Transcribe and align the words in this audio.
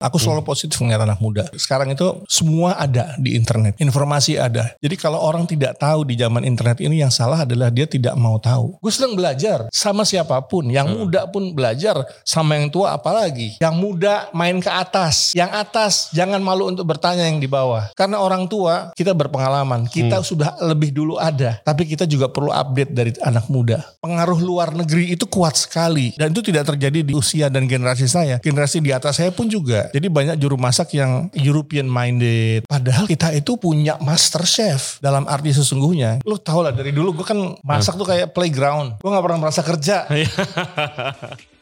Aku 0.00 0.16
selalu 0.16 0.40
positif 0.40 0.80
ngeliat 0.80 1.04
anak 1.04 1.20
muda. 1.20 1.44
Sekarang 1.60 1.92
itu 1.92 2.24
semua 2.24 2.72
ada 2.80 3.20
di 3.20 3.36
internet. 3.36 3.76
Informasi 3.76 4.40
ada. 4.40 4.72
Jadi 4.80 4.96
kalau 4.96 5.20
orang 5.20 5.44
tidak 5.44 5.76
tahu 5.76 6.08
di 6.08 6.16
zaman 6.16 6.40
internet 6.48 6.80
ini 6.80 7.04
yang 7.04 7.12
salah 7.12 7.44
adalah 7.44 7.68
dia 7.68 7.84
tidak 7.84 8.16
mau 8.16 8.40
tahu. 8.40 8.80
Gue 8.80 8.88
sedang 8.88 9.12
belajar 9.12 9.68
sama 9.68 10.08
siapa 10.08 10.40
pun. 10.48 10.72
Yang 10.72 10.96
muda 10.96 11.28
pun 11.28 11.52
belajar 11.52 12.00
sama 12.24 12.56
yang 12.56 12.72
tua 12.72 12.96
apalagi. 12.96 13.60
Yang 13.60 13.76
muda 13.76 14.32
main 14.32 14.56
ke 14.56 14.72
atas. 14.72 15.36
Yang 15.36 15.68
atas 15.68 15.92
jangan 16.16 16.40
malu 16.40 16.72
untuk 16.72 16.88
bertanya 16.88 17.28
yang 17.28 17.36
di 17.36 17.44
bawah. 17.44 17.92
Karena 17.92 18.24
orang 18.24 18.48
tua 18.48 18.96
kita 18.96 19.12
berpengalaman. 19.12 19.84
Kita 19.84 20.24
sudah 20.24 20.56
lebih 20.64 20.96
dulu 20.96 21.20
ada. 21.20 21.60
Tapi 21.60 21.84
kita 21.84 22.08
juga 22.08 22.32
perlu 22.32 22.48
update 22.48 22.96
dari 22.96 23.12
anak 23.20 23.52
muda. 23.52 23.84
Pengaruh 24.00 24.40
luar 24.40 24.72
negeri 24.72 25.12
itu 25.12 25.28
kuat 25.28 25.60
sekali. 25.60 26.16
Dan 26.16 26.32
itu 26.32 26.40
tidak 26.40 26.72
terjadi 26.72 27.04
di 27.04 27.12
usia 27.12 27.52
dan 27.52 27.68
generasi 27.68 28.08
saya. 28.08 28.40
Generasi 28.40 28.80
di 28.80 28.96
atas 28.96 29.20
saya 29.20 29.28
pun 29.28 29.44
juga. 29.44 29.89
Jadi 29.90 30.06
banyak 30.06 30.36
juru 30.38 30.56
masak 30.56 30.94
yang 30.96 31.28
European 31.34 31.86
minded. 31.90 32.64
Padahal 32.66 33.04
kita 33.06 33.34
itu 33.34 33.58
punya 33.58 33.98
master 34.00 34.46
chef 34.46 34.98
dalam 35.02 35.26
arti 35.26 35.54
sesungguhnya. 35.54 36.22
Lu 36.24 36.38
tau 36.38 36.64
lah 36.64 36.72
dari 36.72 36.94
dulu 36.94 37.22
gue 37.22 37.26
kan 37.26 37.38
masak 37.62 37.98
tuh 37.98 38.06
kayak 38.06 38.32
playground. 38.32 39.02
Gue 39.02 39.10
gak 39.10 39.24
pernah 39.24 39.40
merasa 39.40 39.62
kerja. 39.66 40.06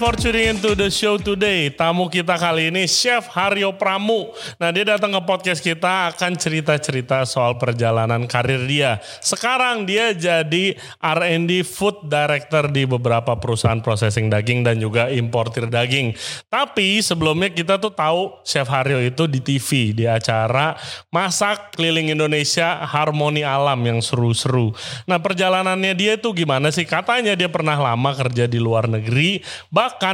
for 0.00 0.16
tuning 0.16 0.56
into 0.56 0.72
the 0.72 0.88
show 0.88 1.20
today. 1.20 1.68
Tamu 1.68 2.08
kita 2.08 2.40
kali 2.40 2.72
ini 2.72 2.88
Chef 2.88 3.28
Haryo 3.36 3.76
Pramu. 3.76 4.32
Nah 4.56 4.72
dia 4.72 4.96
datang 4.96 5.12
ke 5.12 5.20
podcast 5.28 5.60
kita 5.60 6.08
akan 6.16 6.40
cerita-cerita 6.40 7.28
soal 7.28 7.60
perjalanan 7.60 8.24
karir 8.24 8.64
dia. 8.64 8.96
Sekarang 9.20 9.84
dia 9.84 10.16
jadi 10.16 10.72
R&D 11.04 11.68
Food 11.68 12.08
Director 12.08 12.72
di 12.72 12.88
beberapa 12.88 13.36
perusahaan 13.36 13.76
processing 13.84 14.32
daging 14.32 14.64
dan 14.64 14.80
juga 14.80 15.12
importir 15.12 15.68
daging. 15.68 16.16
Tapi 16.48 17.04
sebelumnya 17.04 17.52
kita 17.52 17.76
tuh 17.76 17.92
tahu 17.92 18.40
Chef 18.40 18.72
Haryo 18.72 19.04
itu 19.04 19.28
di 19.28 19.44
TV 19.44 19.92
di 19.92 20.08
acara 20.08 20.80
Masak 21.12 21.76
Keliling 21.76 22.16
Indonesia 22.16 22.88
Harmoni 22.88 23.44
Alam 23.44 23.84
yang 23.84 24.00
seru-seru. 24.00 24.72
Nah 25.04 25.20
perjalanannya 25.20 25.92
dia 25.92 26.16
tuh 26.16 26.32
gimana 26.32 26.72
sih? 26.72 26.88
Katanya 26.88 27.36
dia 27.36 27.52
pernah 27.52 27.76
lama 27.76 28.16
kerja 28.16 28.48
di 28.48 28.56
luar 28.56 28.88
negeri, 28.88 29.44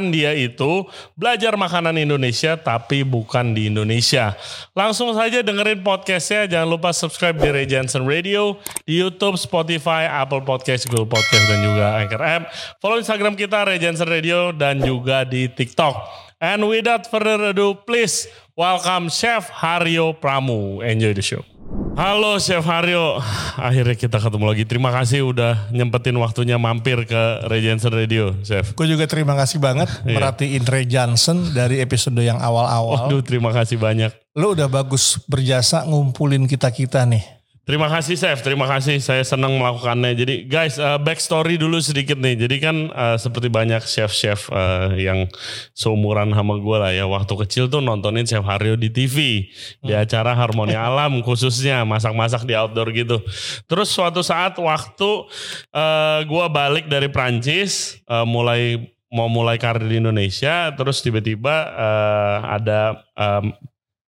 dia 0.09 0.31
itu 0.33 0.87
belajar 1.13 1.53
makanan 1.59 1.99
Indonesia 1.99 2.55
tapi 2.55 3.03
bukan 3.03 3.51
di 3.51 3.67
Indonesia. 3.67 4.33
Langsung 4.73 5.11
saja 5.13 5.43
dengerin 5.43 5.83
podcastnya, 5.83 6.47
jangan 6.47 6.69
lupa 6.71 6.89
subscribe 6.95 7.37
di 7.37 7.49
Ray 7.51 7.67
Jensen 7.67 8.07
Radio, 8.07 8.57
di 8.87 8.97
YouTube, 8.97 9.35
Spotify, 9.35 10.07
Apple 10.07 10.41
Podcast, 10.47 10.87
Google 10.87 11.11
Podcast, 11.11 11.45
dan 11.51 11.59
juga 11.61 11.85
Anchor 11.99 12.23
App. 12.23 12.43
Follow 12.79 12.97
Instagram 12.97 13.35
kita 13.35 13.67
Ray 13.67 13.77
Jensen 13.77 14.07
Radio 14.07 14.55
dan 14.55 14.79
juga 14.79 15.27
di 15.27 15.51
TikTok. 15.51 16.25
And 16.37 16.69
without 16.69 17.09
further 17.09 17.49
ado, 17.49 17.73
please 17.85 18.29
welcome 18.53 19.09
Chef 19.09 19.49
Haryo 19.49 20.13
Pramu. 20.13 20.85
Enjoy 20.85 21.13
the 21.17 21.25
show. 21.25 21.56
Halo 21.97 22.37
Chef 22.37 22.61
Haryo, 22.61 23.17
akhirnya 23.57 23.97
kita 23.97 24.21
ketemu 24.21 24.45
lagi. 24.45 24.69
Terima 24.69 24.93
kasih 24.93 25.33
udah 25.33 25.73
nyempetin 25.73 26.13
waktunya 26.21 26.53
mampir 26.61 27.09
ke 27.09 27.41
Regensen 27.49 27.89
Radio, 27.89 28.37
Chef. 28.45 28.77
Gue 28.77 28.85
juga 28.85 29.09
terima 29.09 29.33
kasih 29.33 29.57
banget 29.57 29.89
merhatiin 30.05 30.61
Ray 30.61 30.85
Johnson 30.85 31.57
dari 31.57 31.81
episode 31.81 32.21
yang 32.21 32.37
awal-awal. 32.37 33.09
Waduh, 33.09 33.25
terima 33.25 33.49
kasih 33.49 33.81
banyak. 33.81 34.13
Lu 34.37 34.53
udah 34.53 34.69
bagus 34.69 35.17
berjasa 35.25 35.89
ngumpulin 35.89 36.45
kita-kita 36.45 37.01
nih. 37.09 37.36
Terima 37.67 37.91
kasih 37.91 38.15
Chef, 38.15 38.39
terima 38.39 38.63
kasih. 38.63 38.95
Saya 39.03 39.27
senang 39.27 39.59
melakukannya. 39.59 40.15
Jadi 40.15 40.47
guys, 40.47 40.79
uh, 40.79 40.95
backstory 40.95 41.59
dulu 41.59 41.83
sedikit 41.83 42.15
nih. 42.15 42.47
Jadi 42.47 42.63
kan 42.63 42.87
uh, 42.95 43.19
seperti 43.19 43.51
banyak 43.51 43.83
chef-chef 43.83 44.47
uh, 44.55 44.95
yang 44.95 45.27
seumuran 45.75 46.31
sama 46.31 46.63
gue 46.63 46.77
lah 46.79 46.95
ya. 46.95 47.03
Waktu 47.11 47.35
kecil 47.43 47.67
tuh 47.67 47.83
nontonin 47.83 48.23
Chef 48.23 48.39
Haryo 48.39 48.79
di 48.79 48.87
TV. 48.87 49.51
Di 49.83 49.91
acara 49.91 50.31
Harmoni 50.31 50.79
Alam 50.87 51.19
khususnya. 51.19 51.83
Masak-masak 51.83 52.47
di 52.47 52.55
outdoor 52.55 52.87
gitu. 52.95 53.19
Terus 53.67 53.91
suatu 53.91 54.23
saat 54.23 54.55
waktu 54.55 55.27
uh, 55.75 56.19
gue 56.23 56.45
balik 56.47 56.87
dari 56.87 57.11
Prancis. 57.11 57.99
uh, 58.07 58.23
mulai 58.23 58.79
mau 59.11 59.27
mulai 59.27 59.59
karir 59.59 59.83
di 59.83 59.99
Indonesia. 59.99 60.71
Terus 60.71 61.03
tiba-tiba 61.03 61.67
uh, 61.75 62.37
ada... 62.47 63.03
um, 63.19 63.51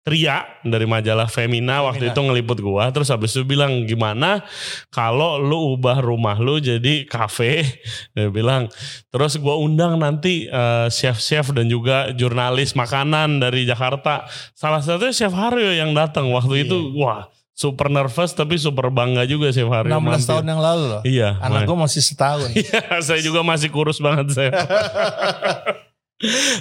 Tria 0.06 0.46
dari 0.62 0.86
majalah 0.86 1.26
Femina, 1.26 1.82
waktu 1.82 2.14
itu 2.14 2.20
ngeliput 2.22 2.62
gua 2.62 2.94
terus 2.94 3.10
habis 3.10 3.34
itu 3.34 3.42
bilang 3.42 3.90
gimana 3.90 4.46
kalau 4.94 5.42
lu 5.42 5.74
ubah 5.74 5.98
rumah 5.98 6.38
lu 6.38 6.62
jadi 6.62 7.10
kafe 7.10 7.66
dia 8.14 8.30
bilang 8.30 8.70
terus 9.10 9.42
gua 9.42 9.58
undang 9.58 9.98
nanti 9.98 10.46
eh, 10.46 10.88
chef-chef 10.94 11.50
dan 11.58 11.66
juga 11.66 12.14
jurnalis 12.14 12.78
makanan 12.78 13.42
dari 13.42 13.66
Jakarta 13.66 14.30
salah 14.54 14.86
satunya 14.86 15.10
Chef 15.10 15.34
Haryo 15.34 15.74
yang 15.74 15.98
datang 15.98 16.30
waktu 16.30 16.70
itu 16.70 16.94
wah 17.02 17.26
super 17.56 17.88
nervous 17.88 18.36
tapi 18.36 18.62
super 18.62 18.94
bangga 18.94 19.26
juga 19.26 19.50
Chef 19.50 19.66
Haryo 19.66 19.90
16 19.90 20.06
mampir. 20.06 20.28
tahun 20.28 20.46
yang 20.46 20.62
lalu 20.62 20.84
loh. 20.86 21.02
iya 21.02 21.40
Anak 21.42 21.66
gue 21.66 21.78
masih 21.82 22.06
setahun. 22.06 22.52
Iya, 22.62 23.02
saya 23.02 23.26
juga 23.26 23.42
masih 23.42 23.74
kurus 23.74 23.98
banget 23.98 24.38
saya. 24.38 24.52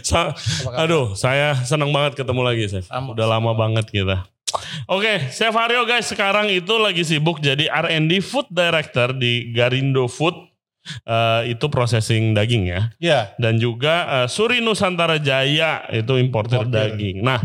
Sa- 0.02 0.34
aduh, 0.74 1.14
saya 1.14 1.54
senang 1.62 1.94
banget 1.94 2.18
ketemu 2.18 2.42
lagi, 2.42 2.64
Chef. 2.66 2.86
Sama. 2.90 3.14
Udah 3.14 3.26
lama 3.30 3.54
banget 3.54 3.86
kita. 3.86 4.26
Oke, 4.86 5.30
Chef 5.34 5.50
Haryo 5.50 5.82
guys 5.82 6.06
sekarang 6.06 6.46
itu 6.46 6.78
lagi 6.78 7.02
sibuk 7.02 7.42
jadi 7.42 7.66
R&D 7.66 8.22
Food 8.22 8.46
Director 8.50 9.10
di 9.10 9.50
Garindo 9.50 10.06
Food. 10.06 10.34
Eh, 10.84 11.56
itu 11.56 11.64
processing 11.72 12.36
daging 12.36 12.68
ya. 12.68 12.92
Iya. 13.00 13.20
Dan 13.40 13.56
juga 13.56 14.22
eh, 14.22 14.26
Suri 14.28 14.60
Nusantara 14.60 15.16
Jaya 15.16 15.88
itu 15.88 16.20
importer 16.20 16.68
Importer. 16.68 16.92
daging. 16.92 17.24
Nah, 17.24 17.40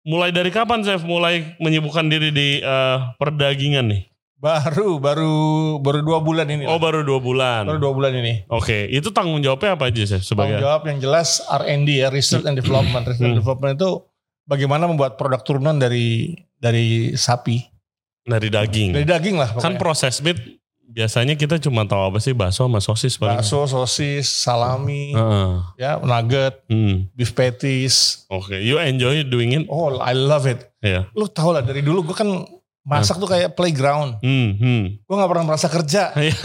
mulai 0.00 0.32
dari 0.32 0.48
kapan 0.48 0.80
Chef 0.80 1.04
mulai 1.04 1.54
menyibukkan 1.60 2.08
diri 2.08 2.32
di 2.32 2.48
eh, 2.64 2.98
perdagingan 3.20 3.84
nih? 3.92 4.02
Baru, 4.44 5.00
baru, 5.00 5.32
baru 5.80 6.04
dua 6.04 6.20
bulan 6.20 6.44
ini. 6.46 6.68
Oh, 6.68 6.76
lah. 6.76 6.80
baru 6.82 7.00
dua 7.00 7.16
bulan. 7.16 7.64
Baru 7.64 7.80
dua 7.80 7.92
bulan 7.96 8.12
ini. 8.12 8.44
Oke, 8.46 8.84
itu 8.86 9.08
tanggung 9.08 9.40
jawabnya 9.40 9.72
apa 9.72 9.88
aja? 9.88 10.04
Tanggung 10.04 10.20
Sebagai 10.20 10.60
jawab 10.60 10.84
yang 10.84 10.98
jelas 11.00 11.40
R&D 11.48 11.88
ya, 11.96 12.12
Research 12.12 12.44
and 12.44 12.52
Development. 12.54 13.02
Research 13.02 13.24
and 13.24 13.32
Hmm. 13.32 13.40
Development 13.40 13.72
itu 13.72 13.90
bagaimana 14.44 14.84
membuat 14.84 15.16
produk 15.16 15.40
turunan 15.40 15.74
dari 15.74 16.36
dari 16.54 17.12
sapi. 17.14 17.72
dari 18.22 18.48
daging. 18.48 18.92
Dari 18.92 19.04
daging 19.04 19.36
lah 19.36 19.52
Kan 19.52 19.76
pokoknya. 19.76 19.80
proses 19.80 20.20
meat 20.20 20.40
biasanya 20.86 21.34
kita 21.34 21.56
cuma 21.58 21.84
tahu 21.84 22.08
apa 22.08 22.18
sih 22.18 22.32
bakso 22.32 22.64
sama 22.64 22.80
sosis 22.80 23.16
paling. 23.16 23.36
Bakso, 23.36 23.64
sosis, 23.64 24.24
salami, 24.24 25.12
Heeh. 25.12 25.52
ya, 25.76 25.96
nugget, 25.98 26.64
Hmm. 26.64 27.04
beef 27.12 27.32
patties. 27.32 28.24
Oke, 28.28 28.56
you 28.58 28.76
enjoy 28.76 29.24
doing 29.24 29.52
it? 29.52 29.64
Oh, 29.66 29.96
I 29.98 30.12
love 30.12 30.44
it. 30.44 30.72
Iya. 30.80 31.04
Lu 31.12 31.24
tau 31.26 31.50
lah 31.50 31.60
dari 31.60 31.80
dulu 31.80 32.00
gue 32.02 32.16
kan 32.16 32.28
masak 32.84 33.16
tuh 33.16 33.26
kayak 33.26 33.56
playground. 33.56 34.20
Hmm, 34.20 34.54
hmm. 34.54 34.82
Gue 35.02 35.14
gak 35.16 35.30
pernah 35.32 35.46
merasa 35.48 35.68
kerja. 35.68 36.12
Iya. 36.20 36.36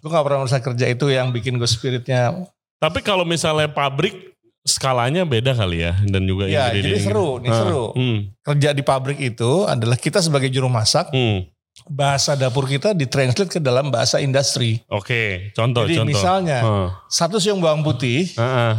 Gue 0.00 0.08
gak 0.08 0.24
pernah 0.24 0.38
merasa 0.42 0.58
kerja 0.58 0.84
itu 0.88 1.06
yang 1.08 1.30
bikin 1.30 1.60
gue 1.60 1.68
spiritnya. 1.68 2.32
Tapi 2.76 3.04
kalau 3.04 3.22
misalnya 3.22 3.68
pabrik 3.68 4.32
skalanya 4.60 5.24
beda 5.24 5.52
kali 5.52 5.84
ya 5.84 5.96
dan 6.04 6.24
juga 6.24 6.44
Ya, 6.44 6.68
jadi 6.68 7.00
seru, 7.00 7.40
ini 7.40 7.48
Ah, 7.48 7.56
seru. 7.56 7.84
Hmm, 7.92 8.18
Kerja 8.40 8.72
di 8.72 8.80
pabrik 8.80 9.16
itu 9.16 9.64
adalah 9.64 9.96
kita 9.96 10.20
sebagai 10.20 10.48
juru 10.48 10.68
masak, 10.68 11.08
hmm. 11.12 11.48
bahasa 11.88 12.36
dapur 12.36 12.64
kita 12.64 12.92
ditranslate 12.92 13.48
ke 13.48 13.60
dalam 13.60 13.88
bahasa 13.88 14.20
industri. 14.20 14.80
Oke, 14.88 15.52
contoh 15.52 15.84
Jadi 15.84 15.96
contoh. 15.96 16.08
misalnya 16.12 16.58
Heeh. 16.60 16.88
satu 17.08 17.36
siung 17.36 17.60
bawang 17.60 17.80
putih, 17.80 18.28
Heeh. 18.36 18.72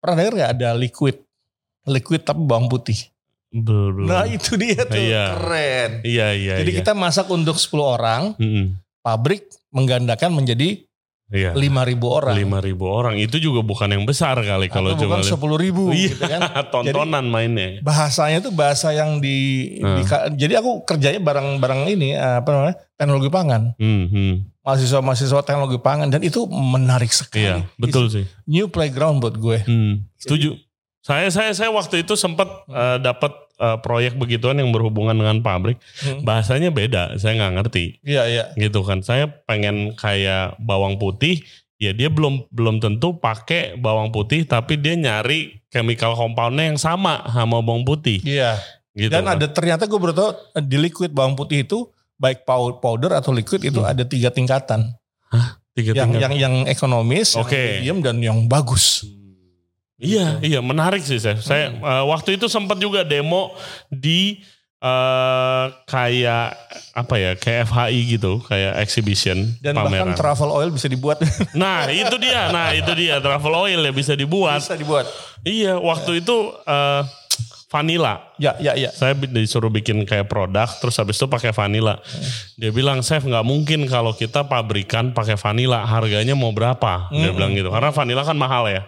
pernah 0.00 0.16
dengar 0.16 0.34
gak 0.36 0.52
ada 0.56 0.70
liquid? 0.72 1.16
Liquid 1.84 2.24
tapi 2.24 2.40
bawang 2.40 2.68
putih. 2.68 2.96
Belum. 3.50 4.06
Nah 4.06 4.24
itu 4.24 4.54
dia 4.54 4.82
tuh, 4.82 4.94
Iya. 4.94 5.24
keren. 5.34 5.90
Iya, 6.02 6.26
iya, 6.32 6.54
Jadi 6.58 6.70
iya. 6.70 6.78
kita 6.80 6.92
masak 6.92 7.26
untuk 7.26 7.54
10 7.54 7.82
orang, 7.82 8.22
Mm-mm. 8.34 8.78
pabrik 9.00 9.42
menggandakan 9.68 10.30
menjadi 10.32 10.86
Iya. 11.30 11.54
5.000 11.54 12.10
orang. 12.10 12.34
Lima 12.34 12.58
ribu 12.58 12.86
orang 12.86 13.14
itu 13.14 13.38
juga 13.38 13.62
bukan 13.62 13.86
yang 13.86 14.02
besar 14.02 14.34
kali 14.36 14.66
kalau 14.66 14.98
Atau 14.98 15.06
cuma 15.06 15.18
bukan 15.18 15.30
10 15.30 15.54
ribu 15.56 15.82
Iya, 15.90 16.10
gitu 16.10 16.26
kan. 16.26 16.40
tontonan 16.74 17.22
mainnya. 17.24 17.78
Bahasanya 17.80 18.38
tuh 18.40 18.50
bahasa 18.50 18.90
yang 18.90 19.18
di, 19.18 19.38
Hmm. 19.78 20.02
di- 20.02 20.10
jadi 20.36 20.58
aku 20.58 20.82
kerjanya 20.82 21.18
bareng-bareng 21.18 21.86
ini 21.88 22.14
apa 22.14 22.50
namanya 22.50 22.74
teknologi 22.92 23.30
pangan. 23.30 23.62
Hmm, 23.78 24.04
hmm. 24.06 24.34
Mahasiswa-mahasiswa 24.60 25.40
teknologi 25.40 25.78
pangan 25.78 26.06
dan 26.08 26.20
itu 26.20 26.46
menarik 26.46 27.10
sekali. 27.10 27.46
Iya, 27.46 27.62
betul 27.76 28.10
sih. 28.10 28.26
New 28.44 28.66
playground 28.66 29.18
buat 29.18 29.34
gue. 29.34 29.62
Hmm, 29.62 30.10
setuju. 30.14 30.58
Saya 31.00 31.30
saya 31.30 31.54
saya 31.54 31.70
waktu 31.70 32.02
itu 32.02 32.12
sempat 32.12 32.50
eh, 32.66 32.98
dapat 32.98 33.32
eh, 33.60 33.78
proyek 33.78 34.16
begituan 34.16 34.56
yang 34.56 34.72
berhubungan 34.72 35.12
dengan 35.12 35.38
pabrik. 35.38 35.76
Hmm. 36.00 36.24
Bahasanya 36.24 36.68
beda, 36.68 37.14
saya 37.14 37.36
nggak 37.36 37.52
ngerti. 37.54 37.84
Iya, 38.00 38.22
iya. 38.24 38.44
Gitu 38.56 38.80
kan. 38.80 39.00
Saya 39.00 39.28
pengen 39.44 39.92
kayak 39.94 40.56
bawang 40.58 40.96
putih, 40.96 41.44
ya 41.76 41.92
dia 41.92 42.08
belum 42.08 42.48
belum 42.48 42.76
tentu 42.78 43.16
pakai 43.16 43.72
bawang 43.74 44.08
putih 44.08 44.44
tapi 44.44 44.76
dia 44.76 44.92
nyari 44.92 45.64
chemical 45.68 46.12
compoundnya 46.12 46.66
yang 46.66 46.76
sama 46.76 47.24
sama 47.26 47.60
bawang 47.60 47.84
putih 47.84 48.20
Iya. 48.20 48.60
Gitu 48.90 49.08
Dan 49.08 49.24
kan. 49.24 49.38
ada 49.38 49.46
ternyata 49.46 49.86
gue 49.86 49.96
baru 49.96 50.12
tahu 50.12 50.30
eh, 50.52 50.60
di 50.60 50.76
liquid 50.76 51.08
bawang 51.08 51.32
putih 51.32 51.62
itu 51.62 51.88
baik 52.16 52.44
pow- 52.44 52.76
powder 52.76 53.14
atau 53.14 53.32
liquid 53.32 53.62
itu 53.62 53.80
Hmm. 53.80 53.88
ada 53.88 54.04
tiga 54.04 54.28
tingkatan. 54.28 54.92
tiga 55.70 55.94
Yang 55.94 56.08
tingkat. 56.10 56.20
yang 56.20 56.34
yang 56.34 56.54
ekonomis, 56.66 57.32
Oke. 57.32 57.54
yang 57.54 57.64
medium 57.80 57.98
dan 58.02 58.16
yang 58.18 58.38
bagus. 58.44 59.06
Iya, 60.00 60.40
iya 60.40 60.58
menarik 60.58 61.00
sih 61.00 61.16
saya. 61.16 61.36
Saya 61.36 61.70
Hmm. 61.70 61.84
eh, 61.84 62.04
waktu 62.08 62.34
itu 62.34 62.48
sempat 62.48 62.76
juga 62.76 63.04
demo 63.04 63.52
di 63.86 64.40
eh 64.80 65.64
kayak 65.84 66.56
apa 66.96 67.14
ya, 67.14 67.30
kayak 67.36 67.68
FHI 67.68 68.00
gitu, 68.10 68.40
kayak 68.40 68.80
exhibition 68.80 69.52
Dan 69.60 69.76
pameran. 69.76 70.08
bahkan 70.08 70.16
travel 70.16 70.48
oil 70.48 70.72
bisa 70.72 70.88
dibuat. 70.88 71.20
nah, 71.52 71.84
itu 71.86 72.16
dia. 72.16 72.48
Nah, 72.48 72.72
itu 72.72 72.88
dia 72.96 73.20
travel 73.20 73.52
oil 73.60 73.76
ya 73.76 73.92
bisa 73.92 74.16
dibuat. 74.16 74.64
bisa 74.64 74.80
dibuat. 74.80 75.04
Iya, 75.44 75.76
waktu 75.76 76.24
itu 76.24 76.36
eh 76.64 77.02
vanilla. 77.70 78.34
Ya, 78.34 78.58
ya, 78.58 78.74
ya. 78.74 78.90
Saya 78.90 79.14
disuruh 79.14 79.70
bikin 79.70 80.02
kayak 80.02 80.26
produk, 80.26 80.66
terus 80.82 80.98
habis 80.98 81.14
itu 81.14 81.30
pakai 81.30 81.54
vanilla. 81.54 82.02
Dia 82.58 82.74
bilang, 82.74 82.98
Chef 83.00 83.22
nggak 83.22 83.46
mungkin 83.46 83.86
kalau 83.86 84.10
kita 84.10 84.42
pabrikan 84.44 85.14
pakai 85.14 85.38
vanilla, 85.38 85.86
harganya 85.86 86.34
mau 86.34 86.50
berapa? 86.50 87.06
Dia 87.14 87.30
Hmm. 87.30 87.36
bilang 87.38 87.54
gitu, 87.54 87.70
karena 87.70 87.94
vanilla 87.94 88.26
kan 88.26 88.34
mahal 88.34 88.66
ya. 88.66 88.82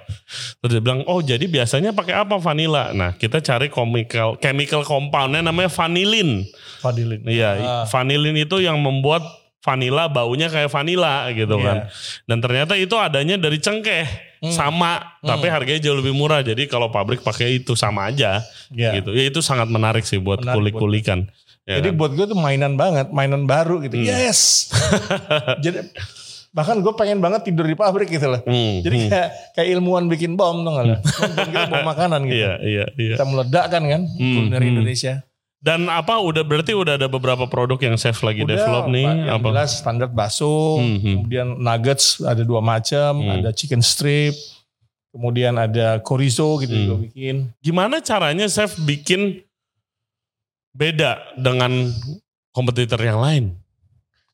Terus 0.58 0.70
dia 0.74 0.82
bilang, 0.82 1.06
oh 1.06 1.22
jadi 1.22 1.46
biasanya 1.46 1.94
pakai 1.94 2.18
apa 2.18 2.42
vanilla? 2.42 2.90
Nah 2.90 3.14
kita 3.14 3.38
cari 3.38 3.70
chemical, 3.70 4.34
chemical 4.42 4.82
compoundnya 4.82 5.46
namanya 5.46 5.70
vanillin. 5.70 6.42
Fadilin. 6.82 7.22
Iya, 7.22 7.50
Ah. 7.56 7.84
vanillin 7.86 8.34
itu 8.34 8.58
yang 8.58 8.82
membuat 8.82 9.22
vanilla 9.62 10.10
baunya 10.10 10.50
kayak 10.50 10.74
vanilla 10.74 11.30
gitu 11.30 11.54
Iya. 11.54 11.62
kan. 11.62 11.76
Dan 12.26 12.38
ternyata 12.42 12.74
itu 12.74 12.98
adanya 12.98 13.38
dari 13.38 13.62
cengkeh. 13.62 14.31
Hmm. 14.42 14.50
Sama, 14.50 15.22
tapi 15.22 15.46
harganya 15.46 15.78
jauh 15.78 15.94
lebih 15.94 16.10
murah. 16.18 16.42
Jadi 16.42 16.66
kalau 16.66 16.90
pabrik 16.90 17.22
pakai 17.22 17.62
itu 17.62 17.78
sama 17.78 18.10
aja 18.10 18.42
Ya. 18.74 18.90
gitu. 18.98 19.14
Ya 19.14 19.30
itu 19.30 19.38
sangat 19.38 19.70
menarik 19.70 20.02
sih 20.02 20.18
buat 20.18 20.42
Menarik 20.42 20.74
kulik-kulikan. 20.74 21.30
Ya 21.62 21.78
Jadi 21.78 21.94
kan? 21.94 21.98
buat 22.02 22.12
gue 22.18 22.26
tuh 22.26 22.34
mainan 22.34 22.74
banget, 22.74 23.14
mainan 23.14 23.46
baru 23.46 23.78
gitu. 23.86 24.02
Hmm. 24.02 24.10
Yes. 24.10 24.66
Jadi 25.64 25.94
bahkan 26.52 26.82
gue 26.82 26.92
pengen 26.98 27.22
banget 27.22 27.48
tidur 27.48 27.64
di 27.64 27.78
pabrik 27.78 28.10
gitu 28.12 28.28
loh. 28.28 28.42
Hmm, 28.44 28.82
Jadi 28.82 28.96
hmm. 28.98 29.08
kayak 29.08 29.28
kayak 29.56 29.68
ilmuwan 29.78 30.04
bikin 30.10 30.34
bom 30.36 30.66
tuh 30.66 30.74
nggak 30.74 30.86
lah. 30.90 31.00
Kita 31.48 31.60
bom 31.70 31.86
makanan 31.86 32.20
gitu. 32.28 32.42
Iya, 32.42 32.52
iya, 32.66 32.84
iya. 32.98 33.14
Kita 33.16 33.24
meledakkan 33.24 33.82
kan 33.86 34.02
kuliner 34.10 34.58
hmm. 34.60 34.70
Indonesia. 34.74 35.22
Dan 35.62 35.86
apa 35.86 36.18
udah 36.18 36.42
berarti 36.42 36.74
udah 36.74 36.98
ada 36.98 37.06
beberapa 37.06 37.46
produk 37.46 37.78
yang 37.78 37.94
chef 37.94 38.18
lagi 38.20 38.42
Udah, 38.42 38.58
develop 38.58 38.84
nih 38.90 39.06
yang 39.06 39.38
apa? 39.38 39.46
jelas 39.54 39.78
standar 39.78 40.10
bakso, 40.10 40.82
Hmm, 40.82 40.98
hmm. 40.98 41.14
kemudian 41.16 41.46
nuggets 41.54 42.18
ada 42.18 42.42
dua 42.42 42.58
macam, 42.58 43.22
Hmm. 43.22 43.38
ada 43.38 43.54
chicken 43.54 43.78
strip, 43.78 44.34
kemudian 45.14 45.54
ada 45.54 46.02
chorizo 46.02 46.58
gitu 46.58 46.74
Hmm. 46.74 46.82
juga 46.82 46.96
bikin. 47.06 47.36
Gimana 47.62 48.02
caranya 48.02 48.50
chef 48.50 48.74
bikin 48.76 49.38
beda 50.72 51.38
dengan 51.38 51.94
kompetitor 52.50 52.98
yang 52.98 53.22
lain? 53.22 53.44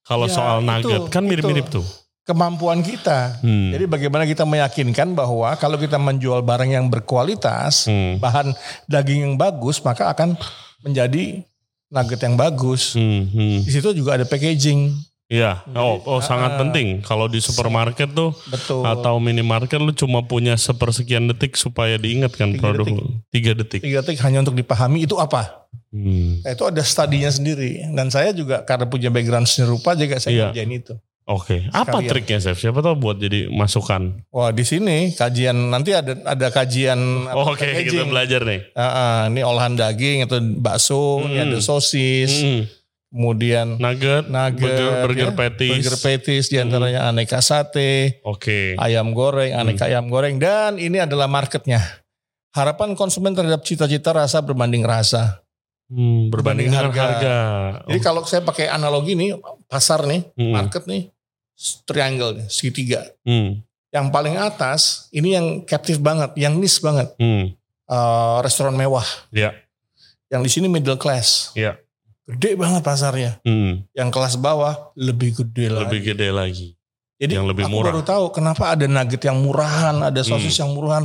Kalau 0.03 0.25
Ya, 0.25 0.33
soal 0.33 0.59
itu, 0.59 0.69
nugget 0.89 1.03
kan 1.13 1.23
mirip-mirip 1.23 1.69
itu. 1.69 1.85
tuh. 1.85 1.87
Kemampuan 2.25 2.81
kita. 2.81 3.37
Hmm. 3.41 3.69
Jadi 3.69 3.85
bagaimana 3.85 4.25
kita 4.25 4.45
meyakinkan 4.45 5.13
bahwa 5.13 5.53
kalau 5.57 5.77
kita 5.77 5.97
menjual 5.97 6.41
barang 6.41 6.69
yang 6.71 6.89
berkualitas, 6.89 7.85
Hmm. 7.85 8.17
bahan 8.17 8.57
daging 8.85 9.21
yang 9.23 9.35
bagus, 9.37 9.77
maka 9.79 10.09
akan 10.09 10.37
menjadi 10.83 11.43
nugget 11.89 12.21
yang 12.21 12.37
bagus. 12.37 12.95
Hmm, 12.95 13.29
hmm. 13.29 13.57
Di 13.65 13.71
situ 13.73 13.91
juga 13.97 14.17
ada 14.21 14.25
packaging. 14.29 14.93
Iya. 15.29 15.61
Oh, 15.77 16.01
oh 16.09 16.21
sangat 16.25 16.57
ah, 16.57 16.59
penting. 16.65 17.05
Kalau 17.05 17.29
di 17.29 17.37
supermarket 17.45 18.17
tuh 18.17 18.33
Betul. 18.49 18.81
atau 18.81 19.21
minimarket 19.21 19.77
lu 19.77 19.93
cuma 19.93 20.25
punya 20.25 20.57
sepersekian 20.57 21.29
detik 21.29 21.53
supaya 21.53 22.01
diingatkan 22.01 22.57
Tiga 22.57 22.61
produk 22.65 22.87
detik. 22.89 23.05
Tiga 23.29 23.53
detik. 23.53 23.81
Tiga 23.85 24.01
detik 24.01 24.19
hanya 24.25 24.41
untuk 24.41 24.57
dipahami 24.57 25.05
itu 25.05 25.21
apa. 25.21 25.69
Hmm. 25.93 26.41
Nah, 26.41 26.57
itu 26.57 26.65
ada 26.65 26.81
studinya 26.81 27.29
sendiri. 27.29 27.85
Dan 27.93 28.09
saya 28.09 28.33
juga 28.33 28.65
karena 28.65 28.89
punya 28.89 29.13
background 29.13 29.45
seni 29.45 29.69
rupa 29.69 29.93
juga 29.93 30.17
saya 30.17 30.33
Iya. 30.33 30.47
kerjain 30.49 30.73
itu. 30.73 30.97
Oke. 31.29 31.69
Apa 31.71 32.01
Sekalian. 32.01 32.09
triknya 32.09 32.39
chef? 32.41 32.57
Siapa 32.57 32.81
tahu 32.81 32.97
buat 32.97 33.17
jadi 33.17 33.47
masukan. 33.47 34.25
Wah 34.29 34.49
di 34.49 34.65
sini 34.65 35.13
kajian 35.13 35.69
nanti 35.69 35.93
ada 35.93 36.17
ada 36.25 36.49
kajian 36.49 36.97
Oh, 37.29 37.53
Oke, 37.53 37.63
kita 37.63 37.85
packaging. 37.95 38.09
belajar 38.09 38.41
nih. 38.43 38.61
Ah, 38.73 38.83
ah, 38.83 39.19
ini 39.29 39.41
olahan 39.43 39.77
daging 39.77 40.25
atau 40.25 40.41
bakso, 40.57 41.21
ini 41.23 41.37
Hmm. 41.37 41.45
ada 41.47 41.59
sosis, 41.61 42.33
Hmm. 42.35 42.63
kemudian 43.09 43.77
Nugget, 43.77 44.25
nugget, 44.27 44.57
burger, 44.57 44.93
burger 45.05 45.29
ya, 45.29 45.37
patties. 45.37 45.73
burger 45.75 45.97
patties, 45.99 46.47
di 46.47 46.57
antaranya 46.57 47.05
aneka 47.05 47.41
sate, 47.41 48.21
Oke. 48.23 48.73
ayam 48.77 49.13
goreng, 49.13 49.53
aneka 49.53 49.85
Hmm. 49.85 49.91
ayam 49.91 50.07
goreng, 50.07 50.37
dan 50.37 50.77
ini 50.77 50.97
adalah 50.99 51.25
marketnya. 51.27 51.85
Harapan 52.51 52.93
konsumen 52.95 53.33
terhadap 53.33 53.61
cita-cita 53.63 54.11
rasa 54.11 54.41
berbanding 54.41 54.81
rasa. 54.81 55.45
Hmm, 55.87 56.29
berbanding 56.29 56.69
Berbanding 56.69 56.73
harga. 56.73 57.05
harga. 57.07 57.37
Jadi 57.87 58.01
kalau 58.01 58.21
saya 58.23 58.41
pakai 58.41 58.67
analogi 58.67 59.13
nih, 59.13 59.37
pasar 59.67 60.05
nih, 60.05 60.25
Hmm. 60.35 60.53
market 60.53 60.85
nih, 60.85 61.09
triangle 61.85 62.47
segitiga. 62.47 63.03
Hmm. 63.27 63.61
Yang 63.89 64.07
paling 64.13 64.37
atas 64.37 65.09
ini 65.11 65.35
yang 65.35 65.47
captive 65.65 65.99
banget, 65.99 66.31
yang 66.37 66.55
niche 66.57 66.79
banget, 66.79 67.11
Hmm. 67.19 67.55
Eh, 67.89 68.37
restoran 68.45 68.77
mewah. 68.77 69.07
Ya. 69.33 69.57
Yang 70.29 70.43
di 70.45 70.51
sini 70.53 70.67
middle 70.69 71.01
class. 71.01 71.57
Ya. 71.57 71.81
Gede 72.29 72.53
banget 72.53 72.85
pasarnya. 72.85 73.41
Hmm. 73.41 73.81
Yang 73.97 74.09
kelas 74.13 74.35
bawah 74.37 74.93
lebih 74.93 75.41
gede 75.41 75.73
lah. 75.73 75.89
Lebih 75.89 76.13
gede 76.13 76.29
lagi. 76.29 76.77
Jadi 77.17 77.33
yang 77.35 77.49
lebih 77.49 77.65
aku 77.65 77.73
murah. 77.73 77.89
baru 77.91 78.03
tahu 78.05 78.25
kenapa 78.31 78.77
ada 78.77 78.85
nugget 78.85 79.25
yang 79.25 79.41
murahan, 79.41 79.97
ada 80.05 80.21
sosis 80.21 80.53
Hmm. 80.55 80.69
yang 80.69 80.71
murahan. 80.77 81.05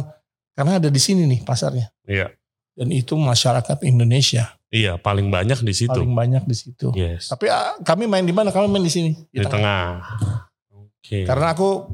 Karena 0.53 0.77
ada 0.77 0.91
di 0.91 0.99
sini 0.99 1.23
nih 1.23 1.41
pasarnya. 1.41 1.87
Iya. 2.03 2.35
Dan 2.75 2.91
itu 2.91 3.15
masyarakat 3.15 3.79
Indonesia 3.87 4.51
Iya, 4.73 4.97
paling 4.97 5.29
banyak 5.29 5.61
di 5.61 5.69
situ. 5.71 5.93
paling 5.93 6.11
banyak 6.11 6.43
di 6.43 6.55
situ. 6.57 6.89
Yes. 6.93 7.29
Tapi 7.29 7.45
ah, 7.45 7.77
kami 7.79 8.09
main 8.09 8.25
di 8.25 8.33
mana? 8.33 8.49
Kami 8.49 8.65
main 8.65 8.81
di 8.81 8.89
sini 8.89 9.13
Di 9.29 9.45
tengah. 9.45 10.01
Oke. 10.73 11.23
Karena 11.23 11.53
aku 11.53 11.85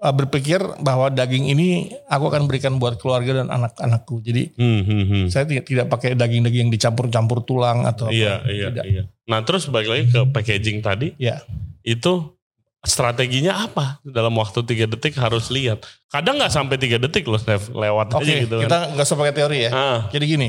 ah, 0.00 0.08
berpikir 0.08 0.56
bahwa 0.80 1.08
daging 1.08 1.46
ini 1.46 1.68
aku 2.06 2.24
akan 2.26 2.48
berikan 2.48 2.80
buat 2.80 2.96
keluarga 2.96 3.44
dan 3.44 3.52
anak-anakku. 3.52 4.24
Jadi 4.24 4.56
Hmm, 4.56 4.80
hmm, 4.80 5.04
hmm. 5.04 5.24
saya 5.28 5.44
tidak, 5.44 5.68
tidak 5.68 5.86
pakai 5.86 6.16
daging-daging 6.16 6.62
yang 6.64 6.72
dicampur-campur 6.72 7.44
tulang 7.44 7.84
atau 7.84 8.08
Iya, 8.08 8.40
apa. 8.40 8.48
iya, 8.48 8.66
Tidak. 8.72 8.84
iya. 8.88 9.02
Nah, 9.24 9.44
terus 9.44 9.68
balik 9.68 9.88
lagi 9.88 10.04
ke 10.08 10.20
packaging 10.26 10.80
tadi. 10.80 11.12
Iya. 11.16 11.44
Itu 11.80 12.40
strateginya 12.80 13.64
apa? 13.64 14.00
Dalam 14.00 14.32
waktu 14.34 14.60
tiga 14.62 14.84
detik 14.84 15.16
harus 15.16 15.48
lihat. 15.48 15.84
Kadang 16.08 16.36
nggak 16.36 16.52
sampai 16.52 16.76
tiga 16.76 16.96
detik 16.96 17.24
loh, 17.24 17.36
Steph. 17.36 17.68
Lewat 17.68 18.12
Oke, 18.12 18.24
aja 18.24 18.32
gitu 18.44 18.56
kita 18.60 18.68
kan. 18.70 18.92
nggak 18.92 19.04
usah 19.04 19.16
pakai 19.16 19.34
teori 19.34 19.58
ya. 19.58 19.70
Ah, 19.72 19.98
Jadi 20.08 20.24
gini, 20.26 20.48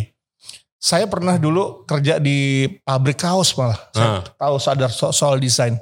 saya 0.77 1.05
pernah 1.05 1.35
dulu 1.35 1.83
kerja 1.83 2.17
di 2.17 2.65
pabrik 2.81 3.17
kaos 3.17 3.55
malah. 3.55 3.79
Saya 3.89 4.07
Ah. 4.09 4.21
tahu 4.21 4.55
sadar 4.57 4.89
so- 4.89 5.11
soal 5.11 5.37
desain. 5.37 5.77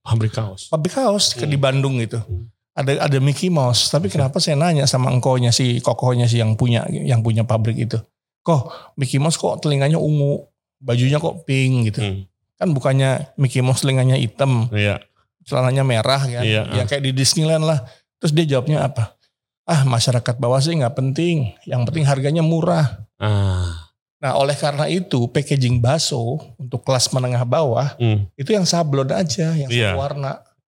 pabrik 0.00 0.32
kaos. 0.32 0.72
Pabrik 0.72 0.94
kaos 0.94 1.36
Hmm. 1.36 1.44
di 1.44 1.56
Bandung 1.56 2.00
gitu. 2.00 2.16
Hmm. 2.18 2.48
Ada 2.72 3.04
ada 3.04 3.18
Mickey 3.18 3.52
Mouse. 3.52 3.92
Tapi 3.92 4.08
kenapa 4.08 4.40
saya 4.40 4.56
nanya 4.56 4.88
sama 4.88 5.12
engkonya 5.12 5.50
si 5.50 5.78
kokohnya 5.78 6.24
si 6.24 6.38
yang 6.38 6.54
punya 6.54 6.86
yang 6.88 7.20
punya 7.20 7.44
pabrik 7.44 7.76
itu. 7.76 8.00
Kok 8.40 8.94
Mickey 8.96 9.20
Mouse 9.20 9.36
kok 9.36 9.60
telinganya 9.60 10.00
ungu, 10.00 10.48
bajunya 10.78 11.18
kok 11.18 11.44
pink 11.44 11.92
gitu. 11.92 12.00
Hmm. 12.00 12.24
Kan 12.56 12.72
bukannya 12.72 13.36
Mickey 13.36 13.60
Mouse 13.60 13.82
telinganya 13.82 14.16
hitam, 14.16 14.70
Iya. 14.70 15.02
celananya 15.44 15.84
merah 15.84 16.22
kan. 16.22 16.40
Iya, 16.40 16.64
Ya 16.72 16.82
kayak 16.88 17.02
di 17.02 17.12
Disneyland 17.12 17.62
lah. 17.62 17.84
Terus 18.16 18.32
dia 18.32 18.48
jawabnya 18.48 18.88
apa? 18.88 19.12
Ah 19.62 19.84
masyarakat 19.84 20.40
bawah 20.40 20.56
sih 20.56 20.72
nggak 20.72 20.96
penting. 20.96 21.52
Yang 21.62 21.82
penting 21.84 22.04
harganya 22.06 22.40
murah. 22.40 23.04
Ah. 23.20 23.87
Nah 24.18 24.34
oleh 24.34 24.54
karena 24.54 24.90
itu 24.90 25.30
packaging 25.30 25.78
bakso 25.78 26.42
untuk 26.58 26.82
kelas 26.82 27.06
menengah 27.14 27.46
bawah 27.46 27.94
Hmm. 27.96 28.26
itu 28.34 28.50
yang 28.50 28.66
sablon 28.66 29.06
aja, 29.14 29.54
yang 29.54 29.70
Iya. 29.70 29.94
satu 29.94 29.98
warna, 30.02 30.32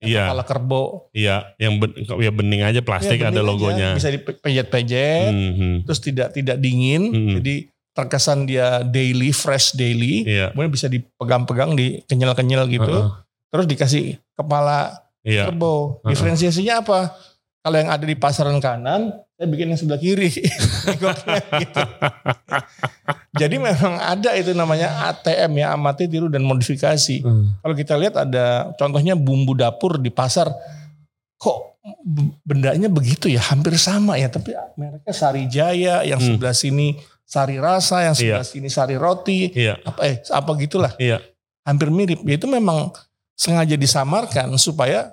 Iya. 0.02 0.26
kepala 0.26 0.42
kerbau. 0.42 0.86
Iya, 1.14 1.36
yang 1.54 1.78
ben, 1.78 1.90
ya 2.18 2.30
bening 2.30 2.62
aja 2.66 2.80
plastik 2.82 3.18
Ya, 3.18 3.30
ada 3.30 3.38
bening 3.38 3.46
aja, 3.46 3.50
logonya. 3.50 3.88
Bisa 3.94 4.10
dipejet-pejet, 4.10 5.30
Hmm, 5.30 5.52
hmm. 5.54 5.76
terus 5.86 6.00
tidak 6.02 6.28
tidak 6.34 6.58
dingin, 6.58 7.02
Hmm. 7.14 7.34
jadi 7.38 7.54
terkesan 7.94 8.46
dia 8.46 8.82
daily, 8.82 9.30
fresh 9.30 9.74
daily. 9.74 10.22
Iya. 10.22 10.54
Kemudian 10.54 10.70
bisa 10.70 10.86
dipegang-pegang, 10.86 11.74
dikenyal-kenyal 11.74 12.66
gitu. 12.66 12.90
Heeh. 12.94 13.10
Terus 13.50 13.66
dikasih 13.66 14.04
kepala 14.34 14.98
Iya. 15.22 15.46
kerbau. 15.46 15.98
Heeh. 16.02 16.14
Diferensiasinya 16.14 16.82
apa? 16.82 17.14
Kalau 17.68 17.84
yang 17.84 17.92
ada 17.92 18.00
di 18.00 18.16
pasaran 18.16 18.56
kanan, 18.64 19.12
saya 19.36 19.44
bikin 19.44 19.68
yang 19.68 19.76
sebelah 19.76 20.00
kiri. 20.00 20.32
Gitu. 21.60 21.80
Jadi 23.36 23.60
memang 23.60 24.00
ada 24.00 24.32
itu 24.32 24.56
namanya 24.56 25.12
ATM 25.12 25.52
ya, 25.60 25.76
amati, 25.76 26.08
tiru 26.08 26.32
dan 26.32 26.48
modifikasi. 26.48 27.20
Hmm. 27.20 27.52
Kalau 27.60 27.74
kita 27.76 28.00
lihat 28.00 28.16
ada 28.16 28.72
contohnya 28.80 29.12
bumbu 29.12 29.52
dapur 29.52 30.00
di 30.00 30.08
pasar, 30.08 30.48
kok 31.36 31.76
bendanya 32.40 32.88
begitu 32.88 33.28
ya, 33.28 33.44
hampir 33.52 33.76
sama 33.76 34.16
ya, 34.16 34.32
tapi 34.32 34.56
mereknya 34.80 35.12
Sari 35.12 35.44
Jaya, 35.44 36.08
yang 36.08 36.24
Hmm. 36.24 36.40
sebelah 36.40 36.56
sini 36.56 36.96
Sari 37.28 37.60
Rasa, 37.60 38.08
yang 38.08 38.16
sebelah 38.16 38.40
Iya. 38.40 38.48
sini 38.48 38.72
Sari 38.72 38.96
Roti, 38.96 39.52
Iya. 39.52 39.76
apa 39.84 40.00
eh 40.08 40.16
apa 40.24 40.50
gitulah, 40.56 40.96
Iya. 40.96 41.20
hampir 41.68 41.92
mirip. 41.92 42.24
Ya, 42.24 42.40
itu 42.40 42.48
memang 42.48 42.96
sengaja 43.36 43.76
disamarkan 43.76 44.56
supaya 44.56 45.12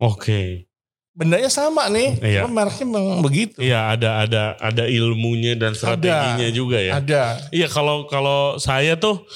Oke. 0.00 0.64
Bendanya 1.10 1.50
sama 1.50 1.90
nih, 1.90 2.16
Iya. 2.22 2.46
cuma 2.46 2.62
mereknya 2.62 2.86
memang 2.86 3.18
begitu. 3.20 3.58
Iya 3.58 3.92
ada 3.92 4.22
ada 4.22 4.42
ada 4.56 4.84
ilmunya 4.86 5.58
dan 5.58 5.74
strateginya 5.74 6.48
juga 6.50 6.78
ya. 6.78 6.96
Ada. 6.98 7.22
Iya 7.50 7.66
kalau 7.66 8.06
kalau 8.06 8.56
saya 8.56 8.94
tuh 8.94 9.26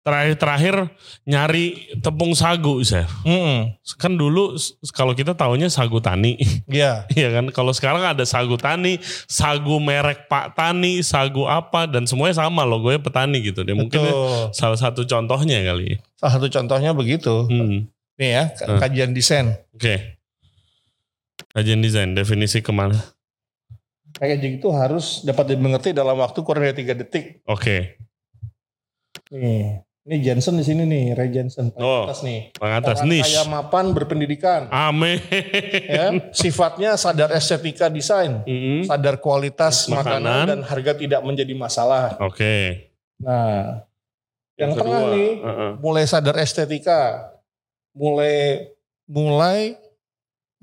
terakhir-terakhir 0.00 0.88
nyari 1.22 1.76
tepung 2.00 2.32
sagu 2.32 2.80
saya. 2.80 3.04
Mm-mm. 3.22 3.76
Kan 4.00 4.16
dulu 4.16 4.56
kalau 4.90 5.12
kita 5.12 5.36
taunya 5.36 5.68
sagu 5.68 6.00
tani. 6.00 6.40
Iya. 6.70 7.04
Iya 7.12 7.28
kan 7.30 7.52
kalau 7.52 7.70
sekarang 7.70 8.00
ada 8.00 8.24
sagu 8.24 8.56
tani, 8.56 8.96
sagu 9.28 9.76
merek 9.76 10.24
Pak 10.26 10.56
Tani, 10.56 11.04
sagu 11.04 11.44
apa 11.44 11.84
dan 11.84 12.08
semuanya 12.08 12.40
sama 12.40 12.64
logonya 12.64 12.98
petani 12.98 13.44
gitu 13.44 13.60
deh. 13.60 13.76
Mungkin 13.76 14.00
ya 14.00 14.08
Betul. 14.08 14.56
salah 14.56 14.78
satu 14.78 15.04
contohnya 15.04 15.60
kali. 15.62 16.00
Salah 16.16 16.32
satu 16.38 16.48
contohnya 16.48 16.90
begitu. 16.90 17.44
Hmm. 17.46 17.86
Nih 18.16 18.30
ya, 18.36 18.44
Hmm. 18.64 18.76
kajian 18.78 19.12
desain. 19.12 19.56
Oke. 19.72 20.19
Kajian 21.50 21.80
desain 21.80 22.12
definisi 22.12 22.60
ke 22.60 22.70
mana? 22.70 22.96
Packaging 24.16 24.60
itu 24.60 24.68
harus 24.74 25.24
dapat 25.24 25.54
dimengerti 25.56 25.96
dalam 25.96 26.18
waktu 26.20 26.38
kurang 26.44 26.66
dari 26.66 26.76
3 26.76 26.98
detik. 27.00 27.40
Oke. 27.48 27.96
Nih, 29.30 29.80
ini 30.10 30.16
Jensen 30.20 30.58
di 30.58 30.64
sini 30.66 30.82
nih, 30.84 31.14
Ray 31.14 31.30
Jensen. 31.30 31.70
paling 31.70 31.86
Oh, 31.86 32.04
atas 32.10 32.26
nih. 32.26 32.50
Yang 32.58 32.74
atas 32.82 32.98
Orang 32.98 33.08
niche. 33.14 33.24
kaya 33.30 33.42
mapan 33.46 33.84
berpendidikan. 33.94 34.60
Amin. 34.74 35.22
ya, 35.86 36.10
sifatnya 36.34 36.98
sadar 36.98 37.30
estetika 37.30 37.86
desain, 37.86 38.42
Mm-mm. 38.42 38.90
sadar 38.90 39.22
kualitas 39.22 39.86
Makanan. 39.86 40.20
makanan, 40.20 40.44
dan 40.50 40.60
harga 40.66 40.92
tidak 40.98 41.22
menjadi 41.22 41.54
masalah. 41.54 42.18
Oke. 42.18 42.90
Nah, 43.22 43.86
yang, 44.58 44.74
kedua, 44.74 44.82
tengah 44.82 45.00
nih 45.14 45.30
uh-uh. 45.40 45.70
mulai 45.78 46.04
sadar 46.10 46.36
estetika, 46.42 47.30
mulai 47.94 48.66
mulai 49.06 49.78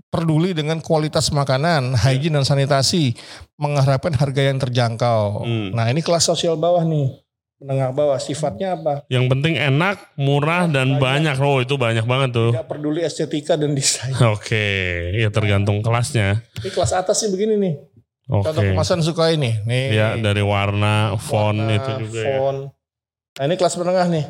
peduli 0.07 0.55
dengan 0.55 0.79
kualitas 0.79 1.29
makanan, 1.29 1.93
Iya. 1.93 1.99
hygiene 2.07 2.39
dan 2.39 2.45
sanitasi, 2.47 3.13
mengharapkan 3.55 4.15
harga 4.15 4.41
yang 4.41 4.57
terjangkau. 4.57 5.43
Hmm. 5.43 5.69
Nah, 5.75 5.91
ini 5.91 5.99
kelas 5.99 6.25
sosial 6.25 6.55
bawah 6.55 6.81
nih. 6.81 7.23
Menengah 7.57 7.89
bawah 7.89 8.21
sifatnya 8.21 8.77
apa? 8.77 9.01
Yang 9.09 9.33
penting 9.33 9.57
enak, 9.57 10.13
murah 10.13 10.69
dan 10.69 11.01
banyak. 11.01 11.33
Oh 11.41 11.57
itu 11.57 11.73
banyak 11.73 12.05
banget 12.05 12.29
tuh. 12.29 12.53
Tidak 12.53 12.69
peduli 12.69 13.01
estetika 13.01 13.57
dan 13.57 13.73
desain. 13.73 14.13
Oke, 14.37 14.61
ya 15.17 15.33
tergantung 15.33 15.81
kelasnya. 15.81 16.45
Ini 16.61 16.69
kelas 16.69 16.93
atas 16.93 17.17
sih 17.17 17.33
begini 17.33 17.57
nih. 17.57 17.73
Oke. 18.29 18.45
Contoh 18.45 18.61
kemasan 18.61 19.01
suka 19.01 19.33
ini. 19.33 19.57
Nih. 19.65 19.89
Ya 19.89 20.13
dari 20.21 20.45
warna, 20.45 21.17
font 21.17 21.57
Warna, 21.57 21.73
itu 21.73 21.89
juga 22.05 22.19
ya. 22.21 22.37
font. 22.37 22.59
Nah, 23.41 23.43
ini 23.49 23.55
kelas 23.57 23.73
menengah 23.81 24.05
nih. 24.05 24.25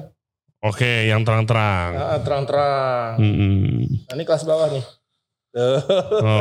Oke, 0.64 0.92
yang 1.12 1.22
terang-terang. 1.28 1.92
Ah, 2.00 2.20
terang-terang. 2.24 3.20
Mm-mm. 3.20 4.08
Nah, 4.08 4.14
ini 4.16 4.24
kelas 4.24 4.48
bawah 4.48 4.72
nih. 4.72 4.88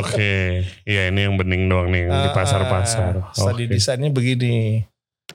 Oke, 0.00 0.62
ya 0.84 1.08
ini 1.08 1.20
yang 1.24 1.34
bening 1.34 1.66
doang 1.66 1.88
nih 1.88 2.06
yang 2.06 2.16
di 2.22 2.30
pasar-pasar. 2.30 3.12
Ah, 3.20 3.32
Study 3.32 3.64
Oke. 3.64 3.72
desainnya 3.74 4.10
begini. 4.10 4.84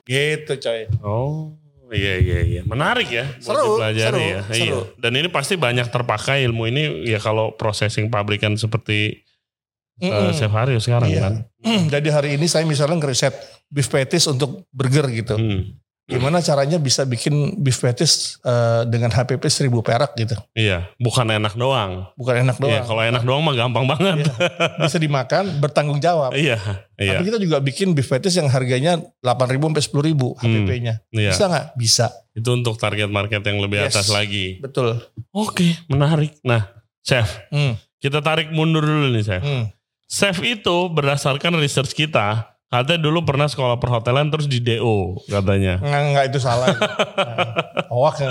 Gitu 0.02 0.52
coy. 0.56 0.88
Oh, 1.02 1.54
iya 1.90 2.16
iya 2.16 2.40
iya. 2.42 2.62
Menarik 2.64 3.08
ya. 3.08 3.26
buat 3.28 3.42
Seru, 3.42 3.66
dipelajari 3.76 4.08
seru, 4.08 4.20
ya. 4.22 4.40
seru. 4.48 4.62
Iya. 4.62 4.78
Dan 4.98 5.12
ini 5.18 5.28
pasti 5.28 5.54
banyak 5.54 5.86
terpakai 5.88 6.46
ilmu 6.46 6.64
ini 6.66 6.82
ya 7.04 7.18
kalau 7.18 7.52
processing 7.54 8.08
pabrikan 8.08 8.56
seperti 8.56 9.20
uh, 10.00 10.06
Mm-mm. 10.08 10.32
Chef 10.32 10.50
Haryo 10.50 10.78
sekarang 10.80 11.10
Iya. 11.12 11.20
kan. 11.20 11.34
Jadi 11.94 12.08
hari 12.08 12.30
ini 12.40 12.46
saya 12.46 12.64
misalnya 12.64 12.96
ngeriset 12.98 13.34
beef 13.68 13.86
patties 13.86 14.26
untuk 14.26 14.64
burger 14.72 15.06
gitu. 15.10 15.36
Hmm. 15.36 15.81
Gimana 16.02 16.42
caranya 16.42 16.76
bisa 16.76 17.02
bikin 17.02 17.32
beef 17.56 17.78
patties 17.78 18.36
eh, 18.42 18.82
dengan 18.84 19.08
HPP 19.08 19.38
1000 19.40 19.70
perak 19.80 20.12
gitu. 20.12 20.34
Iya, 20.52 20.90
bukan 20.98 21.24
enak 21.24 21.54
doang. 21.54 22.10
Bukan 22.14 22.42
enak 22.42 22.58
doang. 22.58 22.74
Iya, 22.74 22.82
kalau 22.84 23.02
enak 23.02 23.22
doang 23.22 23.40
mah 23.40 23.54
gampang 23.54 23.86
banget. 23.86 24.26
Bisa 24.82 24.98
dimakan, 24.98 25.56
bertanggung 25.56 25.98
jawab. 25.98 26.34
Iya, 26.34 26.58
iya, 26.98 27.16
Tapi 27.16 27.24
kita 27.24 27.38
juga 27.38 27.58
bikin 27.58 27.94
beef 27.94 28.10
patties 28.10 28.34
yang 28.34 28.46
harganya 28.46 28.98
8.000 29.22 29.62
sampai 29.62 29.82
10.000 30.12 30.42
HPP-nya. 30.42 30.94
iya. 31.10 31.30
Bisa 31.30 31.44
nggak? 31.46 31.66
Bisa. 31.78 32.06
Itu 32.32 32.50
untuk 32.50 32.76
target 32.76 33.08
market 33.08 33.40
yang 33.42 33.62
lebih 33.62 33.80
Yes. 33.80 33.94
atas 33.94 34.10
lagi. 34.10 34.58
Betul. 34.58 34.98
Oke, 35.30 35.78
menarik. 35.86 36.34
Nah, 36.42 36.66
Chef, 37.00 37.46
Hmm. 37.48 37.78
kita 37.98 38.18
tarik 38.20 38.50
mundur 38.50 38.82
dulu 38.82 39.10
nih, 39.10 39.22
Chef. 39.22 39.42
Hmm. 39.42 39.70
Chef 40.04 40.36
itu 40.42 40.76
berdasarkan 40.92 41.56
research 41.56 41.96
kita, 41.96 42.51
katanya 42.72 43.00
dulu 43.04 43.20
pernah 43.28 43.44
sekolah 43.44 43.76
perhotelan 43.76 44.32
terus 44.32 44.48
di 44.48 44.56
DO 44.58 45.20
katanya. 45.28 45.76
Nggak, 45.76 46.02
nggak 46.16 46.24
itu 46.32 46.38
salah. 46.40 46.72
Hoax 47.92 48.16
ya. 48.24 48.30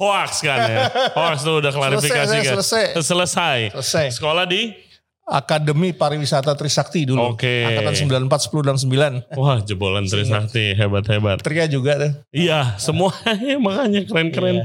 Hoax 0.00 0.30
kan 0.40 0.58
ya. 0.64 0.78
Hoax 1.12 1.44
tuh 1.44 1.60
udah 1.60 1.68
klarifikasi 1.68 2.32
Selesai, 2.32 2.40
kan. 2.40 2.54
selesai. 2.56 2.84
Selesai. 3.04 3.58
Selesai. 3.76 4.06
Sekolah 4.16 4.48
di? 4.48 4.85
Akademi 5.26 5.90
Pariwisata 5.90 6.54
Trisakti 6.54 7.02
dulu. 7.02 7.34
Oke. 7.34 7.66
Angkatan 7.66 7.98
94, 8.30 8.46
10, 8.46 8.62
dan 8.62 8.76
9. 8.78 9.34
Wah 9.34 9.58
jebolan 9.58 10.06
Trisakti 10.06 10.70
hebat-hebat. 10.72 11.42
Tria 11.42 11.66
juga 11.66 11.98
tuh. 11.98 12.12
Iya 12.30 12.78
semuanya 12.78 13.58
makanya 13.66 14.06
keren-keren. 14.06 14.56
Iya. 14.62 14.64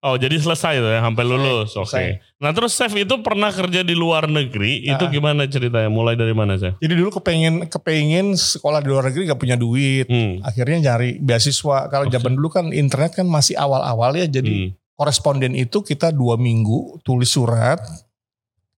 Oh 0.00 0.20
jadi 0.20 0.36
selesai 0.36 0.76
tuh 0.76 0.92
ya 0.92 1.00
sampai 1.00 1.24
lulus. 1.24 1.72
Oke. 1.72 1.88
selesai. 1.88 2.04
Nah 2.36 2.52
terus 2.52 2.76
Chef 2.76 2.92
itu 2.92 3.16
pernah 3.18 3.48
kerja 3.48 3.80
di 3.80 3.96
luar 3.96 4.28
negeri. 4.28 4.84
Itu 4.84 5.04
Ah. 5.04 5.10
gimana 5.10 5.48
ceritanya? 5.48 5.88
Mulai 5.88 6.14
dari 6.14 6.36
mana 6.36 6.60
Chef? 6.60 6.76
Jadi 6.76 6.92
dulu 6.92 7.08
kepengen 7.10 7.64
kepengen 7.66 8.36
sekolah 8.36 8.84
di 8.84 8.88
luar 8.88 9.08
negeri 9.08 9.24
gak 9.26 9.40
punya 9.40 9.56
duit. 9.56 10.04
Hmm. 10.04 10.44
Akhirnya 10.44 10.92
nyari 10.92 11.16
beasiswa. 11.16 11.88
Kalau 11.88 12.04
Oke. 12.04 12.12
zaman 12.12 12.36
dulu 12.36 12.52
kan 12.52 12.68
internet 12.70 13.16
kan 13.16 13.24
masih 13.24 13.56
awal-awal 13.56 14.12
ya. 14.12 14.28
Jadi 14.28 14.68
Hmm. 14.68 14.70
koresponden 14.94 15.56
itu 15.56 15.80
kita 15.80 16.12
dua 16.12 16.36
minggu 16.36 17.00
tulis 17.00 17.26
surat, 17.26 17.80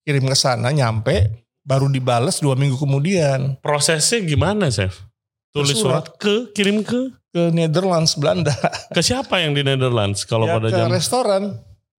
kirim 0.07 0.23
ke 0.23 0.33
sana, 0.33 0.71
nyampe, 0.71 1.27
baru 1.61 1.91
dibales 1.91 2.39
dua 2.39 2.55
minggu 2.55 2.79
kemudian 2.79 3.59
Prosesnya 3.59 4.23
gimana 4.23 4.71
Chef? 4.71 5.03
Tulis 5.51 5.75
Surat. 5.75 6.07
surat 6.07 6.17
ke, 6.17 6.35
kirim 6.53 6.81
ke? 6.81 7.11
ke 7.29 7.51
Netherlands, 7.51 8.15
Belanda. 8.15 8.55
Ke 8.89 9.03
siapa 9.03 9.37
yang 9.39 9.53
di 9.53 9.61
Netherlands? 9.61 10.23
Kalau 10.23 10.47
Ya, 10.47 10.57
pada 10.57 10.69
ke 10.69 10.73
zaman 10.73 10.89
restoran. 10.91 11.43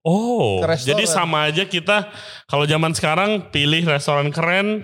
Oh, 0.00 0.58
ke 0.58 0.66
restoran. 0.68 0.88
jadi 0.88 1.04
sama 1.04 1.38
aja 1.44 1.62
kita 1.62 2.08
kalau 2.44 2.64
zaman 2.64 2.90
sekarang 2.90 3.46
pilih 3.48 3.84
restoran 3.84 4.30
keren, 4.30 4.82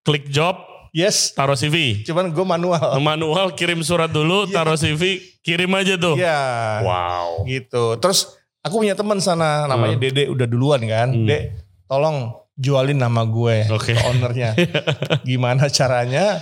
klik 0.00 0.26
job, 0.26 0.58
Yes, 0.90 1.30
taruh 1.30 1.54
CV. 1.54 2.02
cuman 2.02 2.34
gue 2.34 2.42
manual. 2.42 2.98
Manual 2.98 3.54
kirim 3.54 3.78
surat 3.80 4.10
dulu, 4.10 4.50
Iya. 4.50 4.54
taruh 4.56 4.74
CV, 4.74 5.22
kirim 5.38 5.70
aja 5.70 5.94
tuh. 5.94 6.18
Iya. 6.18 6.42
Wow. 6.82 7.46
Gitu. 7.46 7.94
Terus 7.98 8.26
aku 8.58 8.82
punya 8.82 8.98
teman 8.98 9.22
sana 9.22 9.66
namanya 9.66 9.94
Hmm. 9.94 10.02
Dede 10.02 10.24
udah 10.26 10.46
duluan 10.46 10.82
kan. 10.82 11.14
Hmm. 11.14 11.30
Dek, 11.30 11.54
tolong 11.90 12.30
jualin 12.54 12.94
nama 12.94 13.26
gue 13.26 13.66
Oke. 13.68 13.92
ke 13.92 14.00
ownernya. 14.06 14.54
Gimana 15.26 15.66
caranya? 15.66 16.38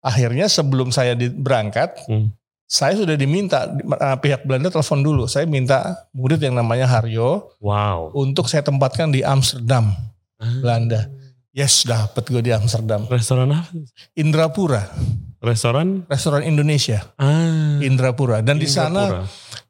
Akhirnya 0.00 0.46
sebelum 0.46 0.88
saya 0.88 1.12
berangkat, 1.14 1.98
Hmm. 2.06 2.32
saya 2.64 2.94
sudah 2.94 3.12
diminta 3.12 3.66
eh, 3.68 4.16
pihak 4.16 4.42
Belanda 4.42 4.70
telepon 4.70 5.02
dulu. 5.02 5.24
Saya 5.26 5.44
minta 5.44 6.08
murid 6.10 6.40
yang 6.40 6.54
namanya 6.54 6.88
Haryo 6.88 7.52
Wow. 7.58 8.16
untuk 8.16 8.46
saya 8.46 8.62
tempatkan 8.62 9.10
di 9.10 9.20
Amsterdam, 9.20 9.92
Belanda. 10.38 11.12
Yes, 11.50 11.82
dapet 11.82 12.24
gue 12.26 12.40
di 12.40 12.52
Amsterdam. 12.52 13.04
Restoran 13.06 13.48
apa? 13.50 13.72
Indrapura, 14.14 14.92
Restoran? 15.38 16.04
restoran 16.06 16.42
Indonesia, 16.42 17.00
Ah. 17.16 17.80
Indrapura. 17.80 18.40
Dan 18.40 18.56
di 18.56 18.68
sana 18.68 19.24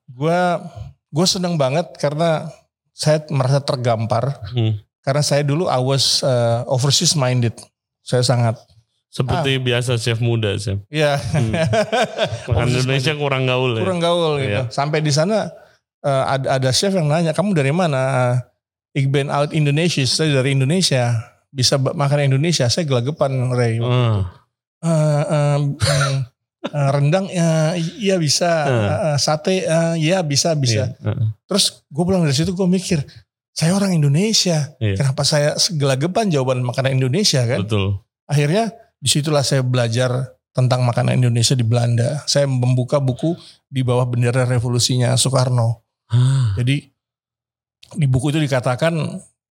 gue 0.06 0.40
gue 1.09 1.26
seneng 1.26 1.54
banget 1.54 1.97
karena 1.97 2.50
saya 2.90 3.25
merasa 3.28 3.61
tergampar 3.61 4.40
Hmm. 4.50 4.76
Karena 5.06 5.22
saya 5.22 5.46
dulu 5.46 5.70
I 5.70 5.78
was 5.78 6.26
uh, 6.26 6.66
overseas 6.66 7.14
minded. 7.14 7.54
Saya 8.02 8.26
sangat 8.26 8.58
Seperti 9.06 9.62
biasa 9.62 9.96
chef 10.02 10.18
muda 10.18 10.58
chef. 10.58 10.82
ya 10.92 11.16
Makan 12.50 12.66
Overseas 12.66 12.82
Indonesia 12.84 13.12
kurang 13.14 13.46
gaul 13.46 13.78
ya. 13.78 13.82
kurang 13.86 14.00
gaul 14.02 14.42
gitu. 14.42 14.50
Iya. 14.50 14.62
Sampai 14.75 14.98
di 15.00 15.14
sana 15.14 15.46
uh, 16.02 16.25
ada 16.26 16.58
ada 16.58 16.70
chef 16.75 16.90
yang 16.92 17.06
nanya, 17.06 17.30
"Kamu 17.30 17.54
dari 17.54 17.70
mana?" 17.70 18.34
Ik 18.96 19.12
ben 19.12 19.28
out 19.28 19.52
Indonesia, 19.52 20.00
saya 20.08 20.40
dari 20.40 20.56
Indonesia. 20.56 21.12
Bisa 21.52 21.76
makan 21.76 22.32
Indonesia, 22.32 22.64
saya 22.66 22.88
gelagapan 22.88 23.52
Ray. 23.52 23.76
Ah. 23.80 24.25
Eh, 24.80 25.22
em, 25.28 25.62
em, 25.76 26.14
eh, 26.64 26.88
rendang 26.92 27.26
ya 27.28 27.76
iya 27.76 28.16
bisa, 28.16 28.48
Hmm. 28.64 28.72
Eh, 28.72 28.98
eh, 29.12 29.16
sate 29.20 29.54
eh, 29.64 29.94
iya 30.00 30.25
bisa 30.25 30.56
bisa. 30.56 30.96
Iya. 30.96 31.12
Heeh. 31.12 31.28
Terus 31.44 31.84
gue 31.88 32.04
pulang 32.08 32.25
dari 32.25 32.32
situ 32.36 32.56
gue 32.56 32.68
mikir, 32.68 33.04
saya 33.56 33.72
orang 33.72 33.96
Indonesia, 33.96 34.76
Iya. 34.76 35.00
kenapa 35.00 35.25
saya 35.25 35.56
gelagapan 35.72 36.28
jawaban 36.28 36.60
makanan 36.60 37.00
Indonesia 37.00 37.40
kan? 37.48 37.64
Betul. 37.64 38.04
Akhirnya 38.28 38.68
di 39.00 39.08
situlah 39.08 39.40
saya 39.40 39.64
belajar 39.64 40.36
tentang 40.52 40.84
makanan 40.84 41.25
Indonesia 41.25 41.56
di 41.56 41.64
Belanda. 41.64 42.20
Saya 42.28 42.44
membuka 42.44 43.00
buku 43.00 43.32
di 43.72 43.80
bawah 43.80 44.04
bendera 44.04 44.44
revolusinya 44.44 45.16
Soekarno. 45.16 45.80
Ah. 46.12 46.52
Jadi 46.60 46.84
di 47.96 48.06
buku 48.08 48.28
itu 48.28 48.40
dikatakan 48.44 48.92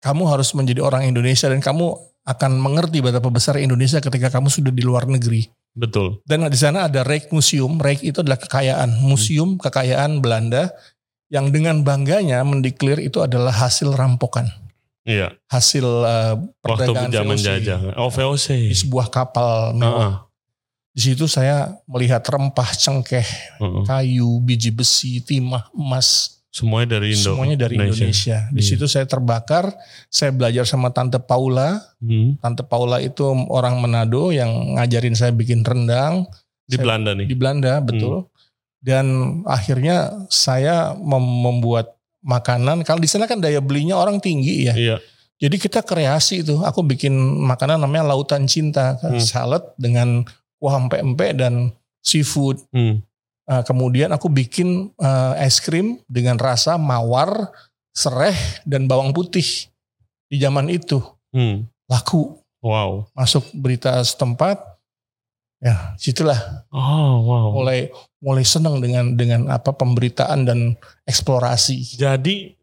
kamu 0.01 0.23
harus 0.33 0.57
menjadi 0.57 0.81
orang 0.81 1.05
Indonesia 1.05 1.53
dan 1.53 1.61
kamu 1.61 1.93
akan 2.25 2.53
mengerti 2.57 3.05
betapa 3.05 3.29
besar 3.29 3.61
Indonesia 3.61 4.01
ketika 4.01 4.33
kamu 4.33 4.49
sudah 4.49 4.73
di 4.73 4.81
luar 4.81 5.05
negeri. 5.05 5.45
Betul. 5.77 6.25
Dan 6.25 6.49
di 6.49 6.57
sana 6.57 6.89
ada 6.89 7.05
Rijk 7.05 7.33
Museum. 7.37 7.77
Rijk 7.77 8.01
itu 8.01 8.25
adalah 8.25 8.41
kekayaan, 8.41 9.01
museum 9.05 9.61
kekayaan 9.61 10.25
Belanda 10.25 10.73
yang 11.31 11.49
dengan 11.49 11.81
bangganya 11.81 12.43
mendeklir 12.43 12.99
itu 12.99 13.23
adalah 13.23 13.55
hasil 13.57 13.91
rampokan. 13.91 14.51
Iya. 15.01 15.33
hasil 15.49 15.81
uh, 15.83 16.37
Waktu 16.37 16.61
perdagangan 16.61 17.09
zaman 17.11 17.35
VOC 17.35 17.43
jajah. 17.43 17.79
Oh 17.97 18.13
VOC. 18.13 18.47
di 18.69 18.77
sebuah 18.77 19.09
kapal 19.09 19.73
mewah. 19.73 19.97
Heeh. 19.97 20.15
Di 20.91 21.01
situ 21.01 21.25
saya 21.25 21.73
melihat 21.87 22.21
rempah 22.21 22.69
cengkeh, 22.75 23.25
Heeh. 23.57 23.83
kayu, 23.87 24.29
biji 24.41 24.69
besi, 24.69 25.23
timah, 25.23 25.71
emas, 25.73 26.37
Semuanya 26.51 26.99
dari 26.99 27.15
Indo. 27.15 27.33
semuanya 27.33 27.57
dari 27.57 27.79
Indonesia. 27.79 28.51
Di 28.51 28.59
Iya. 28.59 28.69
situ 28.75 28.85
saya 28.85 29.07
terbakar, 29.07 29.71
saya 30.11 30.35
belajar 30.35 30.67
sama 30.67 30.91
Tante 30.91 31.17
Paula. 31.17 31.79
Hmm. 31.97 32.35
Tante 32.37 32.61
Paula 32.61 32.99
itu 32.99 33.23
orang 33.49 33.79
Manado 33.79 34.29
yang 34.31 34.51
ngajarin 34.77 35.15
saya 35.15 35.31
bikin 35.31 35.63
rendang 35.63 36.27
Di 36.67 36.75
Saya- 36.75 36.85
Belanda 36.85 37.11
nih. 37.15 37.27
di 37.27 37.35
Belanda, 37.35 37.73
betul. 37.81 38.27
Dan 38.81 39.07
akhirnya 39.45 40.25
saya 40.33 40.97
mem- 40.97 41.41
membuat 41.45 41.95
makanan. 42.25 42.81
Kalau 42.85 43.01
di 43.01 43.09
sana 43.09 43.29
kan 43.29 43.41
daya 43.41 43.61
belinya 43.61 43.97
orang 43.97 44.21
tinggi 44.21 44.69
ya. 44.69 44.75
Iya. 44.77 44.97
Jadi 45.41 45.57
kita 45.57 45.81
kreasi 45.81 46.45
itu. 46.45 46.61
Aku 46.61 46.85
bikin 46.85 47.13
makanan 47.45 47.81
namanya 47.81 48.13
lautan 48.13 48.45
cinta, 48.45 48.97
kan? 49.01 49.17
Hmm. 49.17 49.25
salad 49.25 49.65
dengan 49.81 50.25
kuah 50.61 50.77
empe-empe 50.77 51.33
dan 51.33 51.73
seafood. 52.05 52.61
Hmm. 52.73 53.01
Uh, 53.49 53.65
kemudian 53.65 54.13
aku 54.13 54.29
bikin 54.29 54.93
uh, 55.01 55.33
es 55.41 55.59
krim 55.59 55.99
dengan 56.07 56.37
rasa 56.37 56.77
mawar, 56.77 57.51
sereh 57.97 58.37
dan 58.69 58.85
bawang 58.85 59.11
putih. 59.11 59.45
Di 60.29 60.39
zaman 60.39 60.69
itu 60.71 61.01
Hmm. 61.33 61.67
laku 61.89 62.39
Wow. 62.61 63.09
masuk 63.17 63.49
berita 63.57 63.97
setempat. 64.05 64.61
Ya, 65.61 65.93
situlah 66.01 66.65
Oh 66.73 67.21
wow. 67.21 67.47
mulai 67.53 67.93
mulai 68.17 68.49
senang 68.49 68.81
dengan 68.81 69.13
dengan 69.13 69.45
apa 69.53 69.77
pemberitaan 69.77 70.49
dan 70.49 70.81
eksplorasi. 71.05 72.01
Jadi 72.01 72.57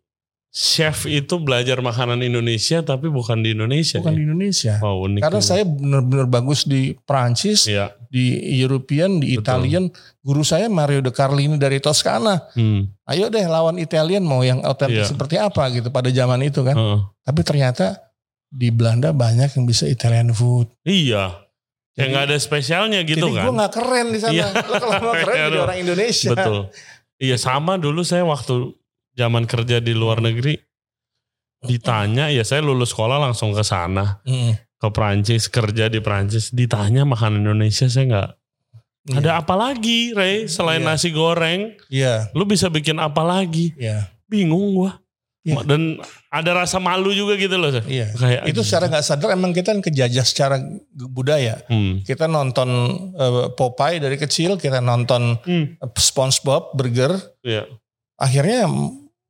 chef 0.50 1.06
itu 1.06 1.38
belajar 1.38 1.78
makanan 1.78 2.26
Indonesia 2.26 2.82
tapi 2.82 3.06
bukan 3.14 3.46
di 3.46 3.54
Indonesia. 3.54 4.02
Bukan 4.02 4.14
ya? 4.14 4.18
di 4.18 4.24
Indonesia. 4.26 4.74
Oh 4.82 5.06
unik. 5.06 5.22
Karena 5.22 5.38
juga. 5.38 5.50
saya 5.54 5.64
benar-benar 5.70 6.26
bagus 6.26 6.66
di 6.66 6.98
Prancis, 7.06 7.70
Iya. 7.70 7.94
di 8.10 8.34
European, 8.58 9.22
di 9.22 9.38
Betul. 9.38 9.46
Italian. 9.46 9.84
Guru 10.26 10.42
saya 10.42 10.66
Mario 10.66 11.06
De 11.06 11.14
Carlini 11.14 11.62
dari 11.62 11.78
Toscana. 11.78 12.50
Hmm. 12.58 12.90
Ayo 13.06 13.30
deh 13.30 13.46
lawan 13.46 13.78
Italian 13.78 14.26
mau 14.26 14.42
yang 14.42 14.66
otentik 14.66 15.06
Iya. 15.06 15.10
seperti 15.14 15.38
apa 15.38 15.70
gitu 15.70 15.94
pada 15.94 16.10
zaman 16.10 16.42
itu 16.42 16.66
kan. 16.66 16.74
Heeh. 16.74 17.00
Tapi 17.22 17.42
ternyata 17.46 18.10
di 18.50 18.74
Belanda 18.74 19.14
banyak 19.14 19.54
yang 19.54 19.70
bisa 19.70 19.86
Italian 19.86 20.34
food. 20.34 20.74
Iya. 20.82 21.46
Ya 21.98 22.06
Jadi- 22.06 22.12
nggak 22.14 22.26
ada 22.30 22.38
spesialnya 22.38 23.00
gitu 23.02 23.26
Jadi 23.26 23.36
kan. 23.36 23.44
gue 23.44 23.54
gak 23.58 23.74
keren 23.74 24.08
di 24.14 24.20
sana. 24.22 24.34
Iya. 24.38 24.48
Lo 24.54 24.74
kalau 24.78 24.94
mau 25.02 25.14
keren 25.18 25.38
jadi 25.42 25.58
orang 25.58 25.80
Indonesia. 25.82 26.30
Betul. 26.32 26.60
Iya 27.18 27.36
sama 27.36 27.74
dulu 27.76 28.06
saya 28.06 28.22
waktu 28.22 28.78
zaman 29.18 29.44
kerja 29.44 29.82
di 29.82 29.92
luar 29.92 30.22
negeri 30.22 30.62
ditanya 31.60 32.30
ya 32.30 32.46
saya 32.46 32.62
lulus 32.62 32.94
sekolah 32.94 33.18
langsung 33.18 33.50
ke 33.50 33.66
sana 33.66 34.22
Hmm. 34.24 34.54
ke 34.78 34.88
Prancis 34.94 35.50
kerja 35.50 35.90
di 35.90 35.98
Prancis 35.98 36.54
ditanya 36.54 37.02
makanan 37.02 37.42
Indonesia 37.42 37.90
saya 37.90 38.06
nggak 38.06 38.30
Iya. 39.08 39.16
ada 39.18 39.32
apa 39.42 39.58
lagi 39.58 40.14
Ray 40.14 40.46
selain 40.46 40.86
Iya. 40.86 40.90
nasi 40.94 41.10
goreng 41.10 41.74
Iya. 41.90 42.30
lu 42.38 42.46
bisa 42.46 42.70
bikin 42.70 43.02
apa 43.02 43.26
lagi 43.26 43.74
Iya. 43.74 44.06
bingung 44.30 44.78
gua 44.78 45.02
Iya. 45.48 45.64
dan 45.64 45.82
ada 46.28 46.52
rasa 46.54 46.78
malu 46.78 47.10
juga 47.10 47.34
gitu 47.34 47.56
loh 47.56 47.72
Iya. 47.80 48.12
kayak 48.12 48.42
Itu 48.46 48.62
secara 48.62 48.92
nggak 48.92 49.02
sadar 49.02 49.32
emang 49.32 49.52
kita 49.52 49.72
kan 49.72 49.80
kejajah 49.80 50.22
secara 50.22 50.60
budaya. 50.92 51.64
hmm. 51.66 52.04
Kita 52.04 52.28
nonton 52.28 52.70
eh, 53.16 53.48
Popeye 53.50 53.98
dari 53.98 54.16
kecil, 54.16 54.60
kita 54.60 54.84
nonton 54.84 55.40
Hmm. 55.40 55.66
eh, 55.74 55.90
SpongeBob, 55.96 56.76
Burger. 56.76 57.16
Iya. 57.42 57.64
Akhirnya 58.16 58.68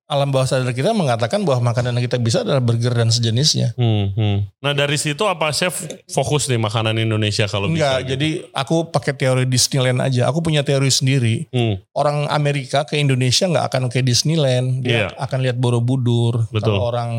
alam 0.07 0.31
bawah 0.31 0.47
sadar 0.47 0.71
kita 0.71 0.91
mengatakan 0.91 1.43
bahwa 1.43 1.69
makanan 1.69 1.91
yang 1.93 2.07
kita 2.07 2.15
bisa 2.15 2.39
adalah 2.39 2.57
burger 2.57 2.95
dan 2.95 3.07
sejenisnya. 3.07 3.75
Hmm, 3.75 4.15
hmm. 4.15 4.37
Nah 4.57 4.71
dari 4.71 4.95
situ 4.95 5.19
apa 5.23 5.51
chef 5.51 5.83
fokus 6.07 6.47
nih 6.47 6.55
makanan 6.55 6.95
Indonesia 6.95 7.43
kalau 7.45 7.67
Enggak, 7.67 7.75
bisa? 7.75 7.99
gitu? 8.01 8.11
jadi 8.15 8.29
aku 8.51 8.75
pakai 8.87 9.13
teori 9.13 9.43
Disneyland 9.43 9.99
aja. 9.99 10.25
Aku 10.25 10.39
punya 10.39 10.63
teori 10.63 10.87
sendiri. 10.87 11.51
Hmm, 11.51 11.83
Orang 11.91 12.23
Amerika 12.27 12.81
ke 12.81 12.95
Indonesia 12.95 13.45
nggak 13.45 13.67
akan 13.67 13.83
ke 13.87 13.99
Disneyland, 13.99 14.79
dia 14.79 15.11
Iya. 15.11 15.19
akan 15.19 15.39
lihat 15.43 15.59
Borobudur. 15.59 16.47
Betul. 16.49 16.71
Kalau 16.73 16.87
orang 16.87 17.11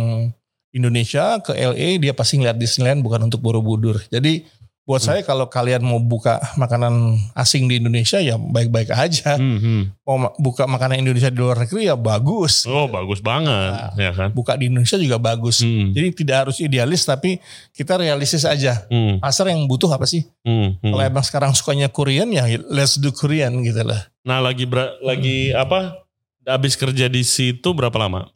Indonesia 0.69 1.41
ke 1.41 1.53
LA 1.53 1.97
dia 1.99 2.13
pasti 2.13 2.37
ngeliat 2.37 2.57
Disneyland 2.57 3.01
bukan 3.01 3.21
untuk 3.23 3.41
Borobudur. 3.41 4.01
Jadi 4.09 4.45
buat 4.89 4.99
Hmm. 4.99 5.09
saya 5.11 5.21
kalau 5.21 5.45
kalian 5.47 5.85
mau 5.85 6.01
buka 6.01 6.41
makanan 6.57 6.97
asing 7.35 7.69
di 7.69 7.77
Indonesia 7.77 8.17
ya 8.17 8.35
baik-baik 8.35 8.89
aja. 8.89 9.37
hmm. 9.37 10.01
Mau 10.01 10.17
ma- 10.19 10.33
buka 10.35 10.65
makanan 10.65 10.97
Indonesia 10.99 11.29
di 11.29 11.37
luar 11.37 11.61
negeri 11.61 11.85
ya 11.85 11.95
bagus. 11.95 12.65
Oh 12.65 12.89
bagus 12.89 13.21
banget 13.21 13.53
Nah. 13.69 13.93
ya 13.95 14.11
kan. 14.11 14.33
Buka 14.33 14.57
di 14.57 14.67
Indonesia 14.67 14.97
juga 14.97 15.21
bagus. 15.21 15.61
Hmm, 15.61 15.93
Jadi 15.93 16.09
tidak 16.17 16.37
harus 16.43 16.57
idealis 16.59 17.05
tapi 17.05 17.37
kita 17.71 17.95
realistis 17.95 18.43
aja. 18.43 18.89
hmm, 18.89 19.21
Pasar 19.21 19.47
yang 19.47 19.69
butuh 19.69 19.91
apa 19.91 20.03
sih? 20.03 20.25
hmm, 20.41 20.81
hmm. 20.81 20.89
Kalau 20.89 21.05
emang 21.05 21.23
sekarang 21.23 21.53
sukanya 21.53 21.87
Korean 21.87 22.33
ya 22.33 22.43
let's 22.67 22.97
do 22.97 23.13
Korean 23.13 23.61
gitu 23.61 23.85
lah. 23.85 24.09
Nah 24.23 24.41
lagi 24.41 24.65
bra- 24.65 24.97
lagi 25.01 25.53
apa? 25.53 26.01
Habis 26.43 26.73
kerja 26.75 27.07
di 27.07 27.21
situ 27.21 27.69
berapa 27.71 27.93
lama? 27.95 28.33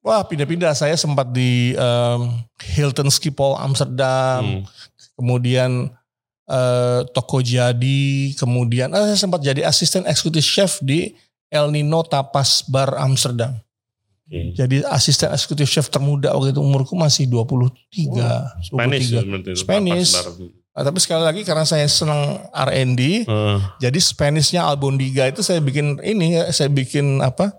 Wah 0.00 0.20
pindah-pindah 0.20 0.74
saya 0.74 0.92
sempat 0.94 1.30
di 1.30 1.72
em, 1.72 2.20
Hilton 2.66 3.08
Schiphol 3.08 3.56
Amsterdam, 3.56 4.60
Hmm. 4.60 4.62
Kemudian 5.18 5.90
eh, 6.50 7.00
toko 7.10 7.40
jadi, 7.40 8.34
kemudian 8.36 8.92
eh, 8.92 9.04
saya 9.14 9.18
sempat 9.18 9.40
jadi 9.40 9.64
asisten 9.64 10.04
eksekutif 10.04 10.44
chef 10.44 10.78
di 10.84 11.14
El 11.48 11.70
Nino 11.70 12.02
Tapas 12.02 12.66
Bar 12.66 12.98
Amsterdam. 12.98 13.54
Oke. 14.24 14.56
Jadi 14.56 14.80
asisten 14.88 15.30
eksekutif 15.30 15.68
chef 15.68 15.92
termuda 15.92 16.32
waktu 16.32 16.56
itu 16.56 16.60
umurku 16.64 16.96
masih 16.96 17.28
23, 17.28 18.72
Spanish 18.72 19.12
23. 19.12 19.30
berarti 19.30 19.50
itu, 19.52 19.60
Spanish. 19.60 20.12
tapas 20.16 20.36
bar. 20.40 20.62
Nah, 20.74 20.82
tapi 20.82 20.98
sekali 20.98 21.22
lagi 21.22 21.42
karena 21.46 21.62
saya 21.62 21.86
senang 21.86 22.50
R&D, 22.50 23.30
Heeh. 23.30 23.58
jadi 23.78 23.98
Spanishnya 24.02 24.66
Albondiga 24.66 25.30
itu 25.30 25.38
saya 25.38 25.62
bikin 25.62 26.02
ini, 26.02 26.34
saya 26.50 26.66
bikin 26.66 27.22
apa? 27.22 27.54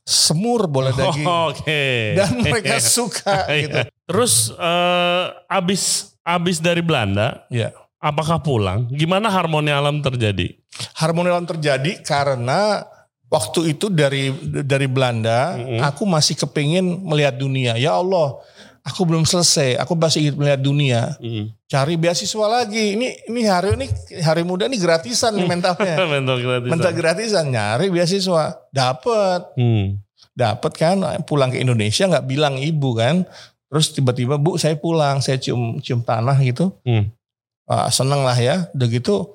Semur 0.00 0.64
bola 0.64 0.88
daging. 0.96 1.28
Oh, 1.28 1.52
Oke. 1.52 2.16
Dan 2.16 2.40
mereka 2.40 2.80
suka 2.80 3.44
gitu. 3.68 3.84
Iya. 3.84 3.92
Terus 4.08 4.48
eh, 4.56 5.24
abis 5.52 6.13
abis 6.24 6.58
dari 6.58 6.80
Belanda, 6.80 7.44
Ya. 7.52 7.70
apakah 8.00 8.40
pulang? 8.40 8.88
Gimana 8.88 9.28
harmoni 9.28 9.68
alam 9.68 10.00
terjadi? 10.00 10.56
Harmoni 10.96 11.28
alam 11.30 11.46
terjadi 11.46 12.00
karena 12.02 12.82
waktu 13.28 13.76
itu 13.76 13.86
dari 13.88 14.32
dari 14.64 14.88
Belanda, 14.88 15.54
Mhm. 15.54 15.80
aku 15.84 16.02
masih 16.08 16.34
kepingin 16.34 16.82
melihat 17.04 17.36
dunia. 17.36 17.76
Ya 17.76 17.94
Allah, 17.94 18.40
aku 18.82 19.04
belum 19.04 19.24
selesai. 19.24 19.80
Aku 19.80 19.96
masih 19.96 20.28
ingin 20.28 20.34
melihat 20.36 20.60
dunia. 20.60 21.02
Hmm. 21.18 21.52
Cari 21.64 21.96
beasiswa 21.96 22.46
lagi. 22.46 22.94
Ini 22.94 23.32
ini 23.32 23.40
hari 23.44 23.74
ini 23.74 23.86
hari 24.20 24.42
muda 24.44 24.68
ini 24.68 24.76
gratisan 24.76 25.34
nih 25.34 25.48
mentalnya. 25.48 25.96
Mental 26.14 26.36
gratis. 26.38 26.68
Mental 26.70 26.92
gratisan 26.92 27.44
nyari 27.48 27.88
beasiswa. 27.88 28.60
Dapat, 28.70 29.56
Hmm. 29.56 29.98
dapat 30.36 30.72
kan. 30.76 30.96
Pulang 31.24 31.48
ke 31.50 31.58
Indonesia 31.58 32.04
nggak 32.04 32.26
bilang 32.28 32.60
ibu 32.60 32.92
kan. 32.94 33.24
Terus 33.74 33.90
tiba-tiba 33.90 34.38
bu 34.38 34.54
saya 34.54 34.78
pulang, 34.78 35.18
saya 35.18 35.34
cium 35.34 35.82
cium 35.82 35.98
tanah 36.06 36.38
gitu. 36.46 36.70
Hmm. 36.86 37.10
Ah, 37.66 37.90
seneng 37.90 38.22
lah 38.22 38.38
ya. 38.38 38.70
Udah 38.70 38.86
gitu 38.86 39.34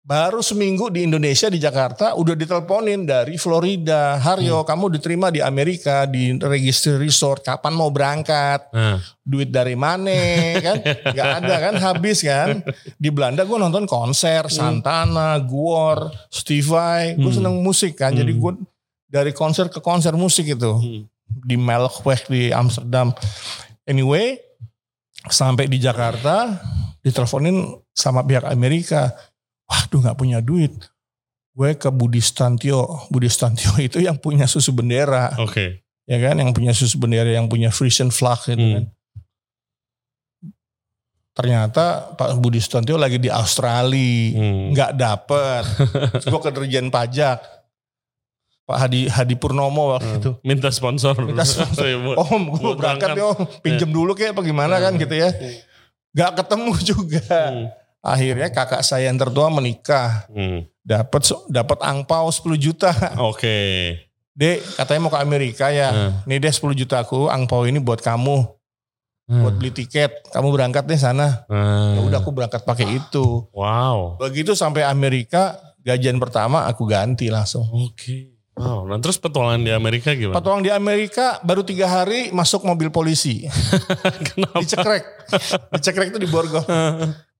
baru 0.00 0.40
seminggu 0.40 0.88
di 0.88 1.04
Indonesia 1.04 1.46
di 1.46 1.60
Jakarta 1.60 2.16
udah 2.16 2.34
diteleponin 2.34 3.04
dari 3.06 3.36
Florida. 3.38 4.16
Haryo 4.18 4.64
kamu 4.64 4.96
diterima 4.98 5.28
di 5.28 5.44
Amerika 5.44 6.08
di 6.08 6.34
register 6.40 6.96
resort. 6.98 7.44
Kapan 7.44 7.76
mau 7.76 7.92
berangkat? 7.92 8.72
Nah, 8.74 8.98
Duit 9.22 9.52
dari 9.54 9.78
mana 9.78 10.10
kan? 10.58 10.82
Gak 11.16 11.30
ada 11.44 11.54
kan? 11.62 11.74
Habis 11.78 12.26
kan? 12.26 12.64
Di 12.98 13.12
Belanda 13.14 13.46
gue 13.46 13.54
nonton 13.54 13.86
konser 13.86 14.50
Santana, 14.50 15.38
Guor, 15.38 16.10
Stevie. 16.26 17.14
Gue 17.14 17.30
Hmm. 17.30 17.38
seneng 17.38 17.54
musik 17.62 17.94
kan. 17.94 18.10
Jadi 18.10 18.34
Hmm. 18.34 18.40
gue 18.42 18.52
dari 19.06 19.30
konser 19.30 19.70
ke 19.70 19.78
konser 19.78 20.14
musik 20.14 20.46
itu 20.48 20.72
hmm. 20.74 21.02
Di 21.30 21.56
Melkweg 21.56 22.26
di 22.26 22.50
Amsterdam. 22.50 23.14
Anyway, 23.84 24.38
sampai 25.26 25.66
di 25.66 25.78
Jakarta 25.78 26.60
diteleponin 27.00 27.64
sama 27.90 28.22
pihak 28.22 28.44
Amerika. 28.46 29.12
Waduh 29.66 30.02
nggak 30.02 30.18
punya 30.18 30.38
duit. 30.42 30.72
Gue 31.50 31.74
ke 31.74 31.90
Budi 31.90 32.22
Stantio. 32.22 33.06
Budi 33.10 33.28
Stantio 33.28 33.74
itu 33.86 33.98
yang 34.00 34.16
punya 34.16 34.46
susu 34.46 34.70
bendera. 34.70 35.34
Oke. 35.38 35.82
Ya 36.10 36.18
kan, 36.18 36.42
yang 36.42 36.50
punya 36.50 36.74
susu 36.74 36.98
bendera, 36.98 37.30
yang 37.30 37.46
punya 37.46 37.70
Frisian 37.70 38.10
flag 38.10 38.42
gitu 38.42 38.58
Hmm. 38.58 38.74
kan. 38.74 38.84
Ternyata 41.30 42.12
Pak 42.18 42.42
Budi 42.42 42.58
Stantio 42.58 42.98
lagi 42.98 43.16
di 43.16 43.30
Australia. 43.30 44.34
Hmm. 44.34 44.74
Nggak 44.74 44.92
dapet. 44.98 45.62
Terus 46.18 46.26
gue 46.26 46.40
ke 46.42 46.50
Dirjen 46.50 46.90
Pajak. 46.90 47.38
Pak 48.70 48.78
Hadi, 48.86 49.10
Hadi 49.10 49.34
Purnomo 49.34 49.98
waktu 49.98 50.22
itu. 50.22 50.30
Minta 50.46 50.70
sponsor. 50.70 51.18
Minta 51.26 51.42
sponsor. 51.42 51.82
Iya, 51.90 51.98
Bu. 51.98 52.14
Om, 52.14 52.42
gue 52.54 52.72
berangkat 52.78 53.18
berangkat. 53.18 53.18
ya 53.18 53.26
om. 53.26 53.42
Pinjem 53.66 53.90
dulu 53.90 54.14
kayak 54.14 54.38
apa 54.38 54.46
gimana 54.46 54.78
kan 54.78 54.94
gitu 54.94 55.10
ya. 55.10 55.34
Gak 56.14 56.38
ketemu 56.38 56.72
juga. 56.94 57.22
Hmm. 57.26 57.66
Akhirnya 57.98 58.48
kakak 58.54 58.86
saya 58.86 59.10
yang 59.10 59.18
tertua 59.18 59.50
menikah. 59.50 60.30
Hmm. 60.30 60.70
Dapat 60.86 61.34
dapat 61.50 61.78
angpau 61.82 62.30
10 62.30 62.46
juta. 62.62 62.94
Oke. 63.18 63.58
Dek, 64.38 64.62
katanya 64.78 65.00
mau 65.02 65.10
ke 65.10 65.18
Amerika 65.18 65.74
ya. 65.74 65.90
Hmm. 65.90 66.22
Nih 66.30 66.38
deh 66.38 66.54
10 66.54 66.70
juta 66.78 67.02
aku, 67.02 67.26
angpau 67.26 67.66
ini 67.66 67.82
buat 67.82 67.98
kamu. 67.98 68.46
Hmm. 69.30 69.46
buat 69.46 69.54
beli 69.58 69.70
tiket. 69.70 70.30
Kamu 70.30 70.50
berangkat 70.50 70.86
deh 70.86 70.98
sana. 70.98 71.46
Hmm. 71.50 71.98
Ya 71.98 72.00
udah 72.06 72.18
aku 72.22 72.30
berangkat 72.30 72.62
pakai 72.62 72.98
itu. 73.02 73.46
Wow. 73.50 74.18
Begitu 74.18 74.54
sampai 74.54 74.82
Amerika, 74.86 75.54
gajian 75.82 76.18
pertama 76.18 76.66
aku 76.70 76.86
ganti 76.86 77.30
langsung. 77.30 77.66
Oke. 77.70 78.39
Wow. 78.60 78.84
Nah 78.84 78.98
terus 78.98 79.16
petualangan 79.16 79.60
di 79.60 79.72
Amerika 79.72 80.12
gimana? 80.12 80.36
Petualang 80.36 80.60
di 80.60 80.68
Amerika 80.68 81.40
baru 81.40 81.60
tiga 81.60 81.88
hari 81.88 82.28
masuk 82.30 82.60
mobil 82.62 82.88
polisi. 82.88 83.48
Kenapa? 84.28 84.60
Dicekrek. 84.60 85.04
Dicekrek 85.72 86.08
itu 86.10 86.18
di 86.18 86.28
Borgol. 86.28 86.60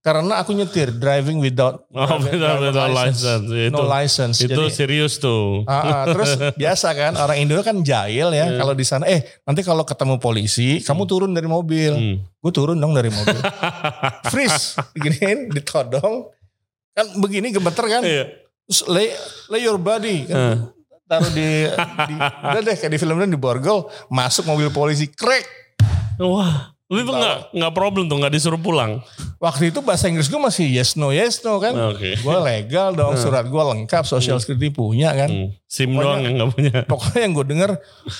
Karena 0.00 0.40
aku 0.40 0.56
nyetir 0.56 0.88
driving 0.90 1.37
without 1.38 1.85
Oh, 1.92 2.09
driver- 2.16 2.33
without- 2.33 2.61
without 2.64 2.88
license. 2.90 3.44
Itu- 3.44 3.68
no 3.70 3.85
license. 3.85 4.37
Itu 4.40 4.56
Jadi, 4.59 4.72
serius 4.72 5.20
tuh. 5.20 5.61
Ah, 5.68 5.76
ah, 5.76 6.04
terus 6.09 6.30
biasa 6.56 6.88
kan 6.94 7.12
orang 7.14 7.37
Indo 7.38 7.61
kan 7.61 7.76
jahil 7.80 8.33
ya 8.33 8.48
Iya. 8.48 8.56
kalau 8.56 8.72
di 8.72 8.80
sana 8.83 9.04
eh 9.04 9.20
nanti 9.44 9.61
kalau 9.61 9.85
ketemu 9.85 10.16
polisi 10.16 10.80
kamu 10.80 11.04
turun 11.04 11.30
dari 11.30 11.44
mobil 11.44 11.92
Hmm. 11.92 12.16
gue 12.35 12.48
turun 12.50 12.74
dong 12.74 12.96
dari 12.96 13.12
mobil 13.12 13.37
freeze 14.33 14.80
diginiin 14.90 15.52
ditodong 15.52 16.33
kan 16.90 17.06
begini 17.16 17.52
gemeter 17.52 17.85
kan 17.85 18.00
Iya. 18.00 18.24
terus 18.64 18.80
lay, 18.87 19.12
lay 19.48 19.61
your 19.61 19.76
body 19.76 20.24
kan 20.24 20.37
Hmm. 20.56 20.79
Taruh 21.10 21.26
di, 21.28 21.66
di 22.06 22.14
udah 22.16 22.60
deh 22.62 22.76
kayak 22.76 22.92
di 22.92 22.98
film 22.98 23.18
di 23.18 23.34
borgol 23.34 23.82
masuk 24.08 24.46
mobil 24.46 24.70
polisi 24.70 25.10
krek 25.10 25.42
Wah. 26.16 26.70
Tapi 26.82 27.00
itu 27.00 27.12
nggak 27.12 27.36
nggak 27.52 27.72
problem 27.72 28.04
tuh 28.04 28.18
nggak 28.18 28.30
disuruh 28.30 28.58
pulang. 28.58 28.98
waktu 29.38 29.70
itu 29.70 29.80
bahasa 29.80 30.04
Inggris 30.04 30.26
gue 30.26 30.36
masih 30.36 30.68
yes 30.68 30.94
no 30.94 31.08
yes 31.08 31.40
no 31.40 31.56
kan 31.56 31.72
Oke. 31.72 32.12
gue 32.14 32.36
legal 32.42 32.92
dong 32.92 33.14
surat 33.16 33.40
gue 33.42 33.62
lengkap 33.64 34.04
social 34.04 34.36
security 34.36 34.68
punya 34.68 35.14
kan 35.14 35.30
Hmm. 35.30 35.48
SIM 35.64 35.86
Pokoknya- 35.88 36.02
doang 36.02 36.20
yang 36.20 36.34
nggak 36.36 36.50
punya. 36.50 36.72
pokoknya 36.84 37.20
yang 37.22 37.32
gue 37.32 37.46
denger 37.48 37.70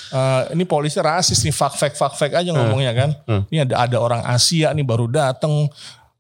eh, 0.09 0.43
ini 0.55 0.65
polisi 0.65 0.97
rasis 0.97 1.37
nih 1.41 1.53
fuck 1.53 1.75
fake 1.75 1.93
fuck 1.93 2.15
fake 2.15 2.33
aja 2.33 2.49
ngomongnya 2.49 2.93
kan 2.95 3.11
Hmm. 3.23 3.43
ini 3.49 3.59
ada 3.61 3.85
ada 3.85 3.97
orang 3.99 4.23
Asia 4.25 4.71
nih 4.71 4.81
baru 4.83 5.07
datang 5.07 5.69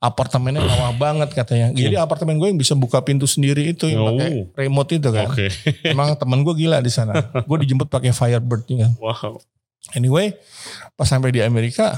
apartemennya 0.00 0.60
mewah 0.60 0.92
banget 0.92 1.28
katanya. 1.30 1.70
Jadi 1.70 1.92
apartemen 1.94 2.34
gue 2.34 2.48
yang 2.48 2.56
bisa 2.56 2.72
buka 2.72 2.98
pintu 3.00 3.24
sendiri 3.24 3.68
itu 3.68 3.84
yang 3.84 4.00
Oh. 4.00 4.08
pakai 4.10 4.30
remote 4.58 4.90
itu 4.90 5.08
kan. 5.08 5.28
Oke. 5.28 5.46
emang 5.86 6.16
temen 6.16 6.40
gue 6.40 6.54
gila 6.56 6.80
di 6.80 6.88
sana. 6.88 7.12
Gue 7.44 7.60
dijemput 7.60 7.86
pakai 7.86 8.10
Firebird 8.10 8.64
nih 8.66 8.78
kan. 8.82 8.92
Wow. 8.98 9.38
anyway 9.92 10.36
pas 10.92 11.04
sampai 11.04 11.32
di 11.32 11.40
Amerika 11.40 11.96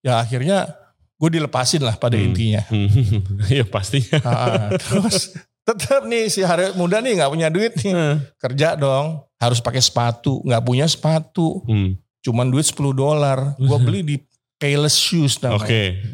ya 0.00 0.20
akhirnya 0.20 0.76
gue 1.14 1.30
dilepasin 1.30 1.80
lah 1.80 1.96
pada 1.96 2.16
Hmm. 2.16 2.26
intinya. 2.26 2.62
Iya 3.52 3.64
pastinya. 3.64 4.20
Ah, 4.20 4.68
terus 4.82 5.32
tetap 5.62 6.04
nih 6.04 6.28
si 6.28 6.40
hari 6.40 6.72
muda 6.74 7.00
nih 7.00 7.16
nggak 7.16 7.30
punya 7.30 7.48
duit 7.48 7.72
nih. 7.78 7.92
Kerja 8.36 8.72
dong. 8.74 9.24
Harus 9.36 9.60
pakai 9.60 9.80
sepatu. 9.80 10.40
Nggak 10.42 10.62
punya 10.62 10.86
sepatu. 10.86 11.60
Hmm. 11.64 11.96
cuman 12.20 12.48
duit 12.48 12.64
10 12.64 12.80
dolar. 12.90 13.52
Gue 13.58 13.78
beli 13.78 14.00
di 14.02 14.16
Payless 14.54 14.96
Shoes 14.96 15.36
Oke. 15.36 15.44
namanya 15.44 15.68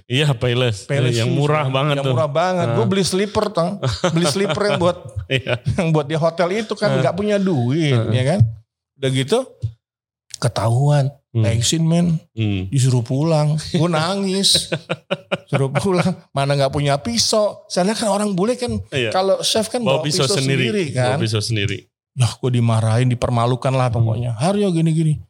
Iya 0.07 0.29
Payless. 0.33 0.85
Payless 0.85 1.15
yang 1.15 1.29
Shoes, 1.29 1.39
murah 1.39 1.65
kan. 1.65 1.73
banget 1.73 1.95
yang 1.97 2.05
tuh. 2.05 2.15
murah 2.15 2.29
banget 2.29 2.67
gue 2.71 2.81
Ah. 2.81 2.89
beli 2.89 3.05
slipper 3.05 3.47
tang 3.51 3.71
beli 4.11 4.27
slipper 4.27 4.63
yang 4.65 4.79
buat 4.79 4.97
Iya. 5.31 5.55
yang 5.77 5.89
buat 5.91 6.05
di 6.05 6.17
hotel 6.17 6.49
itu 6.57 6.73
kan 6.75 6.91
Ah. 6.91 6.99
nggak 6.99 7.15
punya 7.15 7.37
duit 7.37 7.95
Ah. 7.95 8.11
ya 8.11 8.23
kan 8.27 8.41
udah 8.97 9.11
gitu 9.11 9.39
ketahuan 10.37 11.13
Hmm. 11.31 11.47
Exin 11.47 11.87
men 11.87 12.19
Hmm. 12.35 12.67
disuruh 12.67 13.01
pulang 13.01 13.55
gue 13.55 13.87
nangis 13.89 14.67
suruh 15.47 15.71
pulang 15.71 16.11
mana 16.29 16.59
nggak 16.59 16.75
punya 16.75 16.99
pisau 16.99 17.63
lihat 17.87 17.95
kan 17.97 18.11
orang 18.11 18.35
bule 18.35 18.59
kan 18.59 18.75
Iya. 18.91 19.15
kalau 19.15 19.39
chef 19.41 19.71
kan 19.71 19.79
Bawa 19.79 20.03
bawa, 20.03 20.11
pisau, 20.11 20.27
sendiri. 20.27 20.91
kan 20.91 21.15
Bawa 21.15 21.23
pisau 21.23 21.39
sendiri. 21.39 21.87
ya 22.11 22.35
gue 22.35 22.51
dimarahin 22.51 23.07
dipermalukan 23.07 23.71
lah 23.71 23.87
Hmm. 23.87 24.03
pokoknya 24.03 24.35
Haryo 24.35 24.75
gini-gini 24.75 25.23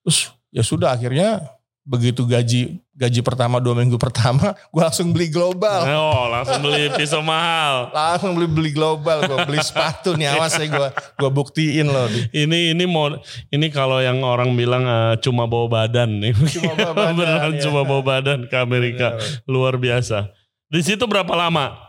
terus 0.00 0.30
ya 0.48 0.62
sudah 0.62 0.94
akhirnya 0.94 1.42
begitu 1.88 2.28
gaji 2.28 2.76
gaji 2.92 3.20
pertama 3.24 3.56
dua 3.56 3.72
minggu 3.72 3.96
pertama 3.96 4.52
gue 4.74 4.82
langsung 4.84 5.08
beli 5.08 5.32
global 5.32 5.88
Oh 5.88 6.28
langsung 6.28 6.60
beli 6.60 6.92
pisau 6.92 7.24
mahal. 7.24 7.88
langsung 7.96 8.36
beli 8.36 8.44
beli 8.44 8.70
global 8.76 9.24
gue 9.24 9.38
beli 9.48 9.56
sepatu 9.64 10.12
nih 10.12 10.36
awas 10.36 10.52
ya 10.60 10.68
gue 10.68 10.88
gue 10.92 11.30
buktiin 11.32 11.88
loh 11.88 12.04
di 12.12 12.28
Ini 12.44 12.76
ini 12.76 12.84
mau 12.84 13.08
ini 13.48 13.72
kalau 13.72 14.04
yang 14.04 14.20
orang 14.20 14.52
bilang 14.52 14.84
eh, 14.84 15.16
cuma 15.24 15.48
bawa 15.48 15.64
badan 15.88 16.20
nih. 16.20 16.36
Cuma 16.52 16.76
bawa 16.76 16.92
badan, 17.08 17.16
Beneran 17.16 17.52
ya. 17.56 17.60
cuma 17.64 17.80
bawa 17.88 18.02
badan 18.04 18.38
ke 18.44 18.56
Amerika. 18.60 19.16
Luar 19.48 19.80
biasa. 19.80 20.28
Di 20.68 20.84
situ 20.84 21.08
berapa 21.08 21.32
lama? 21.32 21.88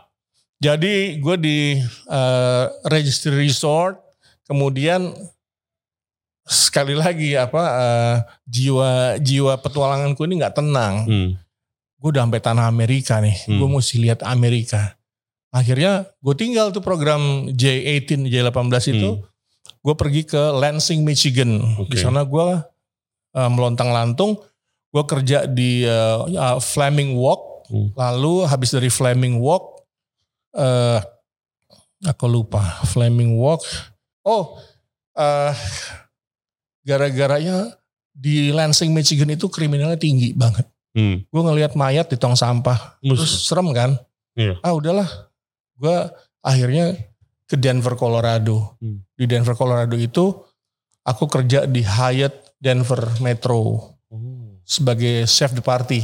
jadi 0.60 1.16
gue 1.16 1.36
di 1.40 1.58
eh, 2.08 2.64
registry 2.86 3.48
resort 3.48 3.96
kemudian 4.44 5.08
sekali 6.50 6.98
lagi 6.98 7.38
apa 7.38 7.62
eh, 7.78 8.16
jiwa 8.42 9.22
jiwa 9.22 9.54
petualanganku 9.62 10.18
ini 10.26 10.42
nggak 10.42 10.58
tenang 10.58 10.94
Hmm. 11.06 11.30
gue 12.00 12.08
udah 12.10 12.26
sampai 12.26 12.42
tanah 12.42 12.66
Amerika 12.66 13.22
nih. 13.22 13.36
Hmm. 13.46 13.60
Gue 13.60 13.68
mesti 13.70 14.00
lihat 14.00 14.24
Amerika. 14.26 14.98
Akhirnya 15.52 16.08
gue 16.18 16.34
tinggal 16.34 16.72
tuh 16.72 16.80
program 16.82 17.52
J18, 17.54 18.26
J18 18.26 18.82
itu. 18.96 19.10
Hmm. 19.14 19.22
Gue 19.84 19.94
pergi 19.94 20.24
ke 20.24 20.40
Lansing, 20.58 21.04
Michigan. 21.04 21.60
Oke. 21.76 21.92
Di 21.92 21.96
sana 22.00 22.24
gue 22.24 22.46
uh, 23.36 23.50
melontang-lantung. 23.52 24.40
Gue 24.90 25.04
kerja 25.06 25.44
di 25.44 25.84
uh, 25.84 26.24
uh, 26.24 26.58
Flaming 26.58 27.14
Walk. 27.14 27.68
Hmm. 27.68 27.92
Lalu 27.94 28.48
habis 28.48 28.72
dari 28.72 28.88
Flaming 28.90 29.38
Walk, 29.38 29.84
eh 30.56 30.98
aku 32.08 32.26
lupa 32.26 32.80
Flaming 32.88 33.36
Walk. 33.36 33.60
Oh, 34.24 34.56
eh 35.14 35.52
gara-garanya 36.90 37.70
di 38.10 38.50
Lansing, 38.50 38.90
Michigan 38.90 39.30
itu 39.30 39.46
kriminalnya 39.46 39.94
tinggi 39.96 40.34
banget 40.34 40.66
Hmm. 40.90 41.22
gue 41.22 41.38
ngelihat 41.40 41.78
mayat 41.78 42.10
di 42.10 42.18
tong 42.18 42.34
sampah 42.34 42.98
terus 42.98 43.22
Mus- 43.22 43.46
serem 43.46 43.70
kan 43.70 43.94
Iya. 44.34 44.58
ah 44.58 44.74
udahlah 44.74 45.06
gue 45.76 45.96
akhirnya 46.40 46.98
ke 47.46 47.54
Denver 47.54 47.94
Colorado 47.94 48.74
Hmm. 48.76 49.06
di 49.14 49.24
Denver 49.24 49.54
Colorado 49.54 49.94
itu 49.94 50.34
aku 51.00 51.24
kerja 51.26 51.62
di 51.64 51.78
Hyatt 51.80 52.58
Denver 52.58 53.06
Metro 53.20 53.58
Oh. 54.10 54.58
sebagai 54.60 55.22
chef 55.24 55.54
de 55.54 55.62
party 55.62 56.02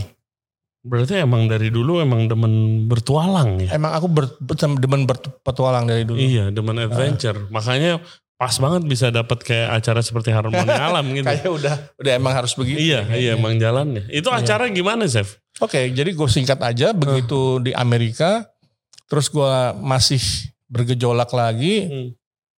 Berarti 0.81 1.19
emang 1.19 1.51
dari 1.51 1.67
dulu 1.67 1.99
emang 1.99 2.31
demen 2.31 2.87
bertualang 2.87 3.59
ya? 3.59 3.75
emang 3.75 3.91
aku 3.91 4.07
ber, 4.07 4.31
demen 4.79 5.03
berpetualang 5.03 5.83
dari 5.83 6.07
dulu 6.07 6.15
Iya, 6.15 6.55
demen 6.55 6.79
adventure. 6.79 7.51
Makanya 7.51 7.99
pas 8.37 8.53
banget 8.53 8.83
bisa 8.85 9.09
dapat 9.09 9.41
kayak 9.41 9.69
acara 9.75 10.01
seperti 10.01 10.29
Harmoni 10.29 10.69
Alam 10.69 11.09
gitu. 11.17 11.25
kayak 11.25 11.49
udah 11.49 11.75
udah 11.97 12.13
emang 12.13 12.33
harus 12.33 12.53
begitu 12.53 12.77
Iya, 12.79 13.01
iya 13.11 13.31
emang 13.33 13.57
jalannya. 13.57 14.05
Itu 14.09 14.29
Iya. 14.29 14.45
acara 14.45 14.69
gimana, 14.69 15.05
Chef? 15.05 15.41
Oke, 15.57 15.89
jadi 15.89 16.13
gue 16.13 16.29
singkat 16.29 16.61
aja 16.61 16.93
begitu 16.93 17.59
di 17.59 17.73
Amerika, 17.73 18.45
terus 19.07 19.27
gue 19.27 19.53
masih 19.79 20.21
bergejolak 20.67 21.33
lagi, 21.33 21.75
Hmm. 21.83 22.09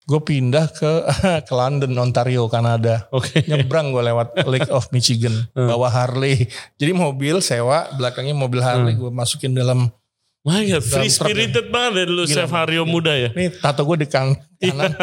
gue 0.04 0.22
pindah 0.24 0.66
ke 0.72 0.92
ke 1.48 1.54
London, 1.54 1.94
Ontario, 1.94 2.48
Kanada. 2.48 3.06
Oke. 3.12 3.46
Nyebrang 3.46 3.94
gue 3.94 4.02
lewat 4.02 4.34
Lake 4.46 4.72
of 4.72 4.90
Michigan, 4.90 5.46
Hmm. 5.54 5.70
bawa 5.70 5.94
Harley. 5.94 6.50
Jadi 6.76 6.90
mobil 6.92 7.38
sewa, 7.38 7.86
belakangnya 7.94 8.34
mobil 8.34 8.60
Harley 8.60 8.96
gue 8.96 9.12
masukin 9.12 9.54
dalam. 9.54 9.94
Wah 10.42 10.64
ya, 10.64 10.80
free 10.80 11.08
truk 11.08 11.28
spirited 11.28 11.68
banget 11.68 11.94
ya 11.94 12.06
dulu 12.08 12.24
Gila. 12.24 12.36
Chef 12.48 12.52
muda 12.84 13.12
ya. 13.12 13.30
Nih 13.36 13.52
tato 13.58 13.84
gue 13.84 13.98
di 14.00 14.08
kan 14.08 14.32
kanan. 14.64 14.94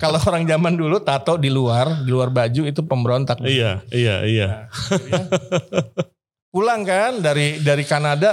Kalau 0.00 0.16
orang 0.18 0.44
zaman 0.44 0.72
dulu 0.72 0.96
tato 1.00 1.36
di 1.36 1.48
luar, 1.48 2.00
di 2.00 2.08
luar 2.08 2.32
baju 2.32 2.62
itu 2.64 2.80
pemberontak. 2.80 3.44
Iya, 3.44 3.84
iya, 3.92 4.24
iya. 4.24 4.48
Pulang 6.48 6.88
kan 6.88 7.20
dari 7.20 7.60
dari 7.60 7.84
Kanada. 7.84 8.32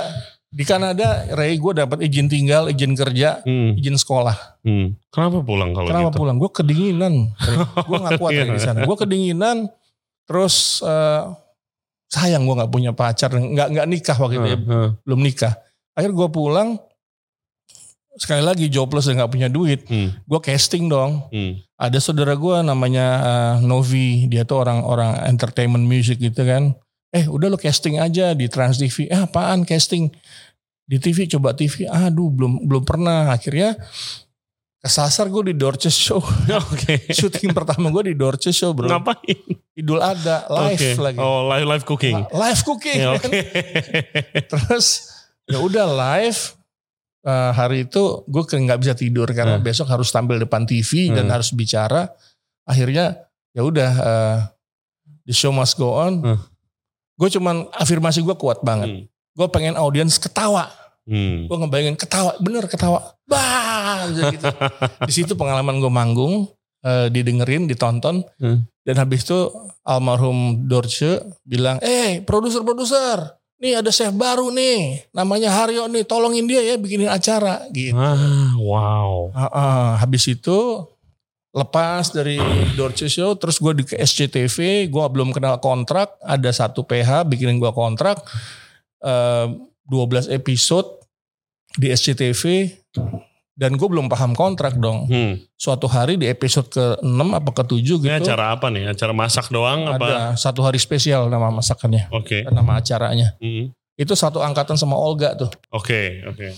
Di 0.53 0.61
Kanada, 0.63 1.25
Ray 1.33 1.57
gue 1.57 1.73
dapat 1.73 1.97
izin 2.05 2.29
tinggal, 2.29 2.69
izin 2.69 2.93
kerja, 2.93 3.41
Hmm, 3.41 3.73
izin 3.73 3.97
sekolah. 3.97 4.61
hmm. 4.61 5.09
Kenapa 5.09 5.41
pulang 5.41 5.73
kalau 5.73 5.89
Kenapa 5.89 6.13
gitu? 6.13 6.19
pulang? 6.21 6.37
Gue 6.37 6.51
kedinginan. 6.53 7.13
gue 7.83 7.97
gak 7.97 8.13
kuat 8.21 8.31
Iya. 8.37 8.53
Di 8.53 8.61
sana. 8.61 8.85
Gue 8.85 8.93
kedinginan. 8.93 9.65
Terus 10.29 10.85
eh, 10.85 11.21
sayang 12.05 12.45
gue 12.45 12.53
nggak 12.53 12.69
punya 12.69 12.93
pacar, 12.93 13.33
nggak 13.33 13.67
nggak 13.73 13.87
nikah 13.89 14.13
waktu 14.15 14.35
itu, 14.37 14.45
ya. 14.45 14.57
Heeh, 14.61 14.69
heeh. 14.69 14.89
belum 15.01 15.19
nikah. 15.19 15.53
Akhirnya 15.93 16.15
gue 16.15 16.29
pulang. 16.29 16.69
Sekali 18.13 18.45
lagi 18.45 18.69
jobless 18.69 19.09
dan 19.09 19.17
nggak 19.17 19.31
punya 19.33 19.49
duit. 19.49 19.89
Hmm, 19.89 20.13
Gue 20.29 20.37
casting 20.37 20.85
dong. 20.85 21.25
hmm. 21.33 21.65
Ada 21.81 21.97
saudara 21.97 22.37
gue 22.37 22.55
namanya 22.61 23.05
eh, 23.19 23.55
Novi. 23.65 24.29
Dia 24.29 24.45
tuh 24.45 24.61
orang-orang 24.61 25.25
entertainment 25.25 25.81
music 25.81 26.21
gitu 26.21 26.45
kan. 26.45 26.77
Eh 27.09 27.25
udah 27.25 27.49
lo 27.49 27.57
casting 27.57 27.97
aja 27.97 28.33
di 28.33 28.45
Trans 28.49 28.77
TV. 28.77 29.09
Eh 29.09 29.17
apaan 29.17 29.65
casting? 29.65 30.13
Di 30.85 30.97
TV 30.97 31.25
coba 31.25 31.57
TV. 31.57 31.89
Aduh 31.89 32.29
belum 32.29 32.69
belum 32.69 32.83
pernah. 32.85 33.33
Akhirnya 33.33 33.77
kesasar 34.77 35.29
gue 35.29 35.49
di 35.49 35.55
Dorces 35.57 35.93
Show. 35.93 36.21
Oke. 36.73 37.09
Syuting 37.09 37.49
pertama 37.49 37.89
gue 37.89 38.13
di 38.13 38.15
Dorces 38.15 38.53
Show 38.53 38.77
bro. 38.77 38.89
Ngapain? 38.93 39.41
Idul 39.73 39.97
ada 39.97 40.45
live 40.53 40.77
Oke. 40.77 41.01
lagi. 41.01 41.17
Oh, 41.17 41.49
live 41.49 41.65
live 41.65 41.85
cooking. 41.85 42.17
Live 42.29 42.61
cooking. 42.61 42.99
Ya, 43.01 43.17
kan. 43.17 43.25
Oke. 43.25 43.41
Terus 44.53 45.12
ya 45.45 45.59
udah 45.59 45.85
live. 45.87 46.41
Eh, 47.23 47.51
hari 47.55 47.87
itu 47.87 48.27
gue 48.27 48.43
nggak 48.43 48.79
bisa 48.83 48.93
tidur 48.93 49.31
karena 49.31 49.55
Hmm. 49.55 49.63
besok 49.63 49.87
harus 49.87 50.11
tampil 50.11 50.43
depan 50.43 50.67
TV 50.67 51.07
dan 51.09 51.31
Hmm. 51.31 51.33
harus 51.39 51.55
bicara. 51.55 52.11
Akhirnya 52.63 53.15
ya 53.55 53.63
udah 53.63 53.91
eh, 53.95 54.37
the 55.23 55.31
show 55.31 55.55
must 55.55 55.79
go 55.79 55.95
on. 55.95 56.19
Hmm. 56.19 56.39
Gue 57.15 57.31
cuman 57.31 57.71
afirmasi 57.71 58.19
gue 58.19 58.35
kuat 58.35 58.59
banget. 58.59 58.89
Hmm. 58.91 59.03
Gue 59.33 59.47
pengen 59.47 59.79
audiens 59.79 60.19
ketawa. 60.19 60.67
Hmm. 61.07 61.47
Gue 61.47 61.57
ngebayangin 61.59 61.95
ketawa, 61.95 62.35
bener 62.39 62.67
ketawa. 62.67 63.15
Bah, 63.23 64.03
gitu. 64.07 64.43
Di 65.07 65.13
situ 65.13 65.35
pengalaman 65.35 65.79
gue 65.79 65.87
manggung, 65.87 66.47
eh, 66.79 67.07
didengerin, 67.07 67.67
ditonton. 67.67 68.23
Hmm. 68.35 68.67
Dan 68.83 68.95
habis 68.99 69.23
itu 69.23 69.47
almarhum 69.83 70.67
Dorce 70.67 71.23
bilang, 71.41 71.79
eh 71.79 72.19
produser-produser, 72.19 73.42
nih 73.63 73.79
ada 73.79 73.87
chef 73.95 74.11
baru 74.11 74.51
nih, 74.51 75.07
namanya 75.15 75.47
Haryo 75.55 75.87
nih, 75.87 76.03
tolongin 76.03 76.43
dia 76.43 76.59
ya 76.59 76.75
bikinin 76.75 77.07
acara. 77.07 77.63
Gitu. 77.71 77.95
Ah, 77.95 78.51
wow. 78.59 79.31
Ah, 79.31 79.47
ah. 79.47 79.87
habis 80.03 80.27
itu 80.27 80.83
lepas 81.55 82.11
dari 82.11 82.35
Dorce 82.75 83.07
Show, 83.07 83.39
terus 83.39 83.63
gue 83.63 83.71
di 83.79 83.83
ke 83.87 83.95
SCTV, 83.95 84.91
gue 84.91 85.05
belum 85.07 85.31
kenal 85.31 85.63
kontrak, 85.63 86.19
ada 86.19 86.51
satu 86.51 86.83
PH 86.83 87.23
bikinin 87.23 87.55
gue 87.55 87.71
kontrak, 87.71 88.19
eh, 88.99 89.47
12 89.87 90.27
episode 90.27 90.99
di 91.79 91.87
SCTV, 91.87 92.67
dan 93.53 93.77
gue 93.77 93.85
belum 93.85 94.09
paham 94.09 94.33
kontrak 94.33 94.77
dong. 94.77 95.05
Hmm. 95.05 95.37
Suatu 95.53 95.85
hari 95.85 96.17
di 96.17 96.25
episode 96.25 96.69
ke-6 96.69 97.21
apa 97.29 97.51
ke-7 97.53 97.79
gitu, 97.85 98.01
Ini 98.01 98.17
acara 98.19 98.57
apa 98.57 98.73
nih? 98.73 98.89
Acara 98.89 99.13
masak 99.13 99.53
doang 99.53 99.85
apa? 99.85 100.01
ada 100.01 100.17
satu 100.33 100.65
hari 100.65 100.81
spesial 100.81 101.29
nama 101.29 101.53
masakannya, 101.53 102.09
Oke. 102.09 102.41
nama 102.49 102.81
acaranya. 102.81 103.37
Hmm. 103.37 103.69
Itu 103.93 104.17
satu 104.17 104.41
angkatan 104.41 104.73
sama 104.73 104.97
Olga 104.97 105.37
tuh. 105.37 105.53
Oke, 105.69 106.25
oke. 106.25 106.49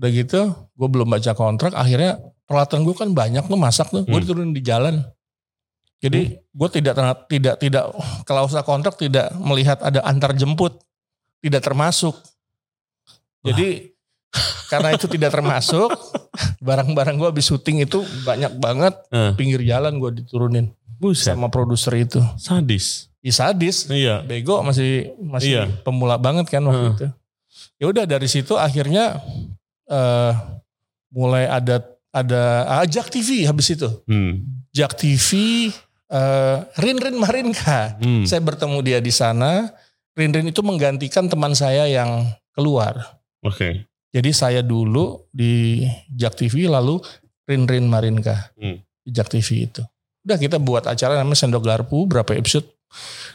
Udah 0.00 0.08
gitu, 0.08 0.40
gue 0.72 0.88
belum 0.88 1.04
baca 1.06 1.36
kontrak. 1.36 1.76
Akhirnya 1.76 2.16
peralatan 2.48 2.80
gue 2.80 2.96
kan 2.96 3.12
banyak 3.12 3.44
tuh 3.44 3.60
masak 3.60 3.92
tuh. 3.92 4.08
Gue 4.08 4.16
Hmm. 4.16 4.24
diturunin 4.24 4.56
di 4.56 4.64
jalan. 4.64 5.04
Jadi 5.98 6.30
gue 6.32 6.68
tidak 6.70 6.94
tidak 7.26 7.58
tidak 7.58 7.84
klausa 8.22 8.62
kontrak 8.62 8.94
tidak 8.94 9.34
melihat 9.36 9.82
ada 9.82 10.00
antar 10.00 10.30
jemput, 10.32 10.78
tidak 11.42 11.60
termasuk. 11.60 12.14
Jadi 13.42 13.97
karena 14.68 14.92
itu 14.92 15.06
tidak 15.06 15.32
termasuk, 15.32 15.88
barang-barang 16.58 17.16
gue 17.16 17.28
habis 17.28 17.46
syuting 17.46 17.82
itu 17.82 17.98
banyak 18.22 18.52
banget 18.56 18.94
Eh, 19.08 19.32
pinggir 19.34 19.60
jalan 19.62 19.96
gue 19.96 20.20
diturunin 20.20 20.68
buset. 20.96 21.32
sama 21.32 21.48
produser 21.48 21.94
itu. 21.96 22.20
Sadis. 22.36 23.08
Ih 23.18 23.32
sadis, 23.32 23.88
Iya. 23.88 24.22
bego 24.22 24.62
masih 24.62 25.10
masih 25.18 25.50
Iya. 25.50 25.64
pemula 25.82 26.14
banget 26.16 26.46
kan 26.48 26.62
waktu 26.62 26.78
Heeh. 26.78 26.94
itu. 26.94 27.06
Ya 27.78 27.86
udah 27.88 28.04
dari 28.04 28.28
situ 28.28 28.54
akhirnya 28.54 29.18
eh 29.86 30.32
mulai 31.08 31.48
ada 31.48 31.80
ada 32.10 32.42
ajak 32.82 33.08
TV 33.08 33.42
habis 33.44 33.72
itu. 33.72 33.88
Hmm. 34.04 34.44
Jak 34.70 34.94
TV 34.94 35.28
eh 36.06 36.56
Rin 36.78 36.98
Rin 36.98 37.16
Marinka. 37.16 37.96
Hmm. 37.98 38.22
Saya 38.22 38.38
bertemu 38.38 38.78
dia 38.80 38.98
di 38.98 39.10
sana. 39.10 39.72
Rin 40.12 40.30
Rin 40.30 40.46
itu 40.46 40.60
menggantikan 40.60 41.26
teman 41.26 41.52
saya 41.52 41.86
yang 41.86 42.26
keluar. 42.52 43.18
Oke. 43.40 43.86
Jadi 44.18 44.30
saya 44.32 44.60
dulu 44.60 45.30
di 45.30 45.86
Jak 46.10 46.34
TV 46.34 46.66
lalu 46.66 46.98
Rin 47.46 47.62
Rin 47.64 47.86
Marinka 47.86 48.50
Hmm. 48.52 48.82
di 48.98 49.10
Jak 49.10 49.30
TV 49.30 49.64
itu. 49.64 49.82
Udah 50.20 50.34
kita 50.36 50.58
buat 50.58 50.82
acara 50.84 51.14
namanya 51.14 51.38
Sendok 51.38 51.62
Garpu 51.62 52.02
berapa 52.04 52.34
episode. 52.34 52.66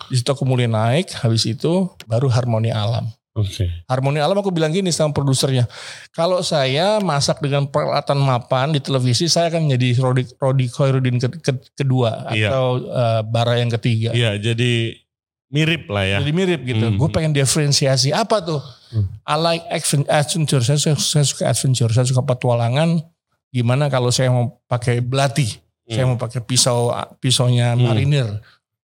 Di 0.05 0.19
situ 0.19 0.27
aku 0.27 0.43
mulai 0.43 0.67
naik, 0.67 1.15
habis 1.15 1.47
itu 1.47 1.87
baru 2.03 2.27
Harmoni 2.27 2.67
Alam. 2.67 3.07
Oke. 3.33 3.65
Harmoni 3.87 4.19
Alam 4.19 4.37
aku 4.37 4.51
bilang 4.51 4.69
gini 4.69 4.91
sama 4.91 5.09
produsernya, 5.09 5.65
kalau 6.11 6.43
saya 6.43 6.99
masak 6.99 7.39
dengan 7.39 7.65
peralatan 7.65 8.19
mapan 8.19 8.69
di 8.69 8.77
televisi, 8.77 9.25
saya 9.25 9.49
akan 9.49 9.65
menjadi 9.65 9.89
Rodi, 9.97 10.23
Rodi 10.35 10.65
Khairuddin 10.67 11.17
ke- 11.17 11.39
ke- 11.39 11.65
kedua 11.73 12.27
Iya. 12.29 12.51
atau 12.51 12.65
eh, 12.83 13.21
Bara 13.23 13.55
yang 13.55 13.71
ketiga. 13.71 14.11
Iya, 14.11 14.35
jadi 14.35 14.99
mirip 15.47 15.87
lah 15.87 16.03
ya. 16.03 16.17
Jadi 16.19 16.33
mirip 16.35 16.61
gitu. 16.61 16.85
Hmm. 16.85 16.97
Gue 16.99 17.09
pengen 17.09 17.31
diferensiasi 17.31 18.11
apa 18.11 18.37
tuh? 18.37 18.61
Hmm. 18.93 19.09
I 19.25 19.35
like 19.35 19.63
adven- 19.67 20.05
adventure. 20.05 20.61
Saya, 20.61 20.77
suka- 20.77 21.01
saya 21.01 21.25
suka 21.25 21.43
adventure. 21.49 21.89
Saya 21.89 22.05
suka 22.05 22.21
petualangan. 22.21 23.01
Gimana 23.49 23.89
kalau 23.89 24.09
saya 24.09 24.29
mau 24.29 24.61
pakai 24.65 25.01
belati? 25.01 25.49
Saya 25.83 26.05
Hmm. 26.05 26.15
mau 26.15 26.21
pakai 26.21 26.39
pisau 26.39 26.93
pisaunya 27.17 27.73
Hmm. 27.73 27.83
marinir. 27.83 28.27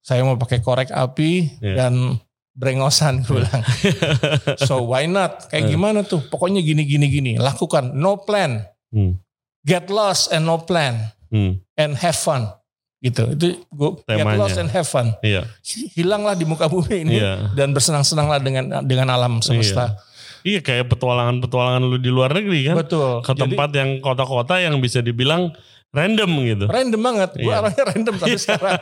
Saya 0.02 0.26
mau 0.26 0.36
pakai 0.36 0.60
korek 0.60 0.90
api 0.90 1.62
Iya. 1.62 1.76
dan 1.86 1.94
brengosan 2.52 3.22
gue 3.24 3.40
bilang. 3.40 3.64
so 4.68 4.84
why 4.84 5.06
not? 5.06 5.48
Kayak 5.48 5.70
Hmm. 5.70 5.74
gimana 5.74 6.00
tuh? 6.02 6.20
Pokoknya 6.26 6.60
gini 6.60 6.84
gini 6.84 7.08
gini. 7.08 7.32
Lakukan. 7.38 7.94
No 7.94 8.20
plan. 8.20 8.66
Hmm. 8.90 9.16
Get 9.62 9.88
lost 9.88 10.34
and 10.34 10.44
no 10.44 10.58
plan 10.60 11.14
Hmm. 11.30 11.62
and 11.78 11.94
have 12.02 12.18
fun. 12.18 12.50
Gitu. 13.00 13.24
Itu 13.32 13.46
gue 13.72 13.90
get 14.04 14.28
lost 14.36 14.60
and 14.60 14.68
have 14.68 14.84
fun. 14.84 15.16
Iya. 15.24 15.48
Hilanglah 15.96 16.36
di 16.36 16.44
muka 16.44 16.68
bumi 16.68 17.08
ini 17.08 17.16
Iya. 17.20 17.56
dan 17.56 17.72
bersenang-senanglah 17.72 18.44
dengan 18.44 18.84
dengan 18.84 19.08
alam 19.08 19.40
semesta. 19.40 19.96
Iya 20.44 20.60
kayak 20.64 20.88
petualangan-petualangan 20.92 21.84
lu 21.84 22.00
di 22.00 22.12
luar 22.12 22.32
negeri 22.32 22.72
kan. 22.72 22.76
Betul. 22.80 23.24
Ke 23.24 23.36
Jadi, 23.36 23.42
tempat 23.44 23.70
yang 23.76 23.90
kota-kota 24.00 24.60
yang 24.60 24.80
bisa 24.80 25.00
dibilang 25.00 25.52
random 25.90 26.32
gitu. 26.46 26.66
random 26.68 27.02
banget. 27.02 27.30
Gue 27.40 27.52
Iya. 27.52 27.60
arahnya 27.64 27.84
random 27.92 28.16
sampai 28.20 28.40
sekarang. 28.40 28.80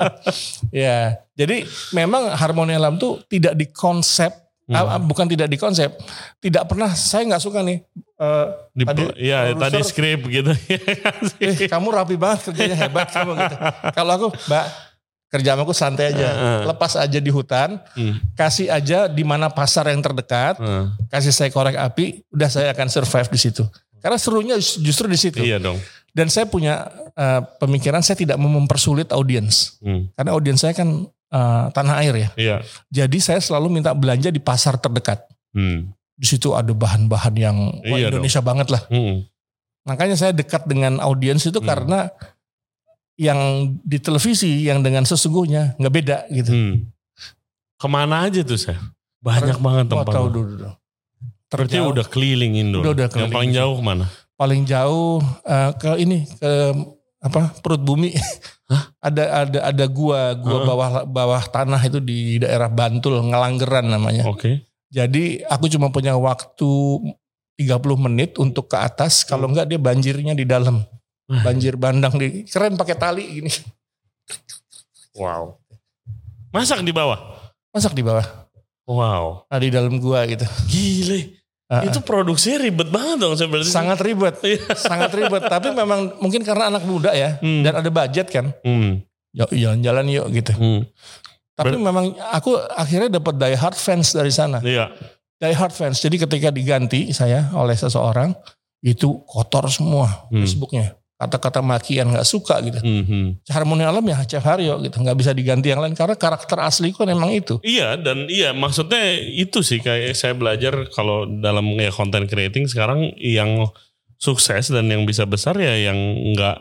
ya, 0.86 0.98
jadi 1.36 1.66
memang 1.92 2.32
harmoni 2.34 2.74
alam 2.74 2.96
tuh 2.96 3.20
tidak 3.26 3.54
dikonsep, 3.54 4.30
Hmm. 4.70 4.86
ah, 4.86 5.02
bukan 5.02 5.26
tidak 5.26 5.50
dikonsep, 5.50 5.90
tidak 6.38 6.62
pernah. 6.64 6.94
Saya 6.94 7.26
nggak 7.26 7.42
suka 7.42 7.58
nih. 7.60 7.82
eh, 8.14 8.46
Di, 8.70 8.84
tadi 8.86 9.02
iya, 9.18 9.50
produser- 9.50 9.62
tadi 9.66 9.78
skrip 9.82 10.20
gitu. 10.30 10.52
eh, 11.42 11.66
kamu 11.66 11.88
rapi 11.90 12.14
banget 12.14 12.46
kerjanya 12.46 12.76
hebat 12.78 13.10
kamu 13.10 13.34
gitu. 13.34 13.56
Kalau 13.90 14.12
aku, 14.14 14.28
Mbak, 14.46 14.66
kerjaan 15.28 15.58
aku 15.58 15.72
santai 15.72 16.10
aja, 16.10 16.28
Heeh. 16.28 16.60
lepas 16.66 16.94
aja 16.94 17.18
di 17.18 17.30
hutan, 17.30 17.82
Hmm. 17.94 18.22
kasih 18.32 18.70
aja 18.70 19.06
di 19.06 19.22
mana 19.22 19.50
pasar 19.50 19.90
yang 19.90 19.98
terdekat, 19.98 20.54
Heeh. 20.56 20.86
kasih 21.08 21.30
saya 21.30 21.50
korek 21.50 21.74
api, 21.74 22.22
udah 22.30 22.46
saya 22.46 22.70
akan 22.70 22.86
survive 22.86 23.26
di 23.26 23.38
situ. 23.40 23.66
Karena 23.98 24.16
serunya 24.16 24.54
justru 24.56 25.04
di 25.06 25.18
situ. 25.18 25.38
Iya 25.38 25.58
dong. 25.58 25.76
Dan 26.10 26.26
saya 26.26 26.46
punya 26.46 26.86
eh, 27.10 27.42
pemikiran 27.58 28.00
saya 28.00 28.14
tidak 28.14 28.38
mau 28.38 28.48
mempersulit 28.48 29.10
audiens. 29.10 29.76
Hmm. 29.78 30.08
Karena 30.14 30.30
audiens 30.30 30.58
saya 30.58 30.72
kan 30.72 31.04
eh, 31.30 31.64
tanah 31.70 31.94
air 32.02 32.14
ya. 32.16 32.28
Iya. 32.34 32.56
Jadi 32.88 33.18
saya 33.18 33.38
selalu 33.38 33.70
minta 33.72 33.94
belanja 33.94 34.28
di 34.28 34.38
pasar 34.38 34.76
terdekat. 34.76 35.22
Hmm. 35.50 35.90
Di 36.14 36.26
situ 36.26 36.52
ada 36.52 36.70
bahan-bahan 36.70 37.34
yang 37.34 37.56
wah, 37.80 37.96
Iya 37.96 38.10
Indonesia 38.10 38.38
banget 38.38 38.68
lah. 38.68 38.82
Hmm. 38.86 39.24
Makanya 39.82 40.14
saya 40.14 40.30
dekat 40.30 40.66
dengan 40.66 41.00
audiens 41.00 41.40
itu 41.42 41.56
Hmm. 41.56 41.66
karena 41.66 42.00
yang 43.16 43.38
di 43.80 44.00
televisi 44.00 44.64
yang 44.64 44.80
dengan 44.80 45.04
sesungguhnya 45.04 45.76
nggak 45.76 45.94
beda 45.94 46.18
gitu. 46.30 46.52
Hmm. 46.52 46.74
Ke 47.76 47.86
mana 47.86 48.24
aja 48.24 48.40
tuh 48.40 48.56
saya? 48.56 48.80
Banyak 49.20 49.60
banget 49.60 49.84
Oh, 49.88 50.00
tempat. 50.00 50.12
tahu 50.12 50.28
dulu. 50.28 50.52
dulu. 50.56 50.70
Terjauh. 51.50 51.90
udah 51.90 52.06
keliling 52.06 52.54
Indo. 52.56 52.78
Udah, 52.78 52.92
udah 52.94 53.06
Yang 53.06 53.12
keliling. 53.12 53.34
paling 53.34 53.52
jauh 53.52 53.74
ke 53.76 53.84
mana? 53.84 54.06
paling 54.36 54.62
jauh 54.64 55.20
eh, 55.44 55.70
ke 55.76 55.90
ini 56.00 56.24
ke 56.24 56.50
apa 57.20 57.52
perut 57.60 57.80
bumi. 57.80 58.16
ada 59.02 59.44
ada 59.44 59.58
ada 59.68 59.84
gua 59.86 60.32
gua 60.36 60.58
Heeh. 60.62 60.68
bawah 60.68 60.90
bawah 61.04 61.42
tanah 61.46 61.80
itu 61.84 62.00
di 62.00 62.40
daerah 62.40 62.72
Bantul 62.72 63.20
Ngelanggeran 63.20 63.86
namanya. 63.92 64.24
Oke. 64.26 64.64
Jadi 64.90 65.44
aku 65.46 65.70
cuma 65.70 65.92
punya 65.92 66.18
waktu 66.18 66.70
30 67.60 68.06
menit 68.10 68.40
untuk 68.40 68.72
ke 68.72 68.76
atas. 68.80 69.22
Kalau 69.22 69.46
Hmm. 69.46 69.54
enggak 69.54 69.66
dia 69.70 69.78
banjirnya 69.78 70.34
di 70.34 70.48
dalam. 70.48 70.82
Banjir 71.30 71.78
bandang 71.78 72.18
di 72.18 72.42
keren 72.42 72.74
pakai 72.74 72.96
tali 72.98 73.22
gini. 73.22 73.52
Wow. 75.14 75.58
Masak 76.50 76.82
di 76.82 76.90
bawah? 76.90 77.18
Masak 77.70 77.94
di 77.94 78.02
bawah. 78.02 78.26
Wow. 78.90 79.46
Nah, 79.46 79.58
di 79.62 79.70
dalam 79.70 80.02
gua 80.02 80.26
gitu. 80.26 80.42
Gile. 80.66 81.39
Ah, 81.70 81.86
Itu 81.86 82.02
produksinya 82.02 82.58
ribet 82.60 82.90
banget 82.90 83.22
dong 83.22 83.38
sebenarnya. 83.38 83.70
sangat 83.70 84.02
ribet. 84.02 84.34
Iya. 84.42 84.58
sangat 84.74 85.14
ribet. 85.14 85.46
Tapi 85.46 85.70
memang 85.70 86.18
mungkin 86.18 86.42
karena 86.42 86.66
anak 86.66 86.82
muda 86.82 87.14
ya 87.14 87.38
Hmm. 87.38 87.62
dan 87.62 87.78
ada 87.78 87.86
budget 87.86 88.26
kan. 88.26 88.50
Hmm. 88.60 89.06
Yuk 89.30 89.46
jalan-jalan 89.48 90.06
yuk 90.10 90.26
gitu. 90.32 90.50
Hmm. 90.52 90.82
Tapi 91.54 91.78
Ber- 91.78 91.86
memang 91.86 92.10
aku 92.28 92.58
akhirnya 92.74 93.06
dapat 93.12 93.38
die 93.38 93.54
hard 93.54 93.78
fans 93.78 94.10
dari 94.10 94.28
sana. 94.28 94.58
Iya. 94.58 94.90
Die 95.38 95.54
hard 95.54 95.70
fans. 95.70 96.02
Jadi 96.02 96.18
ketika 96.18 96.50
diganti 96.50 97.14
saya 97.14 97.54
oleh 97.54 97.72
seseorang 97.72 98.34
itu 98.82 99.22
kotor 99.22 99.70
semua 99.70 100.26
Hmm. 100.26 100.42
Facebooknya. 100.42 100.98
Kata-kata 101.20 101.60
makian 101.60 102.08
nggak 102.08 102.24
suka 102.24 102.64
gitu. 102.64 102.80
Hmm, 102.80 103.04
hmm. 103.04 103.26
Harmoni 103.52 103.84
alam 103.84 104.00
ya 104.00 104.24
Chef 104.24 104.40
Haryo 104.40 104.80
gitu. 104.80 105.04
nggak 105.04 105.16
bisa 105.20 105.36
diganti 105.36 105.68
yang 105.68 105.84
lain 105.84 105.92
karena 105.92 106.16
karakter 106.16 106.56
asli 106.64 106.96
kan 106.96 107.12
emang 107.12 107.28
itu. 107.36 107.60
Iya 107.60 108.00
dan 108.00 108.24
iya 108.32 108.56
maksudnya 108.56 109.20
itu 109.20 109.60
sih 109.60 109.84
kayak 109.84 110.16
saya 110.16 110.32
belajar 110.32 110.88
kalau 110.88 111.28
dalam 111.28 111.76
ya 111.76 111.92
content 111.92 112.24
creating 112.24 112.64
sekarang 112.72 113.12
yang 113.20 113.68
sukses 114.16 114.72
dan 114.72 114.88
yang 114.88 115.04
bisa 115.04 115.28
besar 115.28 115.60
ya 115.60 115.92
yang 115.92 115.96
nggak 116.32 116.56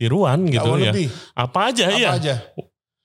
tiruan 0.00 0.48
gitu 0.48 0.76
ya. 0.80 0.92
lebih. 0.92 1.08
Apa 1.36 1.68
aja 1.68 1.88
Apa 1.88 2.00
ya. 2.00 2.10
aja. 2.16 2.34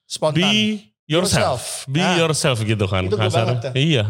Spontan. 0.08 0.39
Be 0.39 0.88
yourself. 1.08 1.84
Be 1.88 2.00
Nah, 2.00 2.15
yourself 2.15 2.63
gitu 2.63 2.88
kan. 2.88 3.08
Itu 3.08 3.15
banget. 3.19 3.76
Iya. 3.76 4.08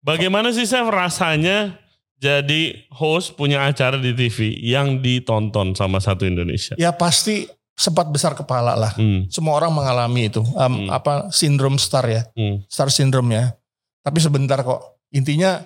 Bagaimana 0.00 0.52
sih 0.52 0.64
saya 0.64 0.88
rasanya 0.88 1.79
jadi 2.20 2.84
host 2.92 3.34
punya 3.34 3.64
acara 3.64 3.96
di 3.96 4.12
TV 4.12 4.52
yang 4.60 5.00
ditonton 5.00 5.72
sama 5.72 5.98
satu 5.98 6.28
Indonesia? 6.28 6.76
Ya 6.76 6.92
pasti 6.92 7.48
sempat 7.72 8.12
besar 8.12 8.36
kepala 8.36 8.76
lah. 8.76 8.92
Hmm. 8.92 9.24
Semua 9.32 9.56
orang 9.56 9.72
mengalami 9.72 10.28
itu 10.28 10.44
um, 10.44 10.52
Hmm. 10.52 10.86
apa 10.92 11.32
sindrom 11.32 11.80
star 11.80 12.04
ya, 12.04 12.22
Hmm. 12.36 12.60
star 12.68 12.92
syndrome 12.92 13.32
ya. 13.32 13.56
Tapi 14.04 14.20
sebentar 14.20 14.60
kok. 14.60 15.00
Intinya 15.10 15.64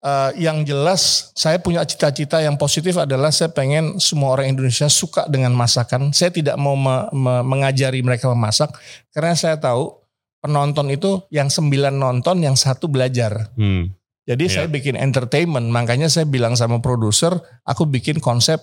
eh, 0.00 0.30
yang 0.40 0.64
jelas 0.64 1.28
saya 1.32 1.60
punya 1.60 1.84
cita-cita 1.84 2.40
yang 2.40 2.56
positif 2.56 2.96
adalah 2.96 3.28
saya 3.28 3.48
pengen 3.48 4.00
semua 4.00 4.32
orang 4.32 4.52
Indonesia 4.52 4.88
suka 4.88 5.28
dengan 5.28 5.52
masakan. 5.52 6.12
Saya 6.12 6.28
tidak 6.28 6.56
mau 6.56 6.72
me- 6.72 7.08
me- 7.12 7.44
mengajari 7.44 8.00
mereka 8.00 8.28
memasak 8.28 8.72
karena 9.12 9.32
saya 9.32 9.60
tahu 9.60 9.92
penonton 10.40 10.88
itu 10.88 11.20
yang 11.28 11.52
sembilan 11.52 11.92
nonton, 11.92 12.40
yang 12.40 12.56
satu 12.56 12.88
belajar. 12.88 13.52
Hmm. 13.60 13.92
Jadi 14.24 14.44
Iya. 14.46 14.52
saya 14.52 14.66
bikin 14.68 14.94
entertainment, 14.94 15.68
makanya 15.68 16.06
saya 16.06 16.24
bilang 16.24 16.54
sama 16.54 16.78
produser, 16.78 17.32
aku 17.62 17.84
bikin 17.84 18.18
konsep 18.18 18.60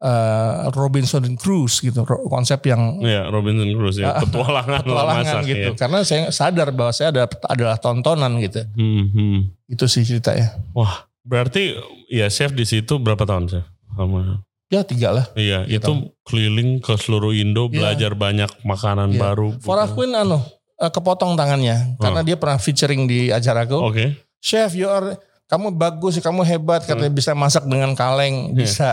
eh, 0.00 0.54
Robinson 0.72 1.36
Cruise 1.36 1.76
gitu, 1.78 2.00
konsep 2.26 2.64
yang 2.64 3.04
Ya 3.04 3.28
Robinson 3.28 3.68
Crusoe 3.68 4.00
ya. 4.00 4.16
Petualangan, 4.24 4.80
petualangan 4.80 5.24
masak 5.28 5.42
gitu. 5.44 5.68
ya. 5.72 5.76
Karena 5.76 5.98
saya 6.02 6.22
sadar 6.32 6.72
bahwa 6.72 6.88
saya 6.88 7.12
ada, 7.12 7.28
adalah 7.44 7.76
tontonan 7.76 8.40
gitu. 8.40 8.64
Hmm, 8.72 9.12
hmm. 9.12 9.38
Itu 9.68 9.84
sih 9.92 10.00
ceritanya. 10.00 10.56
Wah, 10.72 11.04
berarti 11.20 11.76
ya 12.08 12.32
chef 12.32 12.56
di 12.56 12.64
situ 12.64 12.96
berapa 12.96 13.28
tahun 13.28 13.44
chef? 13.46 13.64
Sama 13.92 14.40
Ya 14.70 14.86
tiga 14.86 15.10
lah. 15.10 15.26
Iya, 15.34 15.66
Gitu. 15.66 15.82
itu 15.84 15.92
keliling 16.22 16.78
ke 16.78 16.96
seluruh 16.96 17.34
Indo 17.34 17.66
Iya. 17.66 17.74
belajar 17.74 18.12
banyak 18.14 18.50
makanan 18.62 19.12
Iya. 19.12 19.20
baru. 19.20 19.48
Farah 19.60 19.90
Quinn 19.90 20.14
anu 20.14 20.40
eh, 20.78 20.88
kepotong 20.88 21.36
tangannya 21.36 22.00
karena 22.00 22.24
dia 22.24 22.40
pernah 22.40 22.56
featuring 22.56 23.04
di 23.04 23.28
acaraku. 23.28 23.76
Oke. 23.76 24.16
Chef, 24.40 24.72
you 24.72 24.88
are 24.88 25.16
kamu 25.44 25.74
bagus, 25.74 26.14
kamu 26.22 26.46
hebat, 26.46 26.86
katanya 26.86 27.10
bisa 27.10 27.34
masak 27.34 27.66
dengan 27.66 27.90
kaleng, 27.98 28.54
Iya. 28.54 28.56
bisa. 28.56 28.88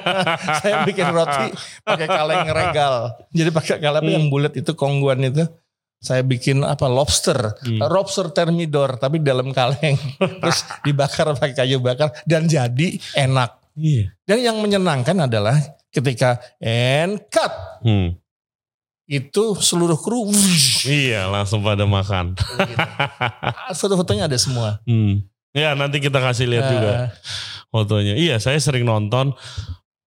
saya 0.60 0.84
bikin 0.84 1.08
roti 1.08 1.48
pakai 1.80 2.04
kaleng 2.04 2.44
regal. 2.44 2.94
Jadi 3.32 3.48
pakai 3.48 3.80
kaleng 3.80 4.04
Hmm. 4.04 4.12
yang 4.12 4.24
bulat 4.28 4.52
itu 4.52 4.76
kongguan 4.76 5.24
itu. 5.24 5.48
Saya 5.96 6.20
bikin 6.20 6.60
apa 6.60 6.84
lobster, 6.84 7.56
Hmm. 7.64 7.80
lobster 7.88 8.28
thermidor 8.28 9.00
tapi 9.00 9.24
dalam 9.24 9.48
kaleng. 9.56 9.96
Terus 10.44 10.60
dibakar 10.84 11.32
pakai 11.32 11.56
kayu 11.56 11.80
bakar 11.80 12.12
dan 12.28 12.44
jadi 12.44 13.00
enak. 13.16 13.72
Iya. 13.72 14.12
Dan 14.28 14.38
yang 14.44 14.56
menyenangkan 14.60 15.24
adalah 15.24 15.56
ketika 15.88 16.36
and 16.60 17.16
cut 17.32 17.80
Hmm. 17.80 18.12
Itu 19.04 19.52
seluruh 19.56 19.96
kru 19.96 20.32
wush, 20.32 20.88
Iya, 20.88 21.28
langsung 21.28 21.60
pada 21.60 21.84
makan. 21.84 22.32
foto-fotonya 23.80 24.26
ada 24.26 24.38
semua. 24.40 24.80
Hmm. 24.88 25.24
Ya, 25.54 25.76
nanti 25.76 26.00
kita 26.00 26.18
kasih 26.18 26.50
lihat 26.50 26.66
juga 26.66 26.90
Eh, 26.90 27.08
fotonya. 27.68 28.14
Iya, 28.16 28.40
saya 28.40 28.58
sering 28.58 28.82
nonton. 28.82 29.36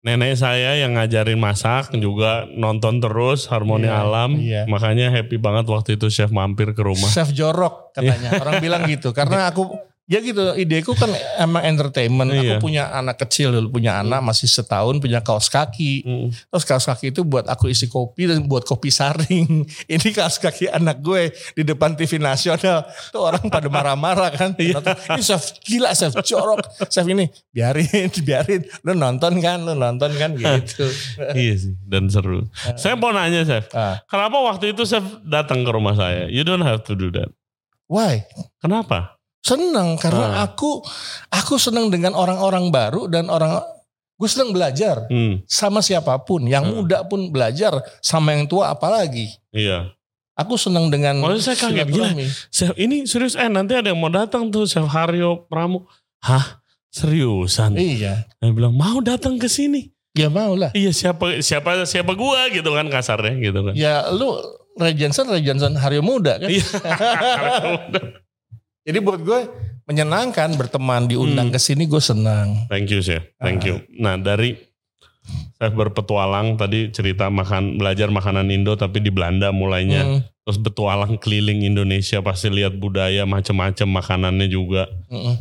Nenek 0.04 0.36
saya 0.36 0.76
yang 0.76 1.00
ngajarin 1.00 1.40
masak 1.40 1.96
juga 1.96 2.44
nonton 2.52 3.00
terus 3.00 3.48
Harmoni 3.48 3.88
Iya, 3.88 4.04
Alam. 4.04 4.32
iya. 4.36 4.62
Makanya 4.68 5.08
happy 5.10 5.40
banget 5.40 5.64
waktu 5.66 5.96
itu 5.96 6.12
chef 6.12 6.28
mampir 6.28 6.76
ke 6.76 6.84
rumah. 6.84 7.08
Chef 7.08 7.32
jorok 7.32 7.96
katanya. 7.96 8.36
Orang 8.36 8.60
bilang 8.60 8.84
gitu. 8.84 9.16
Karena 9.16 9.48
aku 9.50 9.72
ya 10.04 10.20
gitu 10.20 10.52
ideku 10.60 10.92
kan 10.94 11.08
emang 11.40 11.64
entertainment. 11.64 12.28
Iya. 12.30 12.60
Aku 12.60 12.68
punya 12.68 12.92
anak 12.92 13.24
kecil 13.24 13.56
dulu, 13.56 13.80
punya 13.80 14.04
anak 14.04 14.20
masih 14.20 14.52
setahun, 14.52 15.00
punya 15.00 15.24
kaos 15.24 15.48
kaki. 15.48 16.04
Hmm. 16.04 16.28
Terus 16.32 16.66
kaos 16.68 16.84
kaki 16.84 17.16
itu 17.16 17.24
buat 17.24 17.48
aku 17.48 17.72
isi 17.72 17.88
kopi 17.88 18.28
dan 18.28 18.44
buat 18.44 18.68
kopi 18.68 18.92
saring. 18.92 19.64
Ini 19.94 20.08
kaos 20.12 20.38
kaki 20.38 20.68
anak 20.68 21.00
gue 21.00 21.32
di 21.56 21.64
depan 21.64 21.96
TV 21.96 22.20
nasional. 22.20 22.84
Tuh 23.16 23.24
orang 23.24 23.48
pada 23.48 23.68
marah-marah 23.72 24.32
kan. 24.36 24.52
Iya. 24.64 24.80
Ini 24.80 25.20
chef 25.20 25.60
gila, 25.60 25.92
chef 25.92 26.16
jorok. 26.24 26.64
Chef 26.88 27.04
ini 27.04 27.28
biarin, 27.52 28.08
biarin. 28.28 28.64
Lu 28.86 28.96
nonton 28.96 29.40
kan, 29.44 29.60
lu 29.60 29.76
nonton 29.76 30.12
kan 30.16 30.32
gitu. 30.40 30.88
iya 31.36 31.54
sih, 31.58 31.76
dan 31.84 32.08
seru. 32.08 32.48
Saya 32.80 32.96
mau 32.96 33.12
nanya 33.12 33.44
chef, 33.44 33.68
Ah, 33.76 34.00
kenapa 34.08 34.40
waktu 34.40 34.72
itu 34.72 34.88
chef 34.88 35.04
datang 35.28 35.68
ke 35.68 35.72
rumah 35.74 35.98
saya? 36.00 36.32
You 36.32 36.48
don't 36.48 36.64
have 36.64 36.88
to 36.88 36.96
do 36.96 37.12
that. 37.12 37.28
why? 37.92 38.24
Kenapa? 38.64 39.20
Senang 39.44 40.00
karena 40.00 40.40
Ah. 40.40 40.48
aku 40.48 40.80
aku 41.28 41.60
senang 41.60 41.92
dengan 41.92 42.16
orang-orang 42.16 42.72
baru 42.72 43.06
dan 43.06 43.28
orang 43.28 43.60
gue 44.16 44.30
senang 44.32 44.50
belajar 44.50 45.04
Hmm, 45.12 45.44
sama 45.44 45.84
siapa 45.84 46.16
pun. 46.18 46.48
Yang 46.48 46.64
Hmm. 46.64 46.76
muda 46.80 47.04
pun 47.04 47.28
belajar 47.28 47.76
sama 48.00 48.32
yang 48.32 48.48
tua 48.48 48.72
apalagi. 48.72 49.28
iya. 49.52 49.92
Aku 50.34 50.58
senang 50.58 50.90
dengan 50.90 51.22
Maksudnya 51.22 51.46
saya 51.46 51.58
kaget, 51.60 51.88
gila. 51.94 52.10
Chef, 52.50 52.74
ini 52.74 53.06
serius 53.06 53.36
eh 53.36 53.46
nanti 53.46 53.78
ada 53.78 53.94
yang 53.94 54.02
mau 54.02 54.10
datang 54.10 54.50
tuh 54.50 54.66
Chef 54.66 54.82
Haryo 54.84 55.46
Pramu. 55.46 55.86
Hah? 56.26 56.58
Seriusan? 56.90 57.78
Iya, 57.78 58.26
Saya 58.38 58.50
bilang 58.50 58.74
mau 58.74 58.98
datang 58.98 59.38
ke 59.38 59.46
sini. 59.46 59.94
ya 60.14 60.30
mau 60.30 60.54
lah. 60.54 60.70
Iya 60.72 60.90
siapa 60.90 61.38
siapa 61.38 61.84
siapa 61.84 62.14
gua 62.14 62.50
gitu 62.50 62.70
kan 62.70 62.86
kasarnya 62.88 63.34
gitu 63.44 63.60
kan. 63.62 63.74
Ya 63.74 64.10
lu 64.10 64.38
Ray 64.74 64.94
Johnson 64.96 65.30
Haryo 65.76 66.02
muda 66.02 66.42
kan. 66.42 66.50
Iya. 66.50 66.66
Jadi 68.84 68.98
buat 69.00 69.20
gue 69.20 69.40
menyenangkan 69.84 70.54
berteman 70.54 71.08
diundang 71.08 71.48
Hmm. 71.48 71.56
ke 71.56 71.60
sini 71.60 71.84
gue 71.84 72.00
senang. 72.00 72.68
Thank 72.68 72.88
you 72.90 73.00
chef, 73.00 73.24
thank 73.38 73.64
you. 73.64 73.80
Nah 73.94 74.16
dari 74.16 74.56
chef 75.56 75.72
berpetualang 75.72 76.56
tadi 76.56 76.88
cerita 76.90 77.28
makan 77.28 77.76
belajar 77.76 78.08
makanan 78.08 78.48
Indo 78.48 78.76
tapi 78.76 79.00
di 79.00 79.08
Belanda 79.08 79.50
mulainya. 79.50 80.04
Hmm, 80.04 80.20
Terus 80.44 80.60
petualang 80.60 81.16
keliling 81.16 81.64
Indonesia 81.64 82.20
pasti 82.20 82.52
lihat 82.52 82.76
budaya 82.76 83.24
macam-macam 83.24 83.88
makanannya 83.94 84.48
juga. 84.48 84.92
mm-mm. 85.08 85.40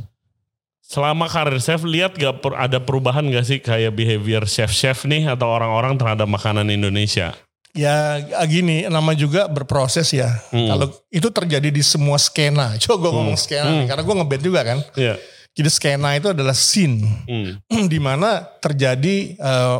Selama 0.82 1.26
karir 1.26 1.58
chef 1.58 1.82
lihat 1.82 2.14
gak 2.14 2.38
per- 2.38 2.54
ada 2.54 2.76
perubahan 2.76 3.26
gak 3.26 3.42
sih 3.42 3.58
kayak 3.58 3.90
behavior 3.92 4.44
chef-chef 4.44 5.02
nih 5.02 5.26
atau 5.26 5.48
orang-orang 5.48 5.96
terhadap 5.96 6.28
makanan 6.28 6.68
Indonesia? 6.68 7.32
Ya 7.72 8.20
gini, 8.44 8.84
nama 8.84 9.16
juga 9.16 9.48
berproses 9.48 10.12
ya. 10.12 10.28
Hmm. 10.52 10.68
Kalau 10.68 10.86
itu 11.08 11.28
terjadi 11.32 11.72
di 11.72 11.80
semua 11.80 12.20
skena. 12.20 12.76
Coba 12.84 12.96
gue 13.00 13.10
ngomong 13.10 13.38
skena 13.40 13.64
nih, 13.64 13.76
Hmm. 13.84 13.88
karena 13.88 14.02
gue 14.04 14.14
ngeband 14.20 14.42
juga 14.44 14.60
kan. 14.60 14.78
Iya. 14.92 15.16
Jadi 15.52 15.68
skena 15.68 16.16
itu 16.16 16.32
adalah 16.32 16.52
scene 16.52 17.00
Hmm. 17.24 17.56
di 17.92 17.96
mana 17.96 18.44
terjadi 18.60 19.16
eh, 19.36 19.78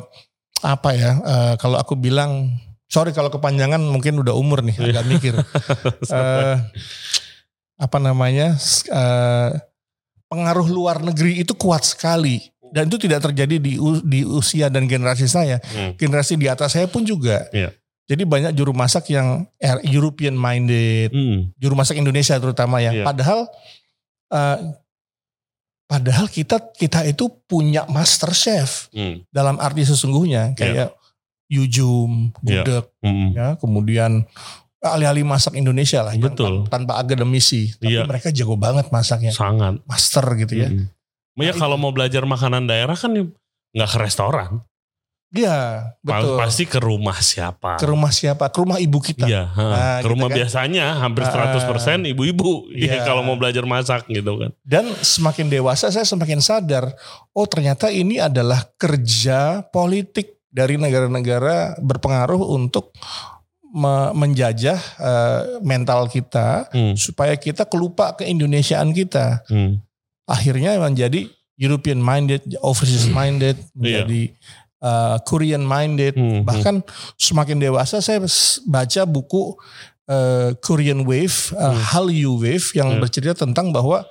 apa 0.65 0.91
ya? 0.93 1.21
eh, 1.21 1.55
kalau 1.61 1.77
aku 1.77 1.93
bilang, 1.95 2.49
sorry 2.89 3.13
kalau 3.13 3.29
kepanjangan 3.29 3.81
mungkin 3.81 4.17
udah 4.17 4.33
umur 4.33 4.65
nih, 4.65 4.77
agak 4.81 5.05
mikir. 5.05 5.35
Eh, 6.13 6.57
apa 7.77 7.99
namanya? 7.99 8.57
eh, 8.89 9.51
pengaruh 10.29 10.65
luar 10.65 11.05
negeri 11.05 11.45
itu 11.45 11.53
kuat 11.53 11.85
sekali 11.85 12.41
dan 12.73 12.89
itu 12.89 12.97
tidak 12.97 13.21
terjadi 13.23 13.61
di 13.61 13.77
di 14.01 14.21
usia 14.25 14.73
dan 14.73 14.89
generasi 14.89 15.29
saya. 15.29 15.61
Hmm. 15.61 15.93
Generasi 15.93 16.41
di 16.41 16.49
atas 16.49 16.73
saya 16.73 16.89
pun 16.89 17.05
juga. 17.05 17.45
Iya. 17.53 17.77
Jadi 18.13 18.23
banyak 18.23 18.53
juru 18.53 18.71
masak 18.71 19.09
yang 19.09 19.49
er- 19.57 19.81
European 19.83 20.37
minded, 20.37 21.09
Hmm. 21.11 21.49
juru 21.57 21.73
masak 21.73 21.97
Indonesia 21.97 22.37
terutama 22.37 22.77
ya. 22.79 22.93
Iya. 22.93 23.05
Padahal 23.05 23.49
eh, 24.29 24.59
padahal 25.85 26.27
kita 26.27 26.57
kita 26.73 27.05
itu 27.05 27.29
punya 27.47 27.85
master 27.87 28.33
chef 28.33 28.89
Hmm. 28.91 29.25
dalam 29.29 29.57
arti 29.57 29.83
sesungguhnya 29.83 30.53
kayak 30.53 30.93
Yujum, 31.49 32.33
Iya. 32.41 32.65
Gudeg 32.65 32.85
Hmm. 33.01 33.29
ya, 33.33 33.49
kemudian 33.57 34.25
ahli-ahli 34.81 35.21
masak 35.23 35.53
Indonesia 35.55 36.01
lah 36.01 36.13
yang 36.13 36.27
Betul. 36.27 36.65
tan- 36.65 36.81
tanpa 36.81 36.97
akademisi, 36.97 37.77
tapi 37.77 37.93
Iya. 37.93 38.05
mereka 38.05 38.29
jago 38.29 38.57
banget 38.57 38.89
masaknya, 38.89 39.31
Sangat. 39.31 39.79
master 39.85 40.25
gitu 40.37 40.55
ya. 40.59 40.69
Hmm. 40.69 40.89
Ya 41.35 41.53
kalau 41.53 41.77
mau 41.77 41.89
belajar 41.89 42.25
makanan 42.25 42.65
daerah 42.65 42.93
kan 42.93 43.13
ya 43.13 43.25
nggak 43.73 43.91
ke 43.91 43.99
restoran. 44.01 44.65
Iya, 45.33 45.89
betul. 45.99 46.37
Pasti 46.37 46.69
ke 46.69 46.77
rumah 46.77 47.17
siapa. 47.19 47.81
Ke 47.81 47.89
rumah 47.89 48.13
siapa? 48.13 48.53
Ke 48.53 48.59
rumah 48.61 48.77
ibu 48.77 49.01
kita. 49.01 49.25
Iya. 49.25 49.49
Nah, 49.49 49.99
ke 49.99 50.07
rumah 50.07 50.29
gitu 50.29 50.37
kan. 50.37 50.39
biasanya 50.45 50.87
hampir 51.01 51.25
Ah, 51.25 51.57
100% 51.57 52.05
ibu-ibu 52.07 52.69
iya. 52.69 53.01
Iya, 53.01 53.09
kalau 53.09 53.25
mau 53.25 53.35
belajar 53.35 53.65
masak 53.65 54.05
gitu 54.07 54.37
kan. 54.37 54.53
Dan 54.61 54.93
semakin 54.93 55.49
dewasa 55.49 55.89
saya 55.89 56.05
semakin 56.05 56.37
sadar, 56.39 56.93
oh 57.33 57.49
ternyata 57.49 57.89
ini 57.89 58.21
adalah 58.21 58.61
kerja 58.77 59.65
politik 59.67 60.37
dari 60.53 60.77
negara-negara 60.77 61.81
berpengaruh 61.81 62.53
untuk 62.53 62.93
me- 63.67 64.13
menjajah 64.13 64.77
eh, 65.01 65.41
mental 65.61 66.07
kita 66.07 66.69
Hmm. 66.69 66.93
supaya 66.93 67.33
kita 67.35 67.65
kelupa 67.65 68.13
keindonesiaan 68.13 68.93
kita. 68.93 69.49
Hmm. 69.49 69.81
Akhirnya 70.23 70.77
menjadi 70.77 71.25
European 71.57 72.01
minded, 72.01 72.43
overseas 72.61 73.09
minded, 73.09 73.57
menjadi 73.73 74.35
eh, 74.83 75.17
Korean 75.23 75.63
minded. 75.63 76.19
Hmm. 76.19 76.43
Bahkan 76.43 76.83
semakin 77.15 77.57
dewasa 77.59 78.03
saya 78.03 78.19
baca 78.67 79.03
buku 79.07 79.55
eh, 80.05 80.51
Korean 80.59 81.07
Wave, 81.07 81.55
eh, 81.55 81.77
Hallyu 81.95 82.37
Wave 82.37 82.75
yang 82.75 82.99
Hmm. 82.99 83.01
bercerita 83.01 83.39
tentang 83.39 83.71
bahwa 83.71 84.03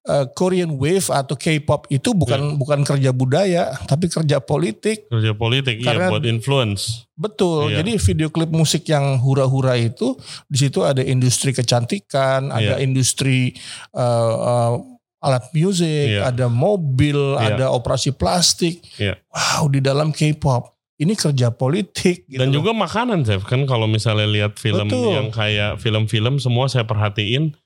eh, 0.00 0.24
Korean 0.32 0.76
Wave 0.76 1.08
atau 1.08 1.32
K-pop 1.34 1.84
itu 1.88 2.12
bukan 2.12 2.56
bukan 2.56 2.84
kerja 2.84 3.12
budaya 3.12 3.72
tapi 3.84 4.08
kerja 4.08 4.40
politik. 4.40 5.08
Kerja 5.08 5.32
politik 5.32 5.80
Karena- 5.80 6.08
iya 6.08 6.12
buat 6.12 6.24
influence. 6.24 7.08
Betul. 7.12 7.72
Iya. 7.72 7.80
Jadi 7.84 7.92
video 8.00 8.28
klip 8.28 8.48
musik 8.48 8.84
yang 8.84 9.20
hura-hura 9.20 9.76
itu 9.76 10.16
di 10.44 10.56
situ 10.56 10.80
ada 10.80 11.00
industri 11.00 11.52
kecantikan, 11.52 12.48
ada 12.48 12.76
Iya. 12.76 12.84
industri 12.84 13.52
eh, 13.92 14.34
eh, 14.36 14.74
alat 15.20 15.44
musik, 15.52 15.86
Iya. 16.16 16.32
ada 16.32 16.48
mobil, 16.48 17.16
Iya. 17.36 17.54
ada 17.54 17.64
operasi 17.70 18.10
plastik. 18.10 18.80
Iya. 18.96 19.20
Wow, 19.28 19.68
di 19.68 19.78
dalam 19.78 20.10
K-pop 20.10 20.72
ini 20.96 21.12
kerja 21.12 21.48
politik. 21.48 22.24
Gitu 22.24 22.36
Dan 22.36 22.52
loh. 22.52 22.60
juga 22.60 22.72
makanan, 22.72 23.24
Chef. 23.24 23.44
Kan 23.44 23.64
kalau 23.64 23.84
misalnya 23.84 24.28
lihat 24.28 24.56
film 24.56 24.88
Betul. 24.88 25.16
yang 25.16 25.28
kayak 25.28 25.80
film-film 25.80 26.36
semua 26.36 26.68
saya 26.68 26.84
perhatiin, 26.84 27.56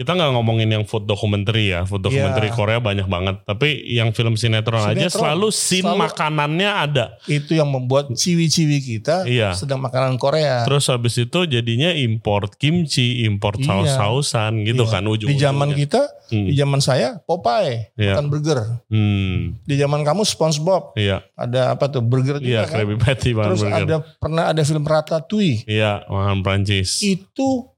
kita 0.00 0.16
nggak 0.16 0.32
ngomongin 0.32 0.64
yang 0.66 0.88
food 0.88 1.04
documentary 1.04 1.70
ya. 1.70 1.84
Food 1.84 2.00
documentary 2.00 2.48
Iya. 2.48 2.56
Korea 2.56 2.78
banyak 2.80 3.04
banget. 3.04 3.44
Tapi 3.44 3.68
yang 3.84 4.10
film 4.10 4.32
sinetron, 4.32 4.80
aja 4.80 4.96
Sinetron. 4.96 5.12
selalu 5.20 5.46
scene 5.52 5.84
Selalu- 5.84 6.00
makanannya 6.00 6.70
ada. 6.72 7.04
itu 7.28 7.52
yang 7.52 7.68
membuat 7.68 8.08
ciwi-ciwi 8.10 8.78
kita 8.80 9.28
Iya. 9.28 9.52
sedang 9.52 9.76
makanan 9.78 10.16
Korea. 10.16 10.64
Terus 10.64 10.88
habis 10.88 11.14
itu 11.14 11.44
jadinya 11.44 11.92
import 11.92 12.56
kimchi, 12.56 13.22
import 13.22 13.60
Iya. 13.60 13.68
saus-sausan 13.92 14.64
gitu 14.64 14.88
Iya. 14.88 14.90
kan 14.90 15.04
ujung 15.04 15.28
di 15.28 15.36
zaman 15.36 15.76
kita, 15.76 16.00
Hmm. 16.32 16.48
di 16.48 16.54
zaman 16.54 16.80
saya 16.80 17.20
Popeye 17.20 17.92
Iya. 17.94 18.16
makan 18.16 18.26
burger. 18.28 18.58
Hmm. 18.88 19.60
Di 19.62 19.74
zaman 19.76 20.00
kamu 20.00 20.24
SpongeBob 20.24 20.96
Iya, 20.96 21.20
ada 21.34 21.74
apa 21.74 21.86
tuh 21.86 22.00
burger 22.00 22.40
iya 22.40 22.64
juga 22.64 22.72
kan. 22.72 22.74
Krabby 22.80 22.96
Patty 22.96 23.30
Terus 23.36 23.60
burger. 23.60 23.84
ada 23.84 23.96
pernah 24.16 24.44
ada 24.48 24.62
film 24.62 24.82
Ratatouille. 24.82 25.60
Iya, 25.66 26.06
makan 26.06 26.40
Prancis. 26.40 27.02
Itu 27.02 27.69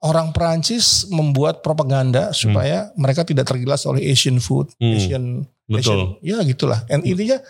orang 0.00 0.30
Perancis 0.30 1.06
membuat 1.08 1.58
propaganda 1.58 2.30
supaya 2.30 2.94
mereka 2.94 3.22
tidak 3.22 3.44
tergilas 3.44 3.82
oleh 3.82 4.06
Asian 4.06 4.38
food, 4.38 4.70
Hmm. 4.76 4.94
Asian, 4.94 5.24
Betul. 5.64 5.78
Asian, 5.80 6.00
ya 6.22 6.38
gitulah. 6.44 6.80
And 6.86 7.02
intinya 7.02 7.42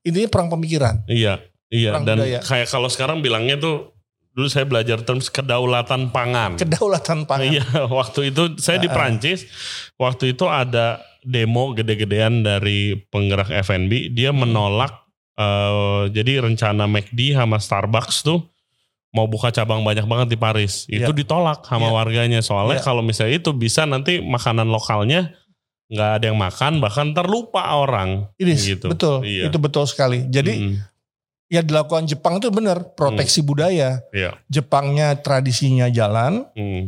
intinya 0.00 0.28
perang 0.28 0.48
pemikiran. 0.48 1.02
Iya, 1.06 1.42
iya. 1.68 1.90
Perang 1.92 2.06
Dan 2.06 2.16
budaya. 2.16 2.38
kayak 2.40 2.68
kalau 2.68 2.86
sekarang 2.86 3.18
bilangnya 3.20 3.58
tuh 3.58 3.90
dulu 4.30 4.46
saya 4.46 4.62
belajar 4.62 5.00
terms 5.00 5.26
kedaulatan 5.28 6.12
pangan. 6.12 6.54
Kedaulatan 6.54 7.24
pangan. 7.24 7.50
Iya, 7.50 7.64
waktu 7.98 8.30
itu 8.30 8.54
saya 8.56 8.76
di 8.76 8.86
Ah. 8.86 8.94
Prancis, 8.94 9.48
waktu 9.96 10.32
itu 10.32 10.44
ada 10.44 11.00
demo 11.20 11.72
gede-gedean 11.72 12.40
dari 12.40 12.94
penggerak 13.04 13.50
F&B, 13.50 14.12
dia 14.12 14.30
Hmm. 14.30 14.46
menolak 14.46 14.92
eh, 15.34 16.02
jadi 16.12 16.40
rencana 16.40 16.86
McD 16.86 17.34
sama 17.34 17.58
Starbucks 17.58 18.22
tuh 18.22 18.40
mau 19.14 19.24
buka 19.26 19.48
cabang 19.50 19.80
banyak 19.80 20.04
banget 20.04 20.28
di 20.34 20.38
Paris. 20.38 20.84
Itu 20.86 21.10
Iya. 21.10 21.16
ditolak 21.16 21.64
sama 21.64 21.88
Iya. 21.88 21.94
warganya 21.94 22.40
soalnya 22.44 22.78
Iya. 22.78 22.86
kalau 22.86 23.00
misalnya 23.00 23.38
itu 23.38 23.50
bisa 23.50 23.86
nanti 23.86 24.20
makanan 24.20 24.68
lokalnya 24.68 25.32
nggak 25.86 26.10
ada 26.20 26.24
yang 26.28 26.38
makan 26.38 26.82
bahkan 26.82 27.14
terlupa 27.14 27.62
orang. 27.72 28.26
Ini 28.36 28.54
gitu. 28.58 28.86
betul, 28.90 29.22
Iya. 29.22 29.48
itu 29.48 29.56
betul 29.56 29.86
sekali. 29.86 30.26
Jadi 30.26 30.52
Mm, 30.58 30.74
ya 31.48 31.62
dilakukan 31.62 32.04
Jepang 32.04 32.42
itu 32.42 32.50
benar, 32.50 32.92
proteksi 32.92 33.40
budaya. 33.40 34.02
Iya. 34.10 34.34
Jepangnya 34.50 35.14
tradisinya 35.16 35.86
jalan, 35.88 36.42
mm, 36.58 36.82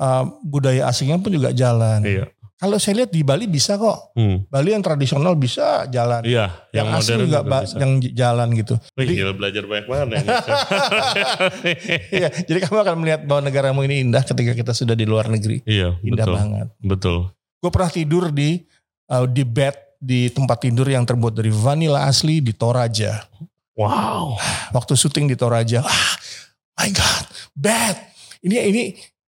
uh, 0.00 0.24
budaya 0.42 0.88
asingnya 0.88 1.20
pun 1.22 1.30
juga 1.30 1.54
jalan. 1.54 2.02
Iya. 2.02 2.33
Kalau 2.54 2.78
saya 2.78 3.02
lihat 3.02 3.10
di 3.10 3.26
Bali 3.26 3.50
bisa 3.50 3.74
kok. 3.74 4.14
mm, 4.14 4.46
Bali 4.46 4.70
yang 4.70 4.80
tradisional 4.80 5.34
bisa 5.34 5.90
jalan. 5.90 6.22
Iya, 6.22 6.54
yang, 6.70 6.86
yang, 6.86 6.88
modern 6.94 7.18
juga, 7.26 7.40
juga 7.42 7.58
bisa. 7.66 7.76
yang 7.82 7.92
jalan 8.14 8.48
gitu. 8.54 8.74
Wih, 8.94 9.06
Jadi- 9.10 9.34
belajar 9.34 9.62
banyak 9.66 9.86
banget 9.90 10.08
ya. 10.14 10.20
Iya, 12.14 12.28
jadi 12.46 12.58
kamu 12.64 12.78
akan 12.86 12.96
melihat 13.02 13.20
bahwa 13.26 13.42
negaramu 13.50 13.80
ini 13.84 14.06
indah 14.06 14.22
ketika 14.22 14.54
kita 14.54 14.72
sudah 14.72 14.94
di 14.94 15.02
luar 15.04 15.26
negeri. 15.26 15.60
iya, 15.66 15.98
Indah 16.06 16.24
betul. 16.24 16.34
banget. 16.38 16.68
Betul. 16.78 17.18
Gue 17.58 17.70
pernah 17.74 17.90
tidur 17.90 18.24
di 18.30 18.62
uh, 19.10 19.26
di 19.26 19.42
bed 19.42 19.74
di 19.98 20.28
tempat 20.30 20.62
tidur 20.62 20.84
yang 20.86 21.02
terbuat 21.02 21.34
dari 21.34 21.50
vanila 21.50 22.04
asli 22.06 22.38
di 22.38 22.52
Toraja. 22.54 23.24
Wow. 23.74 24.38
Waktu 24.76 24.94
syuting 24.94 25.26
di 25.26 25.34
Toraja, 25.34 25.82
ah, 25.82 26.10
my 26.78 26.88
God, 26.94 27.24
bed. 27.56 27.96
Ini 28.44 28.56
ini 28.70 28.82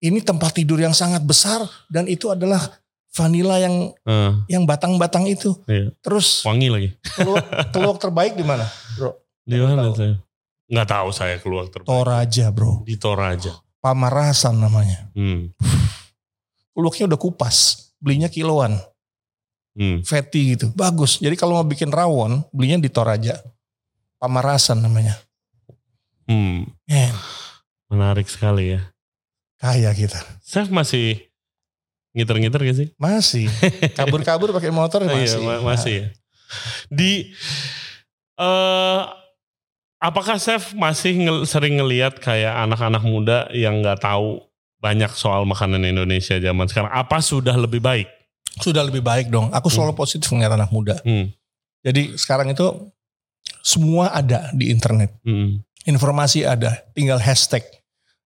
ini 0.02 0.20
tempat 0.24 0.58
tidur 0.58 0.82
yang 0.82 0.96
sangat 0.96 1.22
besar 1.22 1.62
dan 1.86 2.10
itu 2.10 2.32
adalah 2.32 2.81
vanila 3.12 3.60
yang 3.60 3.92
Eh, 4.02 4.32
yang 4.50 4.64
batang-batang 4.64 5.28
itu. 5.28 5.52
Iya. 5.68 5.92
Terus 6.00 6.42
wangi 6.44 6.68
lagi. 6.68 6.90
keluak, 7.14 7.46
keluak 7.72 7.98
terbaik 8.00 8.34
di 8.34 8.44
mana, 8.44 8.64
bro? 8.96 9.16
Di 9.44 9.58
mana 9.58 9.92
saya? 9.92 10.16
Nggak 10.72 10.88
tahu 10.88 11.10
saya 11.12 11.36
keluar 11.38 11.68
terbaik. 11.68 11.92
Toraja, 11.92 12.46
bro. 12.50 12.82
Di 12.84 12.96
Toraja. 12.96 13.52
Pamarasan 13.82 14.56
namanya. 14.56 15.12
Hmm. 15.12 15.52
Keluaknya 16.72 17.12
udah 17.12 17.20
kupas, 17.20 17.58
belinya 17.98 18.28
kiloan, 18.28 18.80
Hmm. 19.72 20.04
fatty 20.04 20.56
gitu, 20.56 20.72
bagus. 20.72 21.18
Jadi 21.18 21.36
kalau 21.36 21.56
mau 21.56 21.64
bikin 21.64 21.90
rawon, 21.90 22.44
belinya 22.52 22.80
di 22.80 22.88
Toraja. 22.88 23.36
Pamarasan 24.18 24.80
namanya. 24.80 25.18
Hmm. 26.28 26.64
Eh, 26.86 27.12
Menarik 27.88 28.28
sekali 28.28 28.72
ya. 28.72 28.82
kaya 29.58 29.92
kita. 29.92 30.18
Chef 30.42 30.70
masih 30.70 31.31
ngiter-ngiter 32.12 32.60
gak 32.62 32.78
sih? 32.78 32.88
Masih. 32.96 33.48
Kabur-kabur 33.98 34.52
pakai 34.52 34.70
motor 34.70 35.04
Oh, 35.04 35.08
masih. 35.08 35.38
Iya, 35.38 35.38
ma- 35.42 35.64
masih 35.64 35.94
ya. 35.94 36.06
Di 36.88 37.12
eh 38.36 39.02
apakah 39.98 40.36
Chef 40.36 40.74
masih 40.74 41.14
ngel- 41.18 41.46
sering 41.46 41.78
ngelihat 41.78 42.18
kayak 42.18 42.52
anak-anak 42.60 43.04
muda 43.04 43.48
yang 43.54 43.80
nggak 43.80 44.02
tahu 44.02 44.42
banyak 44.82 45.14
soal 45.14 45.46
makanan 45.46 45.86
Indonesia 45.86 46.36
zaman 46.36 46.66
sekarang? 46.66 46.90
Apa 46.90 47.22
sudah 47.22 47.54
lebih 47.54 47.80
baik? 47.80 48.10
Sudah 48.60 48.84
lebih 48.84 49.00
baik 49.00 49.30
dong. 49.30 49.48
Aku 49.54 49.70
selalu 49.70 49.94
positif 49.94 50.28
melihat 50.34 50.58
anak 50.58 50.74
muda. 50.74 50.98
Hmm. 51.06 51.30
Jadi 51.82 52.18
sekarang 52.18 52.52
itu 52.52 52.66
semua 53.62 54.10
ada 54.12 54.50
di 54.52 54.74
internet. 54.74 55.14
Hmm. 55.22 55.62
Informasi 55.82 56.44
ada, 56.44 56.82
tinggal 56.92 57.18
hashtag. 57.18 57.62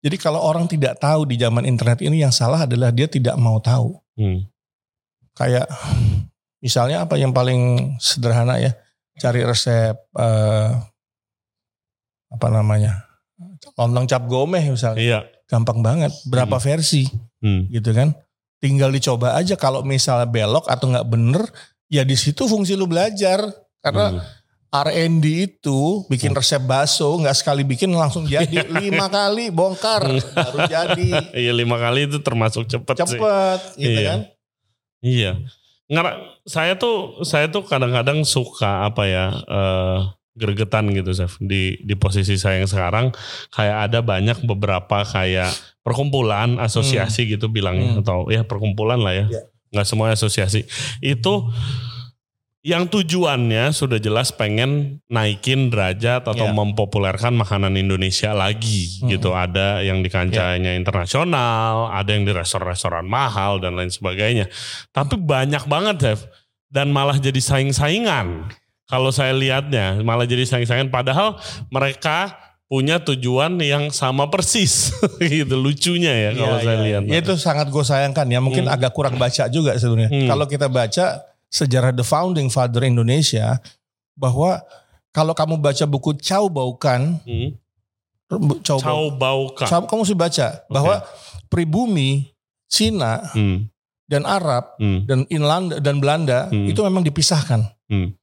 Jadi 0.01 0.17
kalau 0.17 0.41
orang 0.41 0.65
tidak 0.65 0.97
tahu 0.97 1.29
di 1.29 1.37
zaman 1.37 1.61
internet 1.63 2.01
ini 2.01 2.25
yang 2.25 2.33
salah 2.33 2.65
adalah 2.65 2.89
dia 2.89 3.05
tidak 3.05 3.37
mau 3.37 3.61
tahu. 3.61 3.93
Hmm. 4.17 4.49
Kayak 5.37 5.69
misalnya 6.57 7.05
apa 7.05 7.21
yang 7.21 7.29
paling 7.31 7.93
sederhana 8.01 8.57
ya, 8.57 8.73
cari 9.21 9.45
resep 9.45 9.93
eh, 10.17 10.69
apa 12.31 12.47
namanya 12.49 13.05
lontong 13.77 14.07
cap 14.07 14.25
gomeh 14.25 14.73
misalnya, 14.73 14.97
Iya. 14.99 15.19
gampang 15.45 15.85
banget. 15.85 16.09
Berapa 16.25 16.57
versi 16.57 17.05
Hmm. 17.41 17.69
gitu 17.69 17.93
kan? 17.93 18.17
Tinggal 18.61 18.89
dicoba 18.89 19.37
aja. 19.37 19.57
Kalau 19.57 19.81
misalnya 19.81 20.25
belok 20.25 20.65
atau 20.65 20.89
nggak 20.89 21.07
bener, 21.09 21.45
ya 21.89 22.01
di 22.01 22.13
situ 22.13 22.45
fungsi 22.45 22.73
lu 22.73 22.85
belajar. 22.85 23.41
Karena 23.81 24.13
Hmm. 24.13 24.21
R&D 24.71 25.25
itu 25.51 25.79
bikin 26.07 26.31
resep 26.31 26.63
bakso 26.63 27.19
nggak 27.19 27.35
sekali 27.35 27.61
bikin 27.61 27.91
langsung 27.91 28.23
jadi 28.23 28.63
lima 28.79 29.07
kali 29.07 29.51
bongkar 29.51 30.07
baru 30.31 30.59
jadi 30.63 31.09
Iya 31.43 31.51
lima 31.51 31.75
kali 31.75 32.07
itu 32.07 32.23
termasuk 32.23 32.65
cepet, 32.65 32.95
sih. 33.03 33.19
cepet 33.19 33.59
gitu 33.75 33.99
Iya. 33.99 34.07
kan 34.07 34.19
Iya. 35.01 35.31
Nggak, 35.85 36.07
saya 36.45 36.73
tuh 36.75 37.19
saya 37.21 37.51
tuh 37.51 37.67
kadang-kadang 37.67 38.23
suka 38.23 38.87
apa 38.87 39.03
ya 39.03 39.25
eh, 39.43 39.97
gregetan 40.31 40.87
gitu 40.95 41.11
Chef 41.11 41.35
di 41.43 41.75
di 41.83 41.99
posisi 41.99 42.39
saya 42.39 42.63
yang 42.63 42.69
sekarang 42.69 43.11
kayak 43.51 43.91
ada 43.91 43.99
banyak 43.99 44.39
beberapa 44.47 45.03
kayak 45.03 45.51
perkumpulan 45.83 46.55
asosiasi 46.57 47.27
gitu 47.27 47.51
bilangnya 47.51 47.91
Hmm. 47.91 48.01
atau 48.07 48.17
ya 48.31 48.47
perkumpulan 48.47 49.03
lah 49.03 49.11
ya. 49.11 49.25
Iya. 49.27 49.41
Nggak 49.71 49.87
semua 49.87 50.15
asosiasi. 50.15 50.63
Itu 51.01 51.51
yang 52.61 52.85
tujuannya 52.85 53.73
sudah 53.73 53.97
jelas 53.97 54.29
pengen 54.29 55.01
naikin 55.09 55.73
derajat 55.73 56.21
atau 56.21 56.45
Iya. 56.45 56.53
mempopulerkan 56.53 57.33
makanan 57.33 57.73
Indonesia 57.73 58.31
lagi 58.31 59.01
Hmm. 59.01 59.09
gitu. 59.09 59.33
Ada 59.33 59.81
yang 59.81 60.05
di 60.05 60.09
kancahnya 60.09 60.77
internasional, 60.77 61.89
ada 61.89 62.13
yang 62.13 62.21
di 62.21 62.29
restoran-restoran 62.29 63.03
mahal 63.03 63.57
dan 63.57 63.73
lain 63.73 63.89
sebagainya. 63.89 64.45
Tapi 64.89 65.17
banyak 65.17 65.65
banget, 65.65 65.95
Chef. 65.99 66.19
Dan 66.69 66.93
malah 66.93 67.17
jadi 67.17 67.41
saing-saingan. 67.41 68.53
Kalau 68.85 69.09
saya 69.09 69.33
lihatnya, 69.33 69.99
malah 70.05 70.23
jadi 70.23 70.45
saing-saingan. 70.45 70.93
Padahal 70.93 71.41
mereka 71.67 72.37
punya 72.67 73.01
tujuan 73.01 73.57
yang 73.57 73.89
sama 73.89 74.29
persis. 74.29 74.93
gitu 75.19 75.57
lucunya 75.57 76.13
ya 76.13 76.31
kalau 76.31 76.55
Iya, 76.55 76.63
saya 76.63 76.77
iya. 76.77 76.85
lihat. 76.87 77.01
Ya 77.09 77.17
itu 77.19 77.33
sangat 77.35 77.67
gue 77.67 77.83
sayangkan 77.83 78.29
ya 78.29 78.39
mungkin 78.39 78.69
Hmm. 78.69 78.75
agak 78.77 78.93
kurang 78.93 79.17
baca 79.17 79.49
juga 79.49 79.75
sebenarnya 79.75 80.13
Hmm. 80.13 80.29
kalau 80.29 80.45
kita 80.45 80.69
baca 80.69 81.19
sejarah 81.51 81.91
the 81.91 82.01
founding 82.01 82.47
father 82.47 82.81
Indonesia 82.81 83.59
bahwa 84.15 84.63
kalau 85.11 85.35
kamu 85.35 85.59
baca 85.59 85.83
buku 85.83 86.15
Chow 86.17 86.47
Baukan 86.47 87.19
Hmm. 87.21 87.59
Chow, 88.63 88.79
Chow 88.79 89.11
Bauka. 89.11 89.67
Chow- 89.67 89.83
kamu 89.83 90.07
harus 90.07 90.15
baca 90.15 90.47
bahwa 90.71 91.03
pribumi 91.51 92.31
Cina 92.71 93.27
Hmm. 93.35 93.67
dan 94.07 94.23
Arab 94.23 94.71
Hmm. 94.79 95.03
dan 95.03 95.27
Inland 95.27 95.83
dan 95.83 95.99
Belanda 95.99 96.47
Hmm. 96.47 96.71
itu 96.71 96.79
memang 96.79 97.03
dipisahkan. 97.03 97.59
Hmm. 97.91 98.15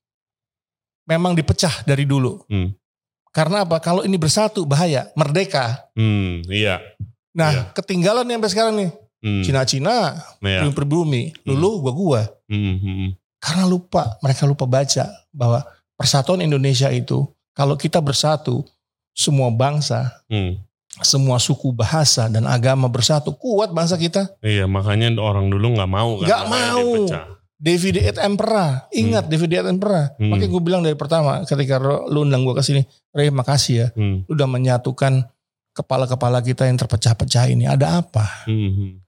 Memang 1.04 1.36
dipecah 1.36 1.84
dari 1.84 2.08
dulu. 2.08 2.40
Hmm. 2.48 2.72
Karena 3.28 3.68
apa? 3.68 3.76
Kalau 3.84 4.00
ini 4.00 4.16
bersatu 4.16 4.64
bahaya, 4.64 5.12
merdeka. 5.12 5.92
Hmm. 5.92 6.40
Iya. 6.48 6.80
Nah, 7.36 7.52
Iya. 7.52 7.62
ketinggalan 7.76 8.24
nih 8.24 8.34
sampai 8.40 8.50
sekarang 8.50 8.74
nih. 8.80 8.90
Hmm. 9.20 9.42
Cina-Cina, 9.44 10.16
Iya. 10.40 10.72
pribumi, 10.72 11.36
lulu 11.44 11.84
gua 11.84 11.92
gua. 11.92 12.22
Hmm. 12.48 13.12
Hmm. 13.38 13.42
Karena 13.42 13.64
lupa, 13.70 14.18
mereka 14.18 14.42
lupa 14.44 14.66
baca 14.66 15.06
bahwa 15.30 15.62
persatuan 15.94 16.42
Indonesia 16.42 16.90
itu 16.90 17.22
kalau 17.54 17.78
kita 17.78 18.02
bersatu, 18.02 18.66
semua 19.14 19.50
bangsa, 19.50 20.22
Hmm. 20.30 20.58
semua 21.02 21.38
suku 21.38 21.70
bahasa 21.70 22.26
dan 22.26 22.46
agama 22.46 22.90
bersatu, 22.90 23.30
kuat 23.34 23.70
bangsa 23.70 23.94
kita. 23.98 24.26
Iya 24.42 24.66
makanya 24.66 25.14
orang 25.18 25.50
dulu 25.50 25.74
nggak 25.78 25.90
mau 25.90 26.18
kan. 26.22 26.26
Nggak 26.26 26.44
mau. 26.50 26.86
Davide 27.58 28.06
et 28.06 28.18
Impera. 28.22 28.86
Ingat 28.94 29.26
Davide 29.26 29.58
et 29.58 29.66
Impera. 29.66 30.14
Hmm. 30.14 30.30
Makanya 30.30 30.50
gue 30.54 30.62
bilang 30.62 30.82
dari 30.86 30.94
pertama 30.94 31.42
ketika 31.42 31.82
lu 31.82 32.22
undang 32.22 32.46
gue 32.46 32.54
ke 32.54 32.62
sini, 32.62 32.86
Ray 33.10 33.34
makasih 33.34 33.74
ya. 33.74 33.86
Hmm. 33.98 34.22
Lu 34.30 34.38
udah 34.38 34.46
menyatukan 34.46 35.26
kepala-kepala 35.74 36.38
kita 36.42 36.70
yang 36.70 36.78
terpecah-pecah 36.78 37.50
ini. 37.50 37.66
Ada 37.66 37.98
apa? 38.02 38.46
Hmm. 38.46 39.02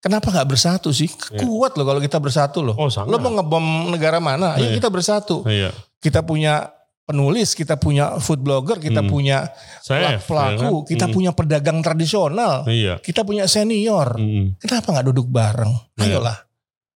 Kenapa 0.00 0.28
nggak 0.30 0.48
bersatu 0.48 0.92
sih? 0.92 1.08
Iya. 1.32 1.42
Kuat 1.42 1.74
loh 1.74 1.86
kalau 1.88 2.00
kita 2.00 2.20
bersatu 2.20 2.62
loh. 2.62 2.76
Oh 2.76 2.86
sangat. 2.86 3.10
Lo 3.10 3.18
mau 3.18 3.32
ngebom 3.32 3.90
negara 3.90 4.22
mana? 4.22 4.54
Ayo 4.54 4.70
Iya. 4.70 4.76
kita 4.78 4.88
bersatu. 4.92 5.42
Iya. 5.48 5.72
Kita 5.98 6.22
punya 6.22 6.70
penulis, 7.06 7.54
kita 7.54 7.78
punya 7.78 8.18
food 8.18 8.42
blogger, 8.42 8.82
kita 8.82 9.00
Hmm. 9.00 9.10
punya 9.10 9.38
Saya 9.78 10.18
pelaku, 10.18 10.82
kita 10.84 11.06
punya 11.06 11.30
pedagang 11.30 11.78
tradisional, 11.78 12.66
Iya. 12.66 12.98
kita 12.98 13.22
punya 13.22 13.46
senior. 13.46 14.18
Hmm. 14.18 14.58
Kenapa 14.58 14.90
nggak 14.90 15.06
duduk 15.14 15.26
bareng? 15.30 15.70
Iya. 15.96 16.18
Ayolah. 16.18 16.38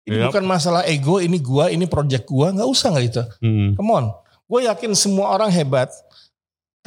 Ini 0.10 0.18
Iya. 0.18 0.26
bukan 0.34 0.46
masalah 0.50 0.82
ego, 0.90 1.22
ini 1.22 1.38
gua, 1.38 1.70
ini 1.70 1.86
project 1.86 2.26
gua, 2.26 2.50
nggak 2.50 2.66
usah 2.66 2.90
nggak 2.90 3.06
itu. 3.06 3.22
Hmm. 3.42 3.78
Come 3.78 3.92
on. 3.94 4.06
Gue 4.50 4.66
yakin 4.66 4.98
semua 4.98 5.30
orang 5.30 5.54
hebat. 5.54 5.94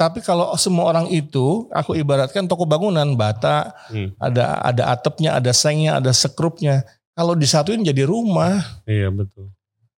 Tapi 0.03 0.19
kalau 0.19 0.51
semua 0.55 0.85
orang 0.85 1.07
itu, 1.07 1.65
aku 1.69 1.95
ibaratkan 1.95 2.43
toko 2.43 2.63
bangunan, 2.63 3.07
bata, 3.13 3.71
Hmm. 3.87 4.11
ada 4.17 4.59
ada 4.59 4.83
atapnya, 4.89 5.33
ada 5.33 5.49
sengnya, 5.49 5.95
ada 5.95 6.11
sekrupnya. 6.11 6.83
Kalau 7.11 7.33
disatuin 7.33 7.79
jadi 7.79 8.03
rumah. 8.03 8.59
Iya 8.83 9.07
betul. 9.07 9.47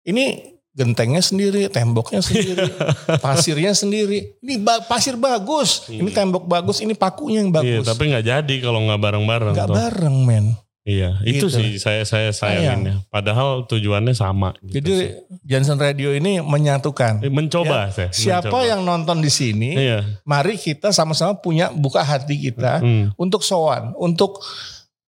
Ini 0.04 0.46
gentengnya 0.72 1.20
sendiri, 1.20 1.66
temboknya 1.68 2.20
sendiri, 2.20 2.68
pasirnya 3.26 3.72
sendiri. 3.72 4.38
Ini 4.38 4.60
ba- 4.60 4.84
pasir 4.84 5.16
bagus, 5.16 5.88
ini 5.88 6.12
tembok 6.12 6.46
bagus, 6.46 6.78
ini 6.80 6.94
pakunya 6.94 7.40
yang 7.40 7.50
Iya, 7.50 7.80
bagus. 7.80 7.86
tapi 7.88 8.12
nggak 8.12 8.26
jadi 8.26 8.56
kalau 8.60 8.84
nggak 8.84 9.02
bareng-bareng. 9.02 9.54
Nggak 9.56 9.72
bareng 9.72 10.18
men. 10.22 10.46
Iya, 10.86 11.18
itu 11.26 11.50
Gitu. 11.50 11.50
sih 11.50 11.70
saya 11.82 12.06
saya 12.06 12.30
sayanginnya. 12.30 13.02
Padahal 13.10 13.66
tujuannya 13.66 14.14
sama. 14.14 14.54
gitu 14.62 14.86
sih. 14.86 15.10
Jadi 15.10 15.42
Johnson 15.42 15.82
Radio 15.82 16.14
ini 16.14 16.38
menyatukan. 16.40 17.26
Eh, 17.26 17.34
mencoba 17.34 17.90
saya. 17.90 18.14
Siapa 18.14 18.54
mencoba. 18.54 18.70
yang 18.70 18.86
nonton 18.86 19.18
di 19.18 19.34
sini, 19.34 19.74
Iya. 19.74 20.22
mari 20.22 20.62
kita 20.62 20.94
sama-sama 20.94 21.34
punya 21.34 21.74
buka 21.74 22.06
hati 22.06 22.38
kita 22.40 22.86
Hmm. 22.86 23.10
untuk 23.18 23.42
sowan, 23.42 23.98
untuk 23.98 24.38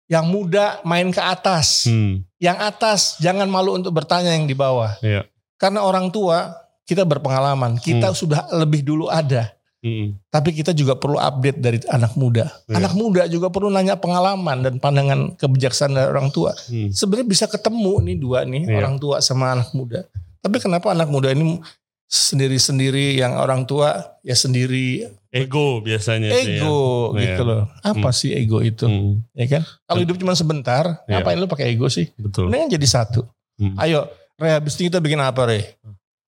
yang 0.06 0.26
muda 0.26 0.82
main 0.82 1.14
ke 1.14 1.22
atas, 1.22 1.86
Hmm. 1.86 2.26
yang 2.40 2.58
atas 2.58 3.22
jangan 3.22 3.46
malu 3.46 3.78
untuk 3.78 3.94
bertanya 3.94 4.34
yang 4.34 4.50
di 4.50 4.58
bawah. 4.58 4.98
Iya. 5.00 5.30
Karena 5.56 5.86
orang 5.86 6.10
tua 6.10 6.58
kita 6.86 7.06
berpengalaman, 7.06 7.78
kita 7.78 8.16
sudah 8.16 8.50
lebih 8.50 8.82
dulu 8.82 9.14
ada. 9.14 9.54
Hmm. 9.88 10.20
Tapi 10.28 10.52
kita 10.52 10.76
juga 10.76 11.00
perlu 11.00 11.16
update 11.16 11.58
dari 11.58 11.80
anak 11.88 12.14
muda. 12.14 12.52
Iya. 12.68 12.76
Anak 12.78 12.94
muda 12.94 13.24
juga 13.26 13.48
perlu 13.48 13.72
nanya 13.72 13.96
pengalaman 13.96 14.60
dan 14.60 14.76
pandangan 14.78 15.40
kebijaksanaan 15.40 15.96
dari 15.96 16.08
orang 16.12 16.28
tua. 16.30 16.52
Hmm. 16.68 16.92
Sebenarnya 16.92 17.28
bisa 17.28 17.46
ketemu 17.48 18.04
nih 18.04 18.18
dua 18.20 18.44
nih, 18.44 18.68
Iya. 18.68 18.76
orang 18.78 19.00
tua 19.00 19.24
sama 19.24 19.56
anak 19.56 19.72
muda. 19.72 20.04
Tapi 20.44 20.60
kenapa 20.60 20.92
anak 20.92 21.08
muda 21.08 21.32
ini 21.32 21.64
sendiri-sendiri 22.08 23.16
yang 23.16 23.36
orang 23.36 23.64
tua 23.64 24.20
ya 24.22 24.32
sendiri 24.32 25.08
Ego 25.28 25.84
biasanya 25.84 26.32
sih. 26.34 26.56
ya. 26.56 26.64
ego 26.64 27.12
Iya. 27.14 27.20
gitu 27.24 27.42
loh. 27.44 27.64
Apa 27.84 28.10
Hmm. 28.10 28.16
sih 28.16 28.32
ego 28.32 28.60
itu? 28.60 28.88
Hmm. 28.88 29.24
Ya 29.32 29.46
kan? 29.48 29.64
Kalau 29.86 30.00
hidup 30.02 30.16
cuma 30.18 30.34
sebentar, 30.34 31.04
Iya. 31.04 31.20
ngapain 31.20 31.38
lu 31.38 31.48
pakai 31.48 31.72
ego 31.72 31.88
sih? 31.88 32.08
Betul. 32.16 32.48
Mendingan 32.48 32.74
jadi 32.74 32.88
satu. 32.88 33.28
Hmm. 33.60 33.76
Ayo, 33.76 34.08
Re, 34.38 34.56
habis 34.56 34.78
ini 34.78 34.88
kita 34.88 35.02
bikin 35.02 35.18
apa, 35.18 35.46
Re? 35.46 35.82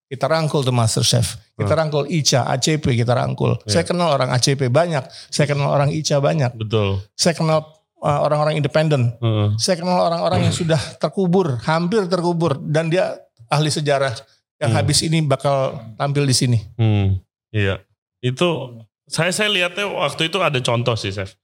Kita 0.09 0.25
rangkul 0.25 0.65
tuh 0.65 0.73
Master 0.73 1.05
Chef. 1.05 1.37
Kita 1.59 1.73
rangkul 1.75 2.07
Ica, 2.07 2.47
ACP 2.47 2.85
kita 2.95 3.11
rangkul. 3.11 3.59
Iya. 3.67 3.71
Saya 3.79 3.83
kenal 3.83 4.09
orang 4.15 4.31
ACP 4.31 4.71
banyak. 4.71 5.03
Saya 5.27 5.45
kenal 5.45 5.69
orang 5.69 5.91
Ica 5.91 6.23
banyak. 6.23 6.55
Betul. 6.55 7.03
Saya 7.13 7.35
kenal 7.35 7.67
uh, 7.99 8.19
orang-orang 8.23 8.55
independen. 8.55 9.13
Heeh. 9.19 9.59
Saya 9.59 9.75
kenal 9.75 10.07
orang-orang 10.07 10.47
yang 10.47 10.55
sudah 10.55 10.79
terkubur, 10.97 11.59
hampir 11.67 12.07
terkubur. 12.07 12.55
Dan 12.57 12.87
dia 12.87 13.19
ahli 13.51 13.67
sejarah 13.67 14.15
yang 14.59 14.71
Hmm. 14.71 14.79
habis 14.79 14.99
ini 15.03 15.23
bakal 15.23 15.75
tampil 15.95 16.27
di 16.27 16.35
sini. 16.35 16.59
Hmm, 16.75 17.19
iya. 17.51 17.79
Itu 18.19 18.79
saya 19.07 19.31
saya 19.31 19.47
lihatnya 19.47 19.87
waktu 19.87 20.27
itu 20.27 20.39
ada 20.43 20.59
contoh 20.59 20.95
sih, 20.99 21.15
Chef. 21.15 21.35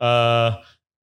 Eh 0.00 0.50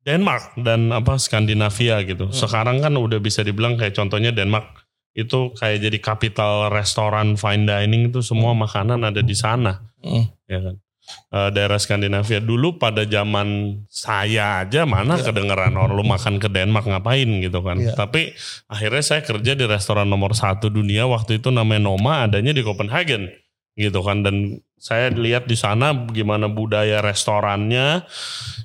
Denmark 0.01 0.57
dan 0.65 0.89
apa 0.89 1.21
Skandinavia 1.21 2.01
gitu. 2.01 2.25
Hmm. 2.25 2.33
Sekarang 2.33 2.81
kan 2.81 2.97
udah 2.97 3.21
bisa 3.21 3.45
dibilang 3.45 3.77
kayak 3.77 3.93
contohnya 3.93 4.33
Denmark 4.33 4.80
itu 5.11 5.51
kayak 5.53 5.83
jadi 5.83 5.97
kapital 5.99 6.71
restoran 6.71 7.35
fine 7.35 7.67
dining 7.67 8.09
itu 8.09 8.23
semua 8.23 8.55
makanan 8.55 9.03
ada 9.03 9.19
di 9.19 9.35
sana, 9.35 9.83
Hmm. 9.99 10.25
ya 10.47 10.59
kan. 10.63 10.75
Eh, 11.11 11.49
daerah 11.51 11.75
Skandinavia 11.75 12.39
dulu 12.39 12.79
pada 12.79 13.03
zaman 13.03 13.81
saya 13.91 14.63
aja 14.63 14.87
mana 14.87 15.19
Iya. 15.19 15.27
kedengeran 15.27 15.75
orang 15.75 15.91
lu 15.91 16.07
makan 16.07 16.39
ke 16.39 16.47
Denmark 16.47 16.87
ngapain 16.87 17.27
gitu 17.43 17.59
kan. 17.59 17.75
Iya. 17.75 17.99
Tapi 17.99 18.31
akhirnya 18.71 19.03
saya 19.03 19.19
kerja 19.19 19.51
di 19.51 19.65
restoran 19.67 20.07
nomor 20.07 20.31
satu 20.31 20.71
dunia 20.71 21.03
waktu 21.11 21.43
itu 21.43 21.51
namanya 21.51 21.91
Noma 21.91 22.23
adanya 22.29 22.55
di 22.55 22.63
Copenhagen 22.63 23.27
gitu 23.75 23.99
kan 23.99 24.23
dan 24.23 24.63
saya 24.81 25.13
lihat 25.13 25.45
di 25.45 25.53
sana 25.53 25.93
gimana 26.09 26.49
budaya 26.49 27.05
restorannya 27.05 28.01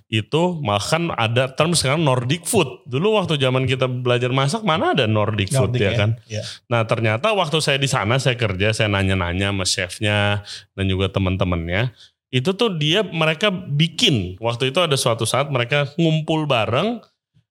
itu 0.09 0.57
makan 0.65 1.13
ada 1.13 1.53
term 1.53 1.77
sekarang 1.77 2.01
Nordic 2.09 2.49
food 2.49 2.89
dulu 2.89 3.21
waktu 3.21 3.37
zaman 3.37 3.69
kita 3.69 3.85
belajar 3.85 4.33
masak 4.33 4.65
mana 4.65 4.97
ada 4.97 5.05
Nordic, 5.05 5.53
food 5.53 5.77
Nordic 5.77 5.85
ya 5.85 5.93
kan 5.93 6.11
Iya. 6.27 6.43
Nah 6.73 6.89
ternyata 6.89 7.37
waktu 7.37 7.61
saya 7.61 7.77
di 7.77 7.91
sana 7.91 8.17
saya 8.17 8.41
kerja 8.41 8.73
saya 8.73 8.89
nanya-nanya 8.89 9.53
sama 9.53 9.69
chefnya 9.69 10.41
dan 10.73 10.85
juga 10.89 11.13
teman-temannya 11.13 11.93
itu 12.33 12.51
tuh 12.57 12.73
dia 12.81 13.05
mereka 13.05 13.53
bikin 13.53 14.41
waktu 14.41 14.73
itu 14.73 14.81
ada 14.81 14.97
suatu 14.97 15.29
saat 15.29 15.53
mereka 15.53 15.93
ngumpul 16.01 16.49
bareng 16.49 17.05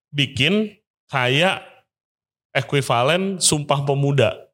bikin 0.10 0.74
kayak 1.12 1.62
ekuivalen 2.56 3.38
sumpah 3.44 3.84
pemuda. 3.84 4.45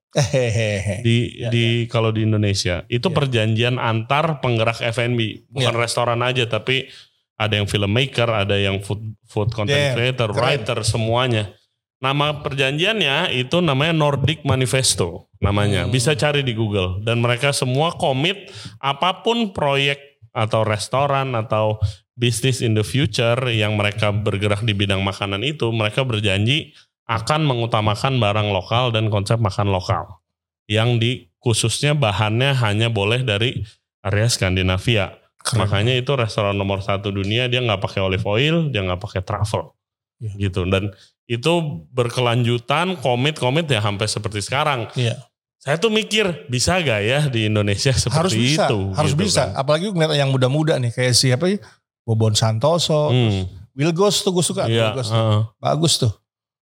Di 0.99 1.17
Ya, 1.39 1.49
di 1.49 1.87
kalau 1.87 2.11
di 2.11 2.23
Indonesia 2.23 2.83
itu 2.87 3.07
Ya. 3.07 3.15
perjanjian 3.15 3.75
antar 3.75 4.43
penggerak 4.43 4.83
F&B 4.83 5.47
bukan 5.47 5.71
Ya. 5.71 5.79
restoran 5.79 6.19
aja 6.19 6.43
tapi 6.45 6.91
ada 7.35 7.55
yang 7.55 7.65
filmmaker 7.65 8.27
ada 8.27 8.53
yang 8.53 8.79
food 8.79 9.01
food 9.25 9.49
content 9.49 9.91
Damn, 9.91 9.95
creator 9.95 10.29
keren. 10.29 10.41
writer 10.41 10.79
semuanya 10.83 11.55
nama 11.97 12.41
perjanjiannya 12.41 13.31
itu 13.31 13.61
namanya 13.61 13.93
Nordic 13.93 14.43
Manifesto 14.43 15.31
namanya 15.37 15.87
Hmm. 15.87 15.91
bisa 15.91 16.13
cari 16.13 16.43
di 16.43 16.51
Google 16.51 16.99
dan 17.01 17.17
mereka 17.17 17.49
semua 17.51 17.95
komit 17.95 18.51
apa 18.77 19.23
pun 19.23 19.55
proyek 19.55 19.97
atau 20.31 20.63
restoran 20.63 21.33
atau 21.33 21.79
bisnis 22.13 22.59
in 22.59 22.71
the 22.71 22.83
future 22.83 23.39
yang 23.49 23.73
mereka 23.73 24.11
bergerak 24.11 24.61
di 24.61 24.71
bidang 24.71 25.01
makanan 25.01 25.41
itu 25.41 25.71
mereka 25.71 26.03
berjanji 26.03 26.75
akan 27.11 27.43
mengutamakan 27.43 28.17
barang 28.17 28.49
lokal 28.55 28.95
dan 28.95 29.11
konsep 29.11 29.35
makan 29.35 29.67
lokal 29.67 30.23
yang 30.71 30.95
di 30.95 31.27
khususnya 31.43 31.91
bahannya 31.91 32.55
hanya 32.55 32.87
boleh 32.87 33.19
dari 33.21 33.59
area 33.99 34.31
Skandinavia. 34.31 35.19
Keren. 35.41 35.65
Makanya 35.65 35.97
itu 35.97 36.13
restoran 36.13 36.53
nomor 36.53 36.79
satu 36.79 37.09
dunia 37.09 37.49
dia 37.49 37.59
nggak 37.59 37.81
pakai 37.81 37.99
olive 37.99 38.23
oil, 38.23 38.69
dia 38.69 38.85
nggak 38.85 39.01
pakai 39.01 39.21
truffle, 39.25 39.73
Ya. 40.21 40.31
gitu. 40.37 40.63
Dan 40.69 40.93
itu 41.25 41.51
berkelanjutan 41.89 42.93
komit-komit 43.01 43.65
ya 43.65 43.81
sampai 43.81 44.05
seperti 44.05 44.39
sekarang. 44.39 44.85
Iya. 44.93 45.17
Saya 45.57 45.77
tuh 45.77 45.89
mikir 45.89 46.45
bisa 46.45 46.77
gak 46.77 47.01
ya 47.01 47.19
di 47.29 47.45
Indonesia 47.45 47.93
seperti 47.93 48.17
harus 48.17 48.33
bisa, 48.33 48.65
itu? 48.69 48.79
harus 48.93 49.13
gitu 49.13 49.21
bisa. 49.25 49.41
kan. 49.49 49.61
Apalagi 49.61 49.89
ngeliat 49.89 50.13
yang 50.13 50.29
muda-muda 50.29 50.77
nih 50.77 50.89
kayak 50.89 51.13
siapa 51.13 51.49
ya? 51.49 51.57
Bobon 52.01 52.33
Santoso, 52.33 53.09
Hmm, 53.09 53.45
Wilgos 53.73 54.21
tuh 54.21 54.33
gue 54.33 54.41
suka. 54.41 54.65
Wilgos 54.65 55.09
tuh. 55.09 55.17
heeh. 55.17 55.41
Bagus 55.57 55.93
tuh. 55.97 56.13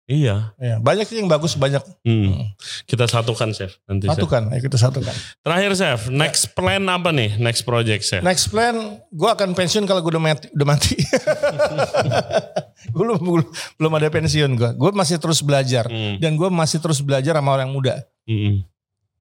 Iya. 0.08 0.55
Ya, 0.58 0.80
banyak 0.80 1.05
sih 1.05 1.20
yang 1.20 1.28
bagus, 1.28 1.53
banyak. 1.53 1.84
Hmm. 2.01 2.51
Kita 2.88 3.05
satukan 3.05 3.51
chef 3.51 3.78
nanti. 3.86 4.08
Chef. 4.08 4.16
Satukan, 4.16 4.49
ayo 4.55 4.62
kita 4.64 4.80
satukan. 4.80 5.14
Terakhir 5.43 5.72
chef, 5.76 5.99
next 6.08 6.55
plan 6.55 6.84
apa 6.88 7.12
nih? 7.12 7.36
Next 7.38 7.68
project 7.68 8.08
chef? 8.08 8.24
Next 8.24 8.47
plan, 8.47 9.03
gue 9.12 9.30
akan 9.30 9.51
pensiun 9.53 9.84
kalau 9.84 9.99
gue 9.99 10.16
udah 10.16 10.24
mati. 10.24 10.47
Udah 10.55 10.68
mati. 10.68 10.95
gue 12.95 13.03
belum, 13.03 13.20
belum, 13.20 13.47
belum 13.78 13.91
ada 13.99 14.08
pensiun 14.08 14.51
gue. 14.55 14.70
Gue 14.80 14.91
masih 14.95 15.20
terus 15.20 15.43
belajar. 15.43 15.86
Hmm, 15.91 16.18
Dan 16.18 16.39
gue 16.39 16.49
masih 16.49 16.80
terus 16.80 17.03
belajar 17.03 17.36
sama 17.36 17.53
orang 17.53 17.70
muda. 17.70 18.01
hmm. 18.26 18.64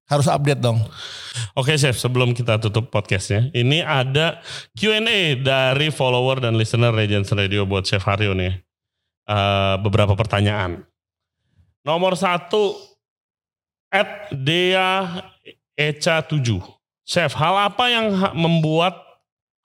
Harus 0.07 0.31
update 0.31 0.63
dong. 0.63 0.79
Oke 1.51 1.75
chef, 1.75 1.99
sebelum 1.99 2.31
kita 2.31 2.55
tutup 2.63 2.87
podcastnya, 2.87 3.51
ini 3.51 3.83
ada 3.83 4.39
Q&A 4.71 5.35
dari 5.35 5.91
follower 5.91 6.39
dan 6.39 6.55
listener 6.55 6.95
Legends 6.95 7.27
Radio 7.35 7.67
buat 7.67 7.83
Chef 7.83 8.07
Haryo 8.07 8.31
nih. 8.31 8.66
Eh, 9.27 9.75
beberapa 9.83 10.15
pertanyaan. 10.15 10.87
Nomor 11.83 12.15
satu, 12.15 12.79
at 13.91 14.31
Dea 14.31 15.19
Eca 15.75 16.23
7. 16.23 16.63
Chef, 17.03 17.35
hal 17.35 17.55
apa 17.71 17.91
yang 17.91 18.07
membuat, 18.31 18.95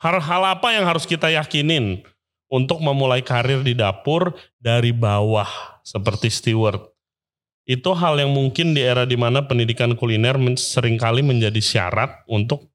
hal, 0.03 0.19
hal 0.19 0.43
apa 0.59 0.75
yang 0.75 0.83
harus 0.83 1.07
kita 1.07 1.31
yakinin 1.31 2.03
untuk 2.51 2.83
memulai 2.83 3.23
karir 3.23 3.63
di 3.63 3.79
dapur 3.79 4.35
dari 4.59 4.91
bawah 4.91 5.47
seperti 5.87 6.27
steward? 6.27 6.83
Itu 7.63 7.95
hal 7.95 8.19
yang 8.19 8.35
mungkin 8.35 8.75
di 8.75 8.83
era 8.83 9.07
di 9.07 9.15
mana 9.15 9.47
pendidikan 9.47 9.95
kuliner 9.95 10.35
sering 10.59 10.99
kali 10.99 11.23
menjadi 11.23 11.63
syarat 11.63 12.27
untuk 12.27 12.67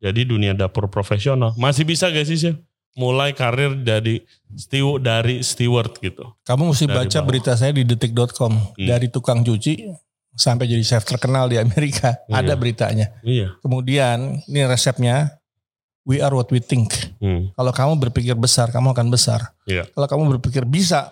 jadi 0.00 0.24
dunia 0.24 0.56
dapur 0.56 0.88
profesional. 0.88 1.52
Masih 1.60 1.84
bisa 1.84 2.08
gak 2.08 2.24
sih 2.24 2.40
Chef? 2.40 2.56
Mulai 2.92 3.32
karir 3.32 3.72
jadi 3.80 4.20
stew 4.52 5.00
dari 5.00 5.40
steward 5.40 5.96
gitu. 5.98 6.28
Kamu 6.44 6.72
mesti 6.72 6.84
Dari 6.84 6.96
baca 7.00 7.18
bawah. 7.18 7.26
berita 7.26 7.52
saya 7.56 7.72
di 7.72 7.82
detik.com. 7.82 8.52
Hmm. 8.52 8.76
Dari 8.76 9.08
tukang 9.08 9.40
cuci 9.40 9.88
sampai 10.32 10.68
jadi 10.68 10.84
chef 10.84 11.04
terkenal 11.04 11.48
di 11.48 11.56
Amerika. 11.56 12.20
Iya. 12.28 12.36
Ada 12.44 12.52
beritanya. 12.52 13.06
Iya. 13.24 13.56
Kemudian 13.60 14.44
ini 14.44 14.60
resepnya. 14.64 15.40
We 16.02 16.18
are 16.18 16.34
what 16.34 16.50
we 16.50 16.58
think. 16.58 16.90
Hmm. 17.22 17.54
Kalau 17.54 17.70
kamu 17.70 17.92
berpikir 18.02 18.34
besar, 18.34 18.68
kamu 18.68 18.90
akan 18.90 19.06
besar. 19.08 19.54
Iya. 19.64 19.86
Kalau 19.88 20.08
kamu 20.10 20.22
berpikir 20.36 20.66
bisa 20.66 21.06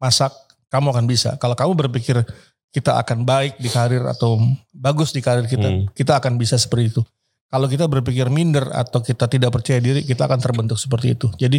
masak, 0.00 0.32
kamu 0.72 0.96
akan 0.96 1.04
bisa. 1.04 1.36
Kalau 1.36 1.52
kamu 1.52 1.76
berpikir 1.76 2.24
kita 2.72 2.96
akan 2.96 3.22
baik 3.22 3.60
di 3.60 3.68
karir 3.68 4.00
atau 4.02 4.40
bagus 4.72 5.12
di 5.12 5.20
karir 5.20 5.44
kita, 5.44 5.68
Hmm. 5.68 5.84
kita 5.92 6.16
akan 6.16 6.40
bisa 6.40 6.56
seperti 6.56 6.88
itu. 6.88 7.02
Kalau 7.50 7.66
kita 7.66 7.90
berpikir 7.90 8.30
minder 8.30 8.70
atau 8.70 9.02
kita 9.02 9.26
tidak 9.26 9.50
percaya 9.50 9.82
diri, 9.82 10.06
kita 10.06 10.30
akan 10.30 10.38
terbentuk 10.38 10.78
seperti 10.78 11.18
itu. 11.18 11.26
Jadi 11.34 11.58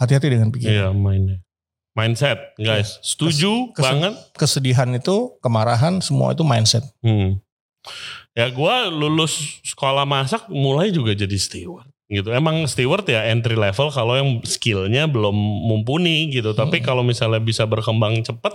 hati-hati 0.00 0.28
dengan 0.32 0.48
pikiran. 0.48 0.72
Iya 0.72 0.86
mainnya. 0.90 1.38
Mindset 1.92 2.56
guys. 2.56 2.96
Setuju 3.04 3.76
Kes- 3.76 3.84
banget. 3.84 4.14
Kesedihan 4.32 4.88
itu, 4.94 5.36
kemarahan, 5.44 6.00
semua 6.00 6.32
itu 6.32 6.46
mindset. 6.46 6.86
Hmm. 7.04 7.36
Ya 8.32 8.48
gua 8.48 8.86
lulus 8.88 9.60
sekolah 9.66 10.06
masak 10.06 10.46
mulai 10.48 10.94
juga 10.94 11.12
jadi 11.12 11.34
steward 11.34 11.90
gitu. 12.08 12.32
Emang 12.32 12.64
steward 12.64 13.04
ya 13.04 13.28
entry 13.28 13.58
level 13.58 13.92
kalau 13.92 14.16
yang 14.16 14.40
skillnya 14.48 15.04
belum 15.10 15.34
mumpuni 15.36 16.32
gitu. 16.32 16.56
Tapi 16.56 16.80
Hmm. 16.80 16.86
kalau 16.86 17.02
misalnya 17.04 17.42
bisa 17.42 17.68
berkembang 17.68 18.22
cepet, 18.24 18.54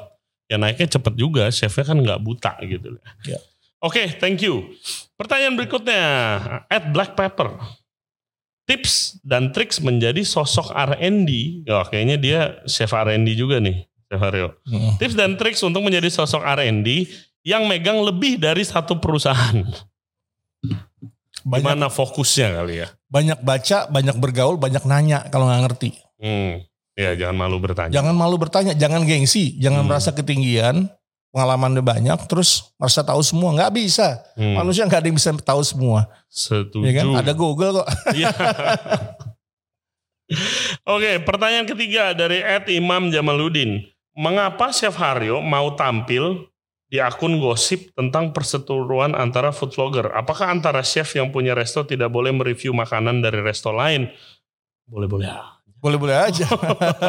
ya 0.50 0.58
naiknya 0.58 0.90
cepet 0.90 1.14
juga. 1.14 1.52
Chefnya 1.54 1.86
kan 1.86 1.98
nggak 2.02 2.20
buta 2.24 2.58
gitu. 2.66 2.98
Ya. 3.28 3.38
Oke, 3.84 4.16
thank 4.16 4.40
you. 4.40 4.72
Pertanyaan 5.14 5.54
berikutnya, 5.54 6.04
at 6.66 6.88
Black 6.90 7.14
Pepper. 7.14 7.52
Tips 8.64 9.20
dan 9.22 9.52
triks 9.52 9.84
menjadi 9.84 10.24
sosok 10.24 10.72
R&D. 10.72 11.64
Oh, 11.68 11.84
kayaknya 11.84 12.16
dia 12.16 12.40
chef 12.64 12.90
R&D 12.90 13.36
juga 13.36 13.60
nih, 13.60 13.84
Chef 14.08 14.24
Aryo. 14.24 14.56
Mm. 14.64 14.92
Tips 14.96 15.16
dan 15.20 15.36
triks 15.36 15.60
untuk 15.62 15.84
menjadi 15.84 16.08
sosok 16.08 16.40
R&D 16.40 17.12
yang 17.44 17.68
megang 17.68 18.00
lebih 18.00 18.40
dari 18.40 18.64
satu 18.64 19.04
perusahaan. 19.04 19.68
Banyak, 21.44 21.76
Gimana 21.76 21.92
fokusnya 21.92 22.56
kali 22.56 22.80
ya? 22.80 22.88
banyak 23.12 23.44
baca, 23.44 23.92
banyak 23.92 24.16
bergaul, 24.16 24.56
banyak 24.56 24.88
nanya 24.88 25.28
kalau 25.28 25.52
nggak 25.52 25.62
ngerti. 25.68 25.90
Hmm. 26.24 26.64
Ya 26.96 27.20
jangan 27.20 27.36
malu 27.36 27.60
bertanya. 27.60 27.92
Jangan 27.92 28.16
malu 28.16 28.40
bertanya, 28.40 28.72
jangan 28.74 29.04
gengsi, 29.04 29.60
jangan 29.60 29.84
Hmm. 29.84 29.92
merasa 29.92 30.16
ketinggian, 30.16 30.88
pengalamannya 31.34 31.82
banyak, 31.82 32.20
terus 32.30 32.72
merasa 32.78 33.02
tahu 33.02 33.20
semua. 33.26 33.58
Nggak 33.58 33.74
bisa. 33.74 34.22
Hmm. 34.38 34.62
Manusia 34.62 34.86
nggak 34.86 35.02
ada 35.02 35.08
yang 35.10 35.18
bisa 35.18 35.34
tahu 35.42 35.66
semua. 35.66 36.06
Setuju. 36.30 36.86
Ya 36.86 37.02
kan? 37.02 37.06
Ada 37.18 37.34
Google 37.34 37.82
kok. 37.82 37.90
Iya. 38.14 38.30
Oke, 40.88 41.20
pertanyaan 41.26 41.68
ketiga 41.68 42.14
dari 42.14 42.40
Ed 42.40 42.70
Imam 42.72 43.10
Jamaludin. 43.10 43.82
Mengapa 44.14 44.70
Chef 44.70 44.94
Haryo 44.94 45.42
mau 45.42 45.74
tampil 45.74 46.54
di 46.94 47.02
akun 47.02 47.42
gosip 47.42 47.90
tentang 47.98 48.30
perseteruan 48.30 49.18
antara 49.18 49.50
food 49.50 49.74
vlogger? 49.74 50.14
Apakah 50.14 50.54
antara 50.54 50.86
chef 50.86 51.18
yang 51.18 51.34
punya 51.34 51.58
resto 51.58 51.82
tidak 51.82 52.14
boleh 52.14 52.30
mereview 52.30 52.70
makanan 52.70 53.26
dari 53.26 53.42
resto 53.42 53.74
lain? 53.74 54.14
Boleh-boleh. 54.86 55.53
Boleh-boleh 55.84 56.16
aja. 56.16 56.48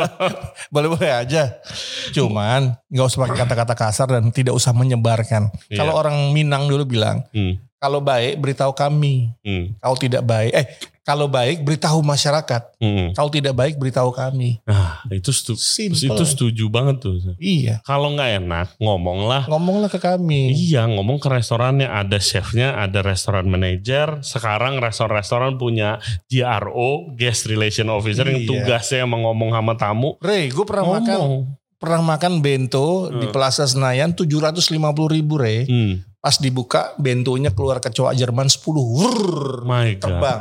Boleh-boleh 0.74 1.10
aja. 1.14 1.62
Cuman 2.10 2.74
nggak 2.90 3.06
usah 3.06 3.18
pakai 3.22 3.36
kata-kata 3.46 3.74
kasar 3.78 4.06
dan 4.10 4.34
tidak 4.34 4.58
usah 4.58 4.74
menyebarkan. 4.74 5.46
Iya. 5.70 5.78
Kalau 5.78 5.94
orang 5.94 6.34
Minang 6.34 6.66
dulu 6.66 6.82
bilang, 6.82 7.22
Hmm, 7.30 7.62
kalau 7.84 8.00
baik 8.00 8.40
beritahu 8.40 8.72
kami. 8.72 9.28
hmm, 9.40 9.76
Kalau 9.76 9.96
tidak 9.96 10.24
baik, 10.24 10.52
eh 10.52 10.66
kalau 11.00 11.28
baik 11.28 11.60
beritahu 11.60 12.00
masyarakat. 12.00 12.80
hmm. 12.80 13.12
Kalau 13.12 13.28
tidak 13.28 13.52
baik 13.52 13.76
beritahu 13.76 14.08
kami. 14.08 14.56
Nah, 14.64 15.04
itu 15.10 15.28
setu- 15.30 15.52
Simple. 15.54 16.00
itu 16.00 16.24
setuju 16.24 16.64
banget 16.66 16.96
tuh. 16.98 17.20
Iya. 17.36 17.84
Kalau 17.84 18.08
nggak 18.10 18.40
enak, 18.40 18.66
ngomonglah. 18.78 19.44
Ngomonglah 19.44 19.86
ke 19.86 20.00
kami. 20.00 20.56
Iya, 20.56 20.88
ngomong 20.88 21.20
ke 21.20 21.28
restorannya. 21.28 21.84
Ada 21.84 22.16
chefnya, 22.16 22.72
ada 22.74 23.04
restoran 23.04 23.44
manager. 23.44 24.24
Sekarang 24.24 24.80
restoran-restoran 24.80 25.54
punya 25.54 26.00
GRO, 26.26 27.12
Guest 27.12 27.46
Relation 27.46 27.88
Officer, 27.88 28.24
yang 28.24 28.40
Iya. 28.40 28.48
tugasnya 28.48 29.04
emang 29.04 29.22
ngomong 29.22 29.52
sama 29.52 29.76
tamu. 29.76 30.16
Ray, 30.18 30.48
gue 30.48 30.64
pernah 30.64 30.88
makan 30.90 31.18
Ngomong. 31.20 31.44
pernah 31.76 32.00
makan 32.02 32.32
bento 32.40 32.88
di 33.12 33.28
Hmm. 33.28 33.34
Plaza 33.34 33.68
Senayan 33.68 34.16
750 34.16 34.72
ribu 35.06 35.36
Ray. 35.36 35.68
Hmm, 35.68 36.00
Pas 36.24 36.40
dibuka 36.40 36.96
bentonya 36.96 37.52
keluar 37.52 37.76
kecoa 37.78 38.16
Jerman 38.16 38.48
10 38.48 38.64
Wurr, 38.72 39.60
my 39.62 39.92
God. 39.92 40.00
terbang. 40.00 40.40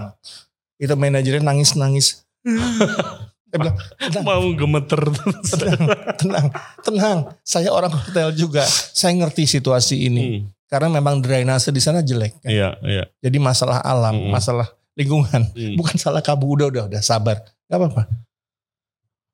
Itu 0.79 0.95
manajernya 0.95 1.43
nangis-nangis. 1.43 2.23
Bilang, 3.53 3.75
tenang, 3.99 4.23
Mau 4.23 4.47
gemeter. 4.55 4.97
tenang, 5.45 5.81
tenang, 6.17 6.45
tenang. 6.81 7.17
Saya 7.43 7.69
orang 7.69 7.91
hotel 7.91 8.31
juga. 8.31 8.63
Saya 8.65 9.13
ngerti 9.13 9.45
situasi 9.45 10.07
ini. 10.07 10.23
Hmm, 10.23 10.41
Karena 10.65 10.89
memang 10.89 11.19
drainase 11.19 11.69
di 11.69 11.77
sana 11.77 11.99
jelek. 11.99 12.39
kan. 12.39 12.49
Iya, 12.49 12.69
iya. 12.81 13.03
Jadi 13.19 13.37
masalah 13.37 13.77
alam, 13.79 14.17
Hmm. 14.17 14.31
masalah 14.31 14.71
lingkungan. 14.95 15.51
Hmm. 15.51 15.75
Bukan 15.75 15.95
salah 15.95 16.23
kamu. 16.23 16.47
Udah, 16.49 16.67
udah, 16.71 16.83
udah. 16.89 17.01
Sabar. 17.03 17.45
Gak 17.67 17.77
apa-apa. 17.77 18.09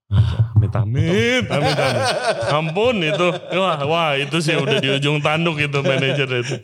Amit, 0.09 0.73
amit, 0.73 1.45
amit, 1.47 1.77
amit. 1.77 2.05
Ampun 2.49 2.97
itu. 2.99 3.27
Wah, 3.53 3.77
wah 3.85 4.11
itu 4.17 4.41
sih 4.41 4.57
udah 4.57 4.81
di 4.81 4.89
ujung 4.91 5.21
tanduk 5.21 5.61
itu 5.61 5.79
manajer 5.79 6.25
itu. 6.25 6.55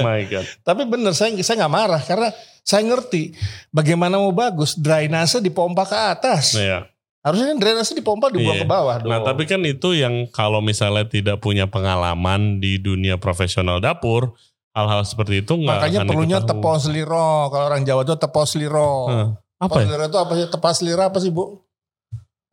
My 0.00 0.22
God. 0.24 0.46
Tapi 0.62 0.86
bener, 0.86 1.10
saya 1.10 1.34
saya 1.42 1.66
nggak 1.66 1.74
marah. 1.74 1.98
Karena 1.98 2.30
saya 2.62 2.86
ngerti 2.86 3.34
bagaimana 3.68 4.16
mau 4.16 4.30
bagus. 4.30 4.78
Drainase 4.78 5.42
dipompa 5.42 5.82
ke 5.82 5.98
atas. 5.98 6.54
Iya. 6.54 6.86
Harusnya 7.20 7.50
kan 7.50 7.58
drainase 7.58 7.90
dipompa 7.92 8.30
dibuang 8.30 8.54
Iya. 8.54 8.64
ke 8.64 8.70
bawah 8.70 8.96
dong. 9.02 9.10
Nah 9.10 9.18
tapi 9.20 9.44
kan 9.44 9.58
itu 9.66 9.90
yang 9.92 10.30
kalau 10.30 10.62
misalnya 10.62 11.02
tidak 11.04 11.42
punya 11.42 11.66
pengalaman 11.66 12.62
di 12.62 12.78
dunia 12.78 13.18
profesional 13.18 13.82
dapur, 13.82 14.38
hal-hal 14.70 15.02
seperti 15.02 15.42
itu 15.42 15.58
nggak 15.58 15.74
Makanya 15.82 15.98
akan 16.00 16.08
perlunya 16.08 16.38
diketahui. 16.38 16.62
tepos 16.62 16.82
liro. 16.86 17.30
Kalau 17.50 17.64
orang 17.66 17.82
Jawa 17.82 18.06
itu 18.06 18.14
tepos 18.14 18.50
liro. 18.54 18.92
Hah, 19.10 19.26
apa 19.58 19.74
Tepos 19.74 19.82
ya? 19.82 19.90
liro 19.90 20.04
itu 20.06 20.18
apa 20.22 20.32
sih? 20.32 20.46
Tepas 20.46 20.76
lira 20.80 21.04
apa 21.10 21.18
sih 21.18 21.34
bu? 21.34 21.65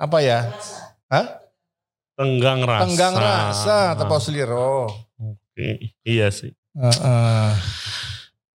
Apa 0.03 0.19
ya? 0.19 0.51
Hah? 1.07 1.39
Tenggang 2.19 2.67
rasa. 2.67 2.83
Tenggang 2.83 3.15
rasa, 3.15 3.77
tepos 3.95 4.27
liro. 4.27 4.91
Oke, 5.15 5.95
Iya 6.03 6.27
sih. 6.27 6.51
Heeh. 6.75 7.49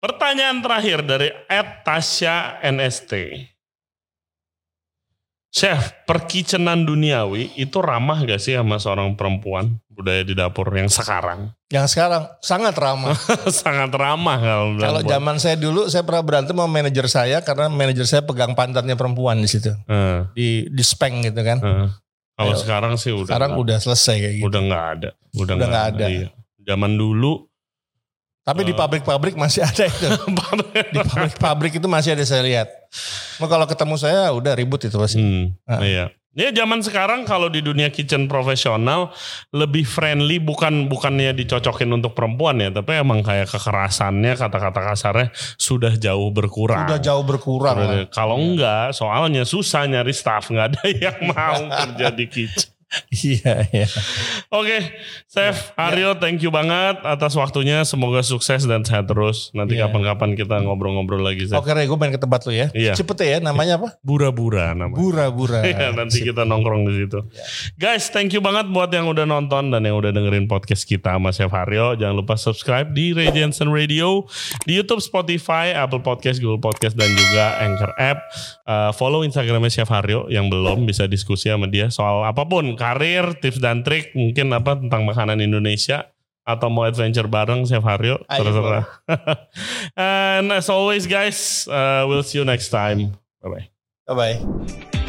Pertanyaan 0.03 0.59
terakhir 0.59 1.07
dari 1.07 1.31
Ed 1.47 1.87
Tasya 1.87 2.59
NST. 2.67 3.15
Chef, 5.57 6.05
perkicenan 6.05 6.85
duniawi 6.85 7.49
itu 7.57 7.81
ramah 7.81 8.21
gak 8.21 8.37
sih 8.37 8.53
sama 8.53 8.77
seorang 8.77 9.17
perempuan 9.17 9.81
budaya 9.89 10.21
di 10.21 10.37
dapur 10.37 10.69
yang 10.69 10.85
sekarang? 10.87 11.49
Yang 11.67 11.97
sekarang 11.97 12.29
sangat 12.39 12.77
ramah. 12.77 13.17
Sangat 13.65 13.89
ramah 13.91 14.37
kalau 14.37 14.77
Kalau 14.77 15.01
zaman 15.03 15.41
saya 15.41 15.57
dulu, 15.57 15.89
saya 15.89 16.05
pernah 16.05 16.21
berantem 16.21 16.53
sama 16.53 16.69
manajer 16.69 17.09
saya 17.09 17.41
karena 17.41 17.67
manajer 17.67 18.05
saya 18.05 18.21
pegang 18.21 18.53
pantatnya 18.53 18.95
perempuan 18.95 19.41
di 19.41 19.49
situ, 19.49 19.73
Eh, 19.89 20.29
di 20.31 20.49
di 20.69 20.85
speng 20.85 21.25
gitu 21.25 21.41
kan. 21.41 21.59
eh. 21.59 21.89
Kalau 22.37 22.53
sekarang 22.55 22.93
sih 22.95 23.11
udah 23.11 23.25
Sekarang 23.25 23.51
nggak- 23.51 23.65
udah 23.65 23.77
selesai 23.81 24.15
kayak 24.21 24.35
gitu. 24.37 24.47
udah 24.47 24.61
nggak 24.61 24.85
ada, 24.93 25.11
udah 25.35 25.55
nggak 25.57 25.73
ada. 25.73 25.89
ada. 25.89 26.07
Iya. 26.07 26.29
Zaman 26.63 26.93
dulu 26.95 27.49
Tapi 28.47 28.63
di 28.63 28.71
Eh. 28.71 28.79
pabrik-pabrik 28.79 29.35
masih 29.35 29.67
ada 29.67 29.85
itu. 29.85 30.07
Di 30.95 31.03
pabrik-pabrik 31.03 31.83
itu 31.83 31.89
masih 31.91 32.15
ada 32.15 32.23
saya 32.23 32.47
lihat. 32.47 32.71
Nah, 33.43 33.51
kalau 33.51 33.67
ketemu 33.67 33.99
saya 33.99 34.31
udah 34.31 34.55
ribut 34.55 34.79
itu 34.81 34.95
pasti. 34.95 35.19
Hmm, 35.19 35.59
Ah. 35.67 35.83
iya. 35.83 36.07
Ya 36.31 36.53
zaman 36.53 36.85
sekarang 36.85 37.25
kalau 37.25 37.49
di 37.49 37.65
dunia 37.65 37.89
kitchen 37.89 38.29
profesional 38.29 39.09
lebih 39.51 39.83
friendly 39.83 40.37
bukan 40.37 40.85
bukannya 40.85 41.33
dicocokin 41.33 41.89
untuk 41.91 42.13
perempuan 42.13 42.61
ya, 42.61 42.69
tapi 42.69 42.93
emang 42.93 43.25
kayak 43.25 43.49
kekerasannya 43.49 44.37
kata-kata 44.37 44.85
kasarnya 44.85 45.27
sudah 45.57 45.97
jauh 45.97 46.29
berkurang. 46.29 46.85
Udah 46.85 47.01
jauh 47.01 47.25
berkurang. 47.25 47.81
Kalau 48.13 48.37
Iya. 48.37 48.45
enggak, 48.53 48.87
soalnya 48.93 49.43
susah 49.43 49.89
nyari 49.89 50.13
staff, 50.13 50.53
nggak 50.53 50.77
ada 50.77 50.83
yang 51.09 51.19
mau 51.25 51.57
kerja 51.89 52.13
di 52.13 52.29
kitchen. 52.29 52.76
Iya, 53.11 53.67
iya. 53.75 53.89
Oke, 54.49 54.79
Chef 55.27 55.75
Aryo, 55.75 56.15
thank 56.17 56.39
you 56.39 56.55
banget 56.55 57.03
atas 57.03 57.35
waktunya. 57.35 57.83
Semoga 57.83 58.23
sukses 58.23 58.63
dan 58.63 58.87
sehat 58.87 59.11
terus. 59.11 59.51
Nanti 59.53 59.75
Iya. 59.75 59.91
kapan-kapan 59.91 60.39
kita 60.39 60.63
ngobrol-ngobrol 60.63 61.19
lagi, 61.19 61.51
Chef. 61.51 61.59
Oke, 61.59 61.75
Rey, 61.75 61.91
gue 61.91 61.99
main 61.99 62.15
ke 62.15 62.21
tempat 62.23 62.47
lu 62.47 62.55
ya. 62.55 62.71
Iya. 62.71 62.95
Cepet 62.95 63.19
ya, 63.27 63.39
namanya 63.43 63.83
apa? 63.83 63.99
Bura-bura 64.07 64.71
namanya. 64.73 65.03
Bura-bura. 65.03 65.67
Iya, 65.67 65.91
nanti 65.93 66.23
kita 66.23 66.47
nongkrong 66.47 66.87
di 66.87 66.95
situ. 67.05 67.19
Iya. 67.27 67.45
Guys, 67.75 68.07
thank 68.15 68.31
you 68.31 68.39
banget 68.39 68.71
buat 68.71 68.89
yang 68.95 69.11
udah 69.11 69.27
nonton 69.27 69.75
dan 69.75 69.83
yang 69.83 69.99
udah 69.99 70.15
dengerin 70.15 70.47
podcast 70.47 70.87
kita 70.87 71.19
sama 71.19 71.35
Chef 71.35 71.51
Haryo. 71.51 71.99
Jangan 71.99 72.15
lupa 72.15 72.39
subscribe 72.39 72.95
di 72.95 73.11
Ray 73.13 73.35
Jensen 73.35 73.75
Radio, 73.75 74.31
di 74.63 74.79
YouTube, 74.79 75.03
Spotify, 75.03 75.75
Apple 75.75 76.07
Podcast, 76.07 76.39
Google 76.39 76.63
Podcast, 76.63 76.95
dan 76.95 77.11
juga 77.11 77.59
Anchor 77.59 77.93
App. 77.99 78.19
Uh, 78.63 78.95
follow 78.95 79.27
Instagramnya 79.27 79.75
Chef 79.75 79.91
Haryo 79.91 80.31
yang 80.31 80.47
belum 80.47 80.87
bisa 80.87 81.11
diskusi 81.11 81.51
sama 81.51 81.67
dia 81.67 81.91
soal 81.91 82.23
apa 82.23 82.47
pun, 82.47 82.76
karir, 82.77 83.41
tips 83.41 83.59
dan 83.59 83.83
trik, 83.83 84.15
mungkin 84.15 84.53
apa 84.53 84.79
tentang 84.79 85.03
makanan 85.09 85.41
Indonesia 85.43 86.13
atau 86.47 86.71
mau 86.71 86.87
adventure 86.87 87.27
bareng 87.27 87.67
Chef 87.67 87.83
Haryo, 87.83 88.23
terserah. 88.31 88.87
And 89.99 90.55
as 90.55 90.71
always 90.71 91.11
guys, 91.11 91.67
uh, 91.67 92.07
we'll 92.07 92.23
see 92.23 92.39
you 92.39 92.47
next 92.47 92.71
time. 92.71 93.19
Bye 93.43 93.51
bye. 93.51 93.67
Bye-bye. 94.07 95.03